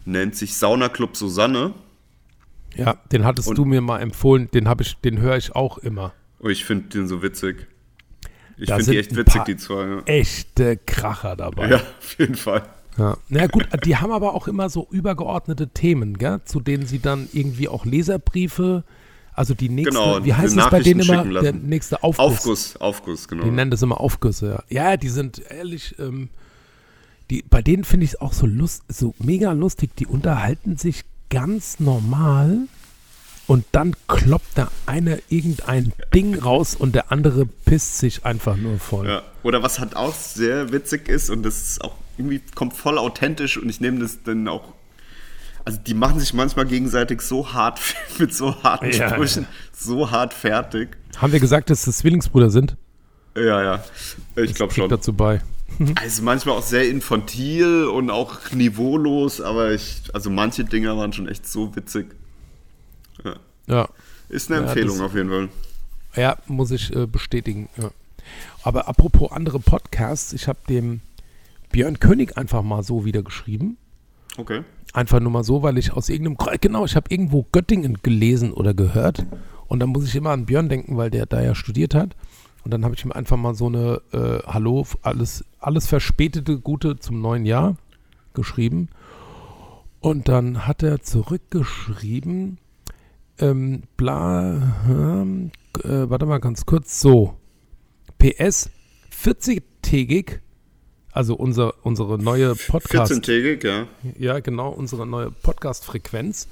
[0.06, 1.74] Nennt sich Sauna Club Susanne.
[2.76, 4.50] Ja, den hattest Und- du mir mal empfohlen.
[4.52, 6.14] Den habe ich, den höre ich auch immer.
[6.40, 7.68] Oh, ich finde den so witzig.
[8.60, 9.88] Ich finde die echt witzig, die zwei.
[9.88, 10.02] Ja.
[10.06, 11.70] Echte Kracher dabei.
[11.70, 12.64] ja, auf jeden Fall.
[12.98, 13.18] Ja.
[13.30, 16.42] Na gut, die haben aber auch immer so übergeordnete Themen, gell?
[16.44, 18.84] zu denen sie dann irgendwie auch Leserbriefe,
[19.34, 22.26] also die nächste, Genau, wie heißt es bei denen immer, der nächste Aufguss.
[22.26, 23.46] Aufguss, Aufguss, genau.
[23.46, 24.90] Die nennen das immer Aufgüsse, ja.
[24.90, 26.30] Ja, die sind ehrlich, ähm,
[27.30, 31.06] die, bei denen finde ich es auch so lust, so mega lustig, die unterhalten sich
[31.30, 32.68] ganz normal
[33.50, 38.78] und dann kloppt da einer irgendein Ding raus und der andere pisst sich einfach nur
[38.78, 39.08] voll.
[39.08, 39.24] Ja.
[39.42, 43.58] Oder was halt auch sehr witzig ist und das ist auch irgendwie kommt voll authentisch
[43.58, 44.74] und ich nehme das dann auch.
[45.66, 47.82] Also die machen sich manchmal gegenseitig so hart
[48.20, 50.96] mit so harten Ja, Sprüchen, so hart fertig.
[51.18, 52.78] Haben wir gesagt, dass das Zwillingsbrüder sind?
[53.36, 53.84] Ja, ja.
[54.36, 54.90] Ich glaube schon.
[54.90, 55.42] dazu bei.
[55.96, 61.28] Also manchmal auch sehr infantil und auch niveaulos, aber ich, also manche Dinger waren schon
[61.28, 62.19] echt so witzig.
[63.68, 63.88] Ja.
[64.30, 65.50] Ist eine Ja, Empfehlung auf jeden Fall.
[66.16, 67.70] Ja, muss ich äh, bestätigen.
[67.78, 67.92] Ja.
[68.64, 71.02] Aber apropos andere Podcasts, ich habe dem
[71.72, 73.78] Björn König einfach mal so wieder geschrieben.
[74.38, 74.64] Okay.
[74.94, 78.74] Einfach nur mal so, weil ich aus irgendeinem genau, ich habe irgendwo Göttingen gelesen oder
[78.74, 79.26] gehört.
[79.68, 82.16] Und dann muss ich immer an Björn denken, weil der da ja studiert hat.
[82.64, 86.98] Und dann habe ich ihm einfach mal so eine äh, Hallo, alles, alles verspätete Gute
[86.98, 87.78] zum neuen Jahr
[88.34, 88.90] geschrieben.
[90.00, 92.58] Und dann hat er zurückgeschrieben,
[93.40, 95.52] ähm, bla, ähm,
[95.84, 97.38] äh, warte mal ganz kurz, so,
[98.18, 98.70] PS,
[99.12, 100.40] 40-tägig,
[101.12, 103.12] also unser, unsere neue Podcast.
[103.12, 103.88] 14-tägig, ja.
[104.18, 106.48] Ja, genau, unsere neue Podcast-Frequenz.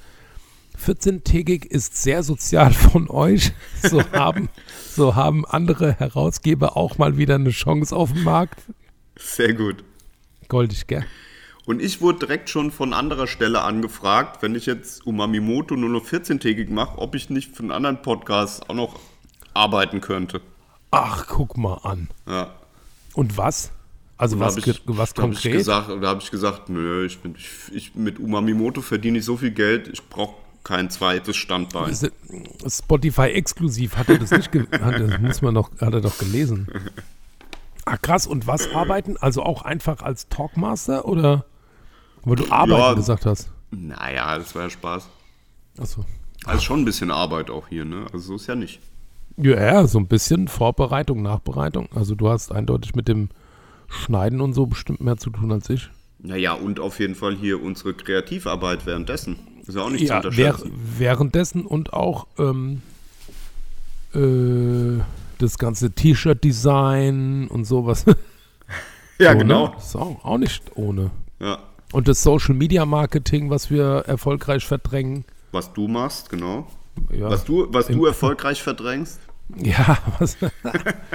[0.84, 3.52] 14-tägig ist sehr sozial von euch.
[3.82, 4.48] So haben,
[4.90, 8.62] so haben andere Herausgeber auch mal wieder eine Chance auf dem Markt.
[9.16, 9.84] Sehr gut.
[10.48, 11.04] Goldig, gell?
[11.68, 16.02] Und ich wurde direkt schon von anderer Stelle angefragt, wenn ich jetzt Umamimoto nur noch
[16.02, 18.98] 14-tägig mache, ob ich nicht für einen anderen Podcast auch noch
[19.52, 20.40] arbeiten könnte.
[20.92, 22.08] Ach, guck mal an.
[22.26, 22.54] Ja.
[23.12, 23.70] Und was?
[24.16, 25.58] Also Da was, ich, was da hab ich konkret?
[25.58, 29.36] gesagt, da habe ich gesagt, nö, ich bin, ich, ich, mit Umamimoto verdiene ich so
[29.36, 31.94] viel Geld, ich brauche kein zweites Standbein.
[32.66, 36.66] Spotify exklusiv hat er das nicht hat das muss man doch hat er doch gelesen.
[37.84, 39.16] Ah krass und was arbeiten?
[39.16, 41.46] Also auch einfach als Talkmaster oder
[42.24, 42.94] weil du arbeiten Ja.
[42.94, 43.50] gesagt hast?
[43.70, 45.08] Naja, das war ja Spaß.
[45.78, 46.04] Achso.
[46.44, 48.06] Also schon ein bisschen Arbeit auch hier, ne?
[48.12, 48.80] Also so ist ja nicht.
[49.36, 51.88] Ja, ja, so ein bisschen Vorbereitung, Nachbereitung.
[51.94, 53.28] Also du hast eindeutig mit dem
[53.88, 55.90] Schneiden und so bestimmt mehr zu tun als ich.
[56.20, 59.36] Naja, und auf jeden Fall hier unsere Kreativarbeit währenddessen.
[59.66, 60.72] Ist ja auch nicht Ja, zu unterschätzen.
[60.98, 62.82] währenddessen und auch ähm,
[64.14, 65.00] äh,
[65.38, 68.04] das ganze T-Shirt-Design und sowas.
[69.18, 69.68] ja, So, genau.
[69.68, 69.74] Ne?
[69.78, 71.10] Ist auch, auch nicht ohne.
[71.40, 71.58] Ja.
[71.92, 75.24] Und das Social Media Marketing, was wir erfolgreich verdrängen.
[75.52, 76.66] Was du machst, genau.
[77.10, 79.20] Ja, Was du, was du erfolgreich verdrängst.
[79.56, 80.36] ja was.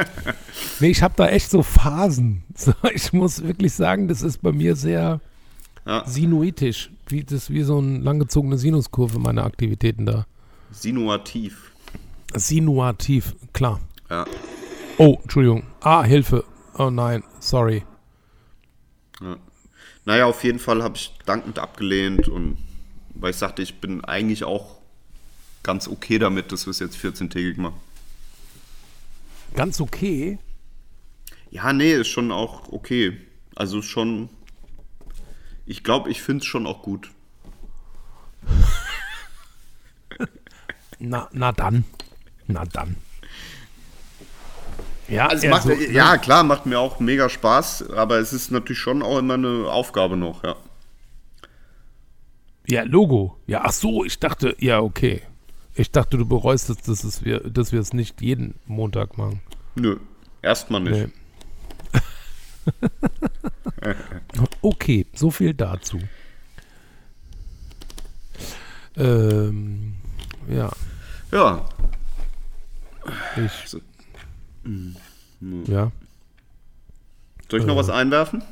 [0.80, 2.44] nee, ich habe da echt so Phasen.
[2.56, 5.20] So, ich muss wirklich sagen, das ist bei mir sehr
[5.86, 6.04] Ja.
[6.08, 6.90] sinuitisch.
[7.08, 10.26] Wie, das ist wie so eine langgezogene Sinuskurve, meine Aktivitäten da.
[10.72, 11.72] Sinuativ.
[12.34, 13.80] Sinuativ, klar.
[14.10, 14.26] Ja.
[14.98, 15.64] Oh, Entschuldigung.
[15.82, 16.44] Ah, Hilfe.
[16.78, 17.84] Oh nein, sorry.
[20.06, 22.58] Naja, auf jeden Fall habe ich dankend abgelehnt und
[23.16, 24.78] weil ich sagte, ich bin eigentlich auch
[25.62, 27.80] ganz okay damit, dass wir es jetzt 14-tägig machen.
[29.56, 30.40] Ganz okay.
[31.52, 33.18] Ja, nee, ist schon auch okay.
[33.56, 34.30] Also schon.
[35.66, 37.12] Ich glaube, ich finde es schon auch gut.
[41.00, 41.86] Na, na dann.
[42.48, 42.96] Na dann.
[45.08, 48.80] Ja, Also macht, so- ja, klar, macht mir auch mega Spaß, aber es ist natürlich
[48.80, 50.56] schon auch immer eine Aufgabe noch, ja.
[52.68, 53.38] Ja, Logo.
[53.46, 55.22] Ja, ach so, ich dachte, ja, okay.
[55.76, 59.42] Ich dachte, du bereust es, dass, es wir, dass wir es nicht jeden Montag machen.
[59.76, 59.98] Nö,
[60.42, 61.10] erstmal nicht.
[61.94, 62.02] Nee.
[64.62, 66.00] okay, so viel dazu.
[68.96, 69.96] Ähm,
[70.48, 70.72] ja,
[71.32, 71.66] Ja,
[73.36, 73.76] ich.
[75.68, 75.92] Ja.
[77.50, 78.44] soll ich noch was einwerfen?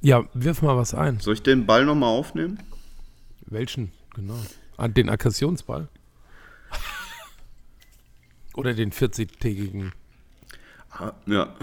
[0.00, 1.20] Ja, wirf mal was ein.
[1.20, 2.58] Soll ich den Ball nochmal aufnehmen?
[3.46, 3.92] Welchen?
[4.14, 4.38] Genau.
[4.76, 5.88] An den Aggressionsball?
[8.54, 9.92] Oder den 40-tägigen?
[11.26, 11.54] Ja.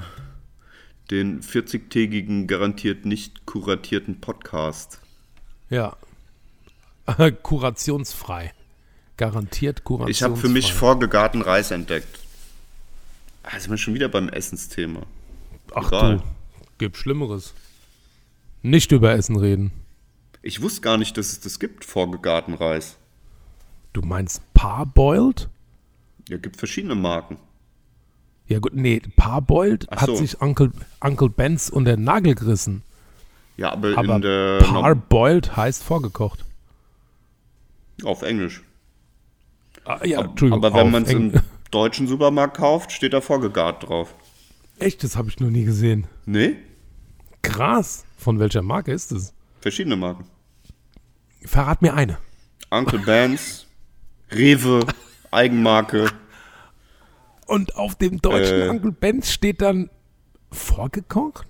[1.12, 5.00] Den 40-tägigen garantiert nicht kuratierten Podcast.
[5.70, 5.98] Ja.
[7.44, 8.54] Kurationsfrei.
[9.18, 10.26] Garantiert Ich kurationsfrei.
[10.30, 12.20] habe für mich vorgegarten Reis entdeckt.
[13.44, 15.02] Ah, sind wir schon wieder beim Essensthema.
[15.74, 16.18] Ach Egal.
[16.18, 16.24] du,
[16.78, 17.54] gibt Schlimmeres.
[18.62, 19.72] Nicht über Essen reden.
[20.42, 22.98] Ich wusste gar nicht, dass es das gibt, vorgegarten Reis.
[23.94, 25.50] Du meinst Parboiled?
[26.28, 27.38] Ja, gibt verschiedene Marken.
[28.48, 30.16] Ja gut, nee, Parboiled Ach hat so.
[30.16, 30.72] sich Uncle,
[31.02, 32.84] Uncle Benz unter den Nagel gerissen.
[33.58, 36.46] Ja, aber, Aber in der Parboiled heißt vorgekocht.
[38.04, 38.64] auf Englisch.
[39.86, 40.64] Ah, ja, Ab- Entschuldigung.
[40.66, 41.42] aber wenn man es
[41.72, 44.16] deutschen Supermarkt kauft, steht da vorgegart drauf.
[44.80, 46.08] Echt, das habe ich noch nie gesehen.
[46.26, 46.56] Nee?
[47.42, 48.06] Krass.
[48.18, 49.34] Von welcher Marke ist es?
[49.62, 50.26] Verschiedene Marken.
[51.44, 52.18] Verrat mir eine.
[52.70, 53.66] Uncle Ben's,
[54.32, 54.86] Rewe,
[55.32, 56.10] Eigenmarke.
[57.46, 58.70] Und auf dem deutschen Äh.
[58.70, 59.90] Uncle Benz steht dann
[60.52, 61.48] vorgekocht?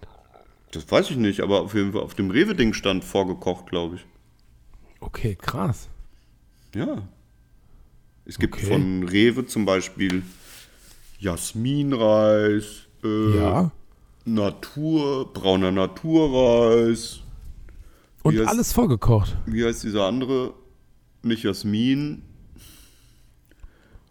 [0.72, 4.06] Das weiß ich nicht, aber auf jeden Fall auf dem Rewe-Ding stand vorgekocht, glaube ich.
[5.00, 5.90] Okay, krass.
[6.76, 7.02] Ja.
[8.30, 8.68] Es gibt Okay.
[8.68, 10.22] von Rewe zum Beispiel
[11.18, 13.72] Jasminreis, äh, Ja.
[14.26, 17.22] Natur, brauner Naturreis.
[18.22, 19.36] Und heißt- alles vorgekocht.
[19.48, 20.54] Wie heißt dieser andere?
[21.24, 22.22] Nicht Jasmin,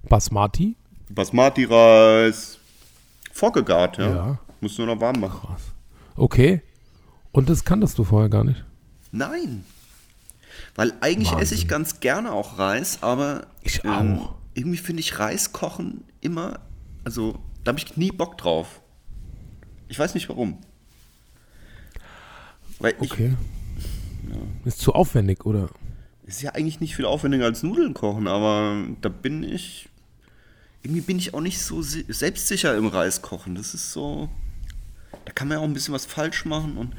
[0.08, 0.76] Basmati?
[1.10, 2.58] Basmati-Reis.
[3.32, 4.08] Vorgegart, ja.
[4.14, 4.38] Ja.
[4.60, 5.56] Muss nur noch warm machen.
[6.16, 6.62] Okay.
[7.30, 8.64] Und das kanntest du vorher gar nicht.
[9.12, 9.64] Nein.
[10.74, 14.34] Weil eigentlich esse ich ganz gerne auch Reis, aber Ich ähm, auch.
[14.54, 16.60] irgendwie finde ich Reis kochen immer,
[17.04, 18.80] also da habe ich nie Bock drauf.
[19.88, 20.58] Ich weiß nicht warum.
[22.78, 23.34] Weil Okay.
[24.64, 25.68] Ist zu aufwendig, oder?
[26.26, 29.88] ist ja eigentlich nicht viel aufwendiger als Nudeln kochen, aber da bin ich,
[30.82, 33.54] irgendwie bin ich auch nicht so si- selbstsicher im Reis kochen.
[33.54, 34.28] Das ist so,
[35.24, 36.90] da kann man ja auch ein bisschen was falsch machen und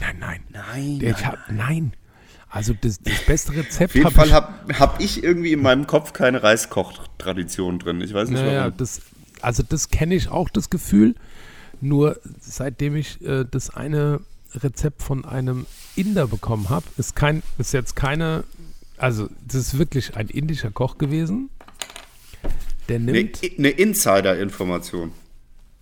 [0.00, 0.98] Nein, nein, nein.
[0.98, 1.14] nein.
[1.14, 1.92] Ich hab, nein.
[2.52, 5.86] Also das, das beste Rezept Auf jeden hab Fall habe hab ich irgendwie in meinem
[5.86, 8.02] Kopf keine Reiskoch-Tradition drin.
[8.02, 8.76] Ich weiß nicht naja, warum.
[8.76, 9.00] das,
[9.40, 11.14] also das kenne ich auch, das Gefühl.
[11.80, 14.20] Nur seitdem ich äh, das eine
[14.54, 15.64] Rezept von einem
[15.96, 18.44] Inder bekommen habe, ist kein, ist jetzt keine,
[18.98, 21.48] also das ist wirklich ein indischer Koch gewesen.
[22.90, 25.12] Der Eine nimmt, eine Insider-Information.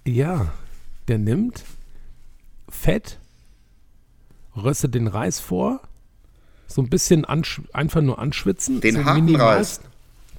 [0.06, 0.52] ja,
[1.08, 1.64] der nimmt
[2.68, 3.18] Fett,
[4.54, 5.80] röstet den Reis vor,
[6.70, 8.80] so ein bisschen einfach nur anschwitzen.
[8.80, 9.80] Den so harten Reis?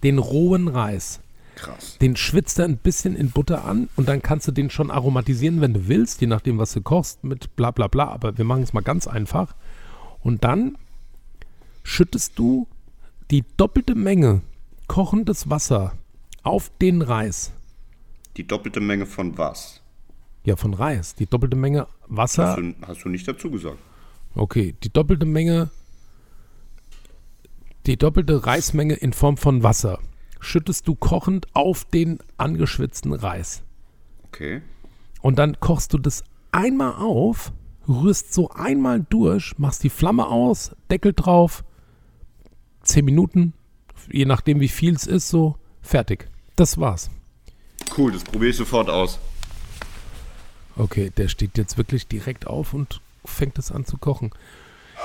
[0.04, 1.20] Den rohen Reis.
[1.56, 1.98] Krass.
[2.00, 5.62] Den schwitzt er ein bisschen in Butter an und dann kannst du den schon aromatisieren,
[5.62, 8.08] wenn du willst, je nachdem, was du kochst, mit bla bla bla.
[8.08, 9.54] Aber wir machen es mal ganz einfach.
[10.22, 10.78] Und dann
[11.84, 12.68] schüttest du
[13.30, 14.42] die doppelte Menge
[14.88, 15.94] kochendes Wasser
[16.44, 17.52] auf den Reis.
[18.38, 19.82] Die doppelte Menge von was?
[20.44, 21.16] Ja, von Reis.
[21.16, 22.48] Die doppelte Menge Wasser.
[22.48, 23.78] Hast du, hast du nicht dazu gesagt.
[24.34, 25.70] Okay, die doppelte Menge,
[27.86, 30.00] die doppelte Reismenge in Form von Wasser
[30.40, 33.64] schüttest du kochend auf den angeschwitzten Reis.
[34.28, 34.62] Okay.
[35.22, 37.52] Und dann kochst du das einmal auf,
[37.88, 41.64] rührst so einmal durch, machst die Flamme aus, Deckel drauf,
[42.84, 43.54] 10 Minuten,
[44.12, 46.28] je nachdem wie viel es ist, so fertig.
[46.56, 47.10] Das war's.
[47.98, 49.20] Cool, das probiere ich sofort aus.
[50.76, 54.32] Okay, der steht jetzt wirklich direkt auf und fängt es an zu kochen.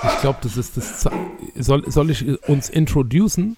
[0.02, 1.00] Ich glaube, das ist das.
[1.00, 1.10] Ze-
[1.58, 3.56] Soll, soll ich uns introducen?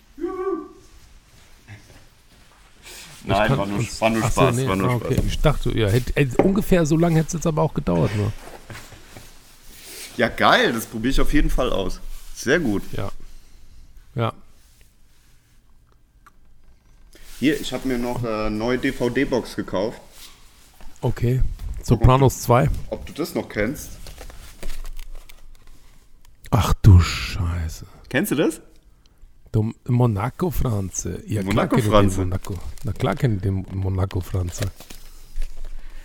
[3.25, 4.57] Nein, war nur, uns- war nur Ach so, Spaß.
[4.57, 5.11] nee, war nur ah, Spaß.
[5.11, 5.23] okay.
[5.27, 8.15] Ich dachte, ja, hätte, hätte, ungefähr so lange hätte es jetzt aber auch gedauert.
[8.17, 8.33] Nur.
[10.17, 12.01] Ja, geil, das probiere ich auf jeden Fall aus.
[12.35, 12.83] Sehr gut.
[12.93, 13.11] Ja.
[14.15, 14.33] Ja.
[17.41, 20.01] Hier, ich habe mir noch eine neue DVD-Box gekauft.
[21.01, 21.43] Okay.
[21.83, 22.69] Sopranos 2.
[22.91, 23.91] Ob du das noch kennst?
[26.51, 27.87] Ach du Scheiße.
[28.09, 28.61] Kennst du das?
[29.53, 31.23] Du, Monaco Franze.
[31.27, 32.21] Ja, Monaco Franze.
[32.21, 32.55] Monaco.
[32.85, 34.71] Na klar kenne ich den Monaco Franze.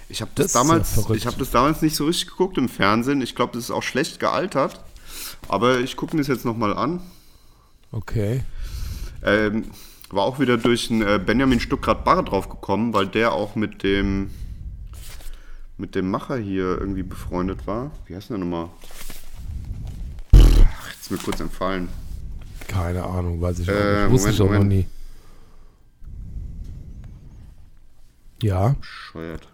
[0.09, 2.69] Ich habe Das das, ja damals, ich habe das damals nicht so richtig geguckt im
[2.69, 3.21] Fernsehen.
[3.21, 4.83] Ich glaube, das ist auch schlecht gealtert.
[5.47, 7.01] Aber ich gucke mir das jetzt nochmal an.
[7.91, 8.43] Okay.
[9.23, 9.65] Ähm,
[10.09, 14.29] war auch wieder durch einen äh, Benjamin Stuckrad-Barre drauf gekommen, weil der auch mit dem
[15.77, 17.91] mit dem Macher hier irgendwie befreundet war.
[18.05, 18.69] Wie heißt der nochmal?
[21.03, 21.89] Ist mir kurz entfallen.
[22.69, 24.11] Keine Ahnung, weiß ich auch Äh, nicht.
[24.11, 24.87] Wusste ich auch noch nie.
[28.41, 29.45] Ja, Scheuert.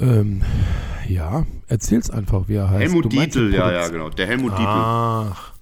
[0.00, 0.42] ähm,
[1.06, 2.80] ja, erzähl's einfach, wie er heißt.
[2.84, 4.08] Helmut Dietl, ja, ja, genau.
[4.08, 5.52] Der Helmut Ach.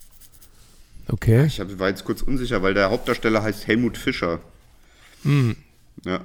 [1.09, 1.43] Okay.
[1.43, 1.47] Dietl.
[1.49, 4.39] Ich hab, war jetzt kurz unsicher, weil der Hauptdarsteller heißt Helmut Fischer.
[5.25, 5.57] Hm.
[6.05, 6.21] Ja.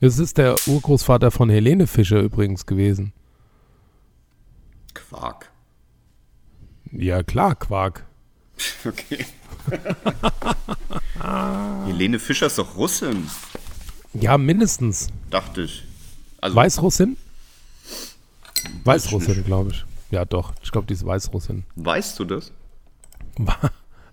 [0.00, 3.12] Das ist der Urgroßvater von Helene Fischer übrigens gewesen.
[4.94, 5.51] Quark.
[6.92, 8.04] Ja, klar, Quark.
[8.84, 9.24] Okay.
[11.86, 13.28] Helene Fischer ist doch Russin,
[14.14, 15.08] Ja, mindestens.
[15.30, 15.84] dachte ich.
[16.40, 17.16] Also, Weißrussin?
[18.84, 19.84] Weißrussin, glaube ich.
[20.10, 20.52] Ja, doch.
[20.62, 21.64] Ich glaube, die ist Weißrussin.
[21.76, 22.52] weißt du das?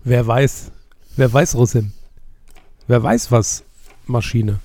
[0.04, 0.70] Wer weiß?
[1.16, 1.92] Wer weiß Russin?
[2.86, 3.64] Wer weiß was?
[4.06, 4.60] Maschine.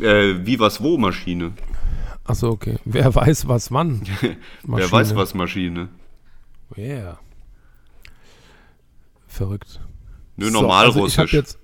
[0.00, 1.52] Äh, wie was wo Maschine?
[2.24, 2.78] Achso, okay.
[2.84, 4.02] Wer weiß was wann?
[4.62, 5.88] Wer weiß was Maschine?
[6.76, 7.18] Yeah.
[9.26, 9.80] Verrückt.
[10.36, 11.58] Nö, So, normal also ich habe jetzt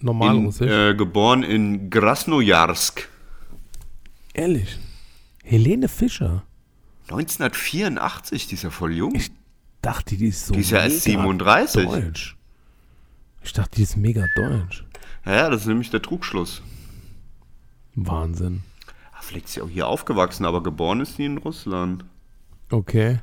[0.00, 0.70] normal in, russisch.
[0.70, 3.08] äh, geboren in Grasnojarsk.
[4.34, 4.78] Ehrlich.
[5.42, 6.44] Helene Fischer.
[7.08, 9.14] 1984, die ist ja voll jung.
[9.14, 9.30] Ich
[9.80, 11.84] dachte, die ist so Die ist ja erst mega 37.
[11.88, 12.36] Deutsch.
[13.42, 14.84] Ich dachte, die ist mega deutsch.
[15.24, 16.62] Ja, das ist nämlich der Trugschluss.
[17.94, 18.62] Wahnsinn.
[19.12, 22.04] Ah, Vielleicht ist sie auch hier aufgewachsen, aber geboren ist sie in Russland.
[22.70, 23.20] Okay.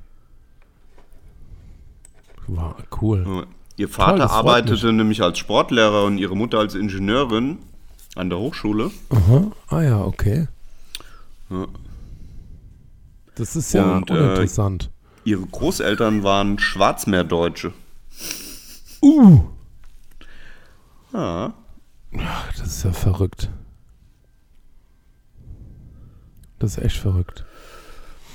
[2.47, 3.47] War cool.
[3.77, 7.57] Ihr Vater freut arbeitete nämlich als Sportlehrer und ihre Mutter als Ingenieurin
[8.15, 8.91] an der Hochschule.
[9.09, 9.51] Aha.
[9.67, 10.47] Ah ja, okay.
[11.49, 11.67] Ja.
[13.35, 14.89] Das ist ja Und, äh, uninteressant.
[15.25, 17.73] Ihre Großeltern waren Schwarzmeerdeutsche.
[19.01, 19.41] uh.
[21.11, 21.53] Ja.
[22.57, 23.49] Das ist ja verrückt.
[26.59, 27.43] Das ist echt verrückt.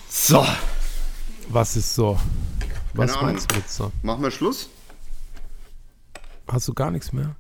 [0.09, 0.45] So,
[1.49, 2.19] Was ist so?
[2.95, 3.33] Was Keine Ahnung.
[3.35, 3.93] meinst du mit so?
[4.03, 4.69] machen wir Schluss.
[6.49, 7.37] Hast du gar nichts mehr?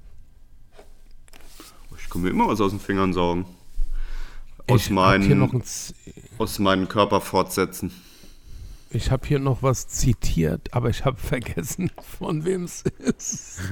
[1.98, 3.44] Ich kann mir immer was aus den Fingern saugen.
[4.68, 5.62] Aus, ich habe meinen,
[6.38, 7.90] aus meinen Körper fortsetzen.
[8.90, 13.60] ich hab hier noch was zitiert, aber ich habe vergessen, von wem es ist.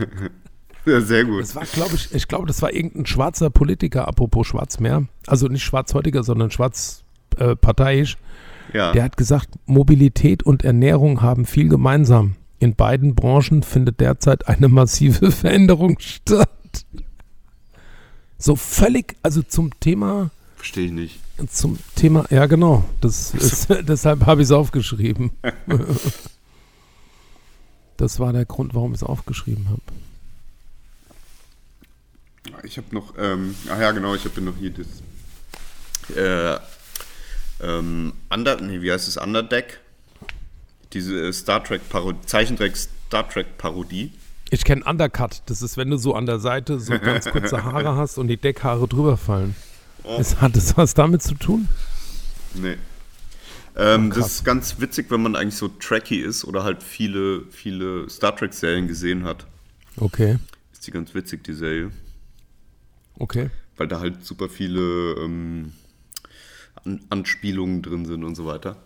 [0.87, 1.43] Ja, sehr gut.
[1.43, 5.07] Das war, glaube ich, ich glaube, das war irgendein schwarzer Politiker, apropos Schwarzmeer.
[5.27, 8.15] Also nicht schwarzhäutiger, sondern schwarzparteiisch.
[8.15, 8.17] Äh.
[8.73, 8.93] Ja.
[8.93, 12.35] Der hat gesagt, Mobilität und Ernährung haben viel gemeinsam.
[12.59, 16.49] In beiden Branchen findet derzeit eine massive Veränderung statt.
[18.39, 21.21] So völlig, also zum Thema Verstehe ich nicht.
[21.51, 25.31] Zum Thema, ja genau, das ist, deshalb habe ich es aufgeschrieben.
[27.97, 29.83] das war der Grund, warum ich es aufgeschrieben habe.
[32.65, 36.59] Ich habe noch, ähm, ach ja, genau, ich habe noch hier das, äh,
[37.63, 39.81] ähm, Under, nee, wie heißt es, Underdeck?
[40.93, 44.13] Diese äh, Star Trek Parodie, Zeichentrick Star Trek Parodie.
[44.51, 47.97] Ich kenne Undercut, das ist, wenn du so an der Seite so ganz kurze Haare
[47.97, 49.55] hast und die Deckhaare drüber fallen.
[50.19, 51.69] Ist, hat das was damit zu tun?
[52.55, 52.77] Nee.
[53.77, 57.43] Ähm, Oh, das ist ganz witzig, wenn man eigentlich so tracky ist oder halt viele,
[57.51, 59.47] viele Star Trek-Serien gesehen hat.
[59.99, 60.39] Okay,
[60.73, 61.91] Ist die ganz witzig, die Serie.
[63.19, 63.51] okay.
[63.77, 65.73] Weil da halt super viele ähm,
[66.85, 68.77] An Anspielungen drin sind und so weiter.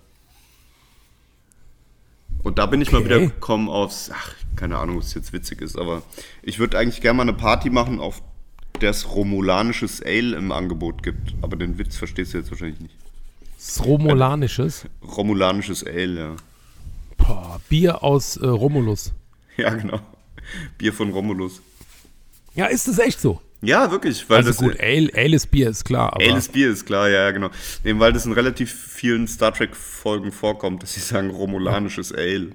[2.42, 5.60] Und da bin ich mal wieder gekommen aufs, ach, keine Ahnung, ob es jetzt witzig
[5.60, 6.02] ist, aber
[6.42, 8.22] ich würde eigentlich gerne mal eine Party machen, auf
[8.80, 11.34] der es romulanisches Ale im Angebot gibt.
[11.40, 12.96] Aber den Witz verstehst du jetzt wahrscheinlich nicht.
[13.84, 14.86] Romulanisches.
[15.16, 16.36] Romulanisches Ale, ja.
[17.16, 19.12] Boah, Bier aus äh, Romulus.
[19.56, 20.00] Ja, genau.
[20.78, 21.60] Bier von Romulus.
[22.54, 23.40] Ja, ist das echt so?
[23.62, 26.12] Ja, wirklich, weil Also das gut, Ale, Ale ist Bier, ist klar.
[26.12, 27.50] Aber Ale ist Bier ist klar, ja, ja, genau.
[27.84, 32.52] Eben weil das in relativ vielen Star Trek Folgen vorkommt, dass sie sagen romulanisches Ale.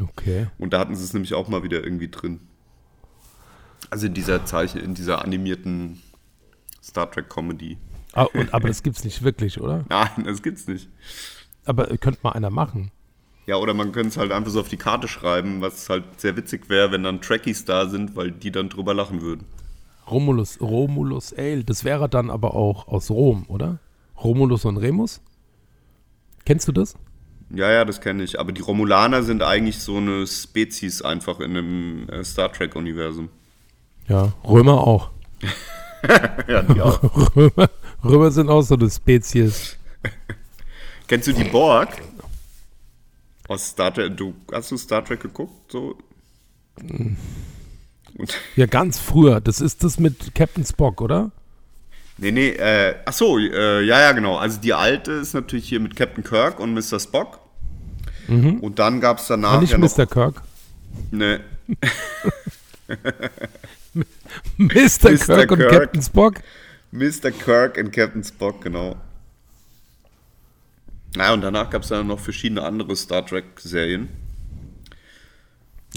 [0.00, 0.46] okay.
[0.58, 2.40] Und da hatten sie es nämlich auch mal wieder irgendwie drin.
[3.90, 6.00] Also in dieser Zeichen, in dieser animierten
[6.82, 7.76] Star Trek Comedy.
[8.12, 9.84] Ah, und, aber das gibt's nicht wirklich, oder?
[9.88, 10.88] Nein, das gibt's nicht.
[11.64, 12.92] Aber könnte mal einer machen.
[13.46, 16.36] Ja, oder man könnte es halt einfach so auf die Karte schreiben, was halt sehr
[16.36, 19.46] witzig wäre, wenn dann Trekkies da sind, weil die dann drüber lachen würden.
[20.10, 21.64] Romulus, Romulus Ale.
[21.64, 23.78] Das wäre dann aber auch aus Rom, oder?
[24.22, 25.20] Romulus und Remus?
[26.44, 26.94] Kennst du das?
[27.50, 28.40] Ja, ja, das kenne ich.
[28.40, 33.28] Aber die Romulaner sind eigentlich so eine Spezies einfach in einem äh, Star Trek-Universum.
[34.08, 35.10] Ja, Römer auch.
[36.46, 37.02] Ja, die auch.
[37.36, 37.68] Römer,
[38.04, 39.76] Römer sind auch so eine Spezies.
[41.08, 41.88] Kennst du die Borg?
[43.48, 44.16] Aus Star Trek.
[44.16, 45.72] Du, hast du Star Trek geguckt?
[45.72, 45.96] So?
[48.18, 49.40] Und, Ja, ganz früher.
[49.40, 51.30] Das ist das mit Captain Spock, oder?
[52.18, 54.36] nee, nee, äh, ach so, äh, ja, ja, genau.
[54.38, 56.98] Also die alte ist natürlich hier mit Captain Kirk und Mr.
[57.00, 57.40] Spock.
[58.28, 60.04] Und dann gab es danach Ah, nicht ja noch, Mr.
[60.06, 60.42] Kirk.
[61.12, 61.40] ne,
[64.56, 65.16] Mr.
[65.16, 65.70] Kirk und Kirk.
[65.72, 66.34] Captain Spock.
[66.90, 67.30] Mr.
[67.30, 68.96] Kirk und Captain Spock, genau.
[71.16, 74.08] Ja, und danach gab es dann noch verschiedene andere Star Trek-Serien.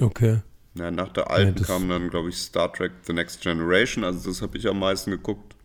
[0.02, 0.42] Okay.
[0.80, 4.04] Ja, nach der alten das- kam dann, glaube ich, Star Trek The Next Generation.
[4.04, 5.56] Also das habe ich am meisten geguckt.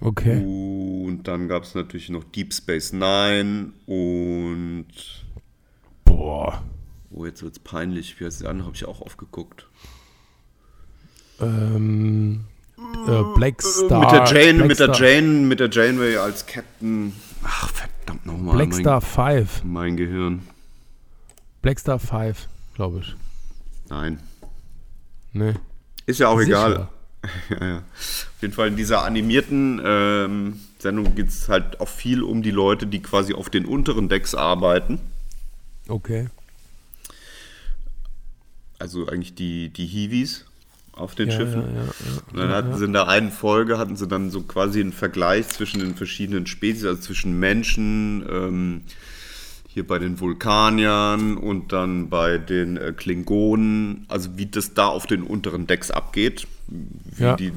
[0.00, 0.38] Okay.
[0.44, 4.86] Und dann gab es natürlich noch Deep Space Nine und.
[6.04, 6.62] Boah.
[7.10, 8.18] Oh, jetzt wird's peinlich.
[8.18, 8.66] Wie heißt die andere?
[8.66, 9.66] Habe ich auch aufgeguckt.
[11.40, 12.44] Ähm,
[12.78, 14.00] äh, Black Star.
[14.00, 17.12] mit der Jane, Black mit der Star, Jane, mit der Janeway als Captain.
[17.44, 18.56] Ach, verdammt nochmal.
[18.56, 19.62] Black mein, Star 5.
[19.64, 20.42] mein Gehirn.
[21.60, 23.14] Black Star 5, glaube ich.
[23.88, 24.18] Nein.
[25.32, 25.54] Nee.
[26.06, 26.48] Ist ja auch Sicher.
[26.66, 26.88] egal.
[27.60, 27.76] ja, ja.
[27.78, 32.50] Auf jeden Fall in dieser animierten ähm, Sendung geht es halt auch viel um die
[32.50, 34.98] Leute, die quasi auf den unteren Decks arbeiten.
[35.88, 36.28] Okay.
[38.78, 40.44] Also eigentlich die, die Hiwis
[40.92, 41.62] auf den Ja, Schiffen.
[41.62, 45.48] Und dann hatten sie in der einen Folge, hatten sie dann so quasi einen Vergleich
[45.48, 48.82] zwischen den verschiedenen Spezies, also zwischen Menschen, ähm,
[49.72, 55.06] hier bei den Vulkaniern und dann bei den äh, Klingonen, also wie das da auf
[55.06, 57.36] den unteren Decks abgeht, wie Ja.
[57.36, 57.52] die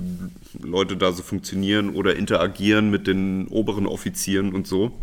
[0.62, 4.98] Leute da so funktionieren oder interagieren mit den oberen Offizieren und so.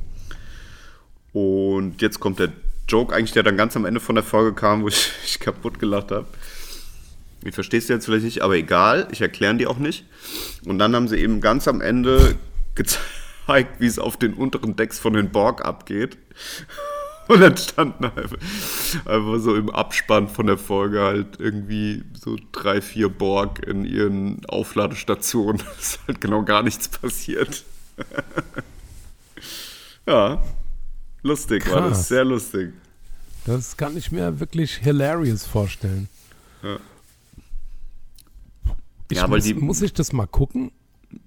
[1.33, 2.53] Und jetzt kommt der
[2.89, 5.79] Joke eigentlich, der dann ganz am Ende von der Folge kam, wo ich, ich kaputt
[5.79, 6.27] gelacht habe.
[7.45, 10.07] Ich verstehst du jetzt vielleicht nicht, aber egal, ich erkläre die auch nicht.
[10.65, 12.37] Und dann haben sie eben ganz am Ende
[12.75, 16.17] gezeigt, wie es auf den unteren Decks von den Borg abgeht.
[17.29, 18.37] Und dann standen einfach,
[19.07, 24.45] einfach so im Abspann von der Folge halt irgendwie so drei, vier Borg in ihren
[24.47, 25.63] Aufladestationen.
[25.79, 27.65] Es ist halt genau gar nichts passiert.
[30.07, 30.43] ja,
[31.23, 32.09] lustig war das, Krass.
[32.09, 32.73] sehr lustig.
[33.45, 36.09] Das kann ich mir wirklich hilarious vorstellen.
[36.63, 36.77] Ja.
[39.11, 40.71] Ich Ja, muss, die- muss ich das mal gucken?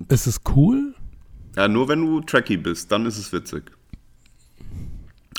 [0.10, 0.96] Ist es cool?
[1.56, 3.72] Ja, nur wenn du tracky bist, dann ist es witzig.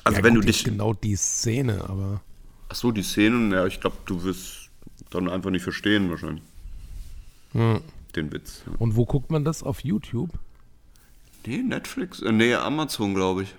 [0.06, 0.62] Also ja, wenn gut, du dich...
[0.62, 2.20] Genau die Szene, aber.
[2.68, 4.70] Ach so, die Szenen, ja, ich glaube, du wirst
[5.10, 6.44] dann einfach nicht verstehen wahrscheinlich.
[7.52, 7.80] Hm.
[8.14, 8.62] Den Witz.
[8.66, 8.72] Ja.
[8.78, 9.64] Und wo guckt man das?
[9.64, 10.30] Auf YouTube?
[11.44, 13.54] Nee, Netflix, äh, nee, Amazon, glaube ich.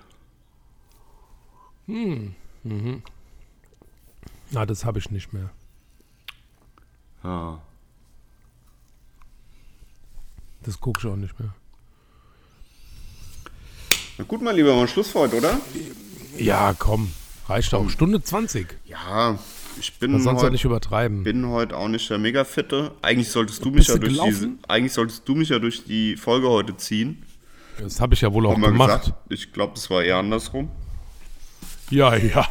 [4.50, 5.50] Na, das habe ich nicht mehr.
[7.22, 7.60] Ja.
[10.62, 11.54] Das gucke ich auch nicht mehr.
[14.16, 15.60] Na gut, mein Lieber, mal Schluss für heute, oder?
[16.36, 17.12] Ja, komm.
[17.48, 17.88] Reicht auch.
[17.88, 18.66] Stunde 20.
[18.86, 19.38] Ja,
[19.80, 21.22] ich bin Man soll ja heute, nicht übertreiben.
[21.22, 22.92] bin heute auch nicht der Mega-Fitte.
[23.00, 24.58] Eigentlich solltest du mich Bist ja du durch gelaufen?
[24.68, 27.22] eigentlich solltest du mich ja durch die Folge heute ziehen.
[27.80, 29.04] Das habe ich ja wohl auch gemacht.
[29.04, 29.12] gesagt.
[29.30, 30.70] Ich glaube, es war eher andersrum.
[31.90, 32.46] Ja, ja.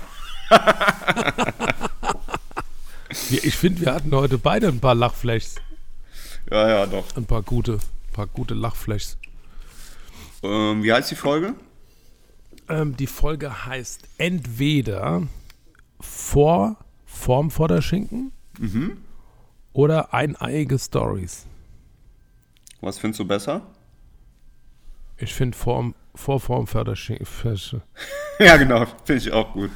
[3.30, 5.56] Ich finde, wir hatten heute beide ein paar Lachflächs.
[6.52, 7.06] Ja, ja, doch.
[7.16, 9.18] Ein paar gute, ein paar gute Lachflächs.
[10.44, 11.56] Ähm, wie heißt die Folge?
[12.69, 15.23] Ähm, die Folge heißt entweder
[15.99, 18.31] vor Form vor der Schinken
[19.73, 21.45] oder eineiige Stories.
[22.81, 23.61] Was findest du besser?
[25.18, 27.81] Ich finde Form, vor Form vor der Schinken finde
[28.39, 28.85] ja, genau.
[29.06, 29.72] Finde ich auch gut.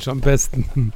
[0.00, 0.92] ich am besten.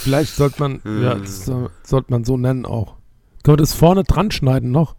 [0.00, 2.96] Vielleicht sollte man, ja, soll- sollte man so nennen auch.
[3.44, 4.96] Können wir das vorne dran schneiden noch?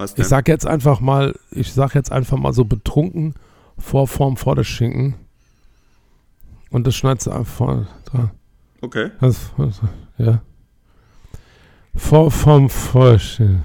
[0.00, 0.22] Was denn?
[0.22, 3.34] Ich sag jetzt einfach mal, ich sag jetzt einfach mal so betrunken
[3.76, 5.14] vor Form vor der Schinken.
[6.70, 8.30] Und das schneidest du einfach vorne dran.
[8.80, 9.10] okay.
[9.20, 9.82] Das, das,
[10.16, 10.40] ja.
[11.94, 13.62] Vor Form vor Schinken.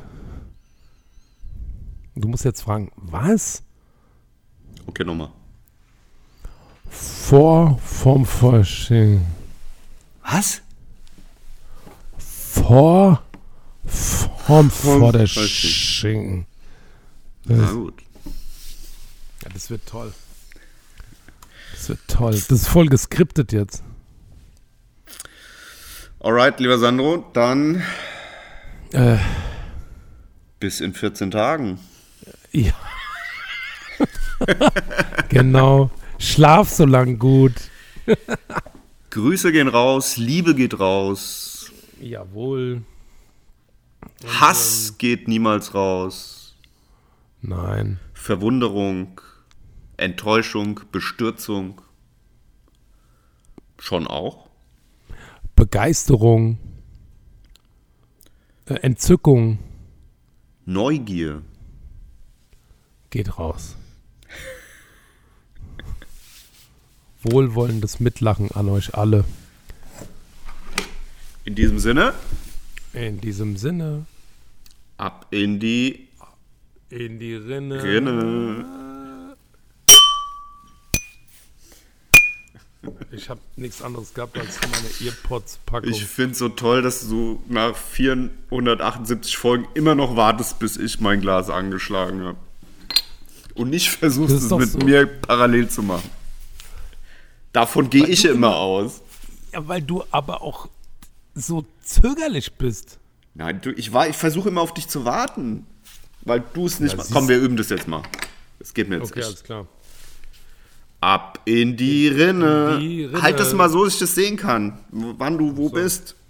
[2.16, 3.64] Du musst jetzt fragen, was?
[4.88, 5.30] Okay, nochmal.
[6.90, 9.26] Vor Form vor der Schinken.
[10.22, 10.62] Was?
[12.18, 13.22] Vor
[14.47, 16.45] Der vor der Schinken.
[17.45, 17.95] Na gut.
[19.43, 20.13] Ja, das wird toll.
[21.73, 22.31] Das wird toll.
[22.34, 23.84] Das ist voll geskriptet jetzt.
[26.19, 27.84] Alright, lieber Sandro, dann
[28.91, 29.17] Äh,
[30.59, 31.80] bis in 14 Tagen.
[32.51, 32.73] ja.
[35.30, 35.91] genau.
[36.17, 37.53] Schlaf so lang gut.
[39.11, 42.84] Grüße gehen raus, Liebe geht raus, Jawohl.
[44.24, 46.36] Hass geht niemals raus,
[47.48, 48.00] Nein.
[48.14, 49.22] Verwunderung,
[49.98, 51.82] Enttäuschung, Bestürzung.
[53.78, 54.50] Schon auch.
[55.56, 56.58] Begeisterung.
[58.66, 59.60] Äh, Entzückung
[60.66, 61.44] Neugier.
[63.12, 63.76] geht raus.
[67.22, 69.24] Wohlwollendes Mitlachen an euch alle.
[71.44, 72.16] In diesem Sinne,
[72.95, 74.05] In diesem Sinne,
[74.95, 76.07] ab in die
[76.89, 77.84] in die Rinne.
[77.84, 79.35] Rinne.
[83.11, 85.89] Ich habe nichts anderes gehabt als meine Earpods-Packung.
[85.89, 91.19] Ich finde so toll, dass du nach 478 Folgen immer noch wartest, bis ich mein
[91.19, 92.38] Glas angeschlagen habe.
[93.55, 94.80] Und nicht versuchst, es mit so.
[94.80, 96.09] mir parallel zu machen.
[97.51, 99.01] Davon gehe ich immer aus.
[99.51, 100.69] Ja, weil du aber auch
[101.36, 102.98] so zögerlich bist.
[103.34, 105.68] Nein, du, ich, war- ich versuche immer auf dich zu warten.
[106.22, 107.12] Weil du es nicht machst.
[107.14, 108.02] Komm, wir üben das jetzt mal.
[108.60, 109.28] Es geht mir jetzt Okay, echt.
[109.28, 109.68] alles klar.
[111.02, 112.80] Ab in die Rinne.
[112.82, 113.22] die Rinne.
[113.22, 114.80] Halt das mal so, dass ich das sehen kann.
[114.91, 116.16] Wann du wo bist.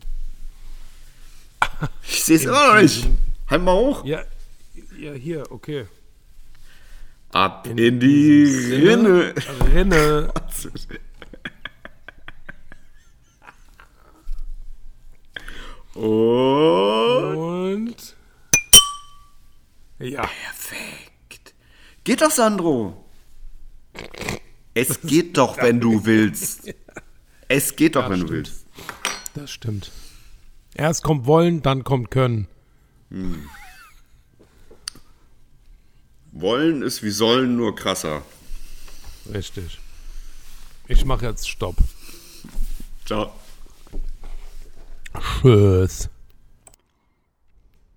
[2.08, 3.08] Ich sehe es immer noch nicht.
[3.50, 4.06] Halt mal hoch.
[4.06, 4.22] Ja,
[4.98, 5.86] ja, hier, okay.
[7.32, 9.34] Ab in, die Rinne.
[9.74, 10.34] Rinne.
[15.96, 18.16] Und Und.
[20.00, 20.30] Ja.
[22.04, 23.06] geht doch, Sandro.
[24.74, 26.74] Es geht doch, wenn du willst.
[27.48, 28.38] Es geht doch, Ja, wenn du stimmt.
[28.48, 28.66] willst.
[29.36, 29.92] Das stimmt.
[30.74, 32.48] Erst kommt wollen, dann kommt können.
[36.34, 38.24] Wollen ist wie sollen, nur krasser.
[39.34, 39.80] Richtig.
[40.88, 41.78] Ich mache jetzt Stopp.
[43.06, 43.34] Ciao.
[45.20, 46.10] Tschüss.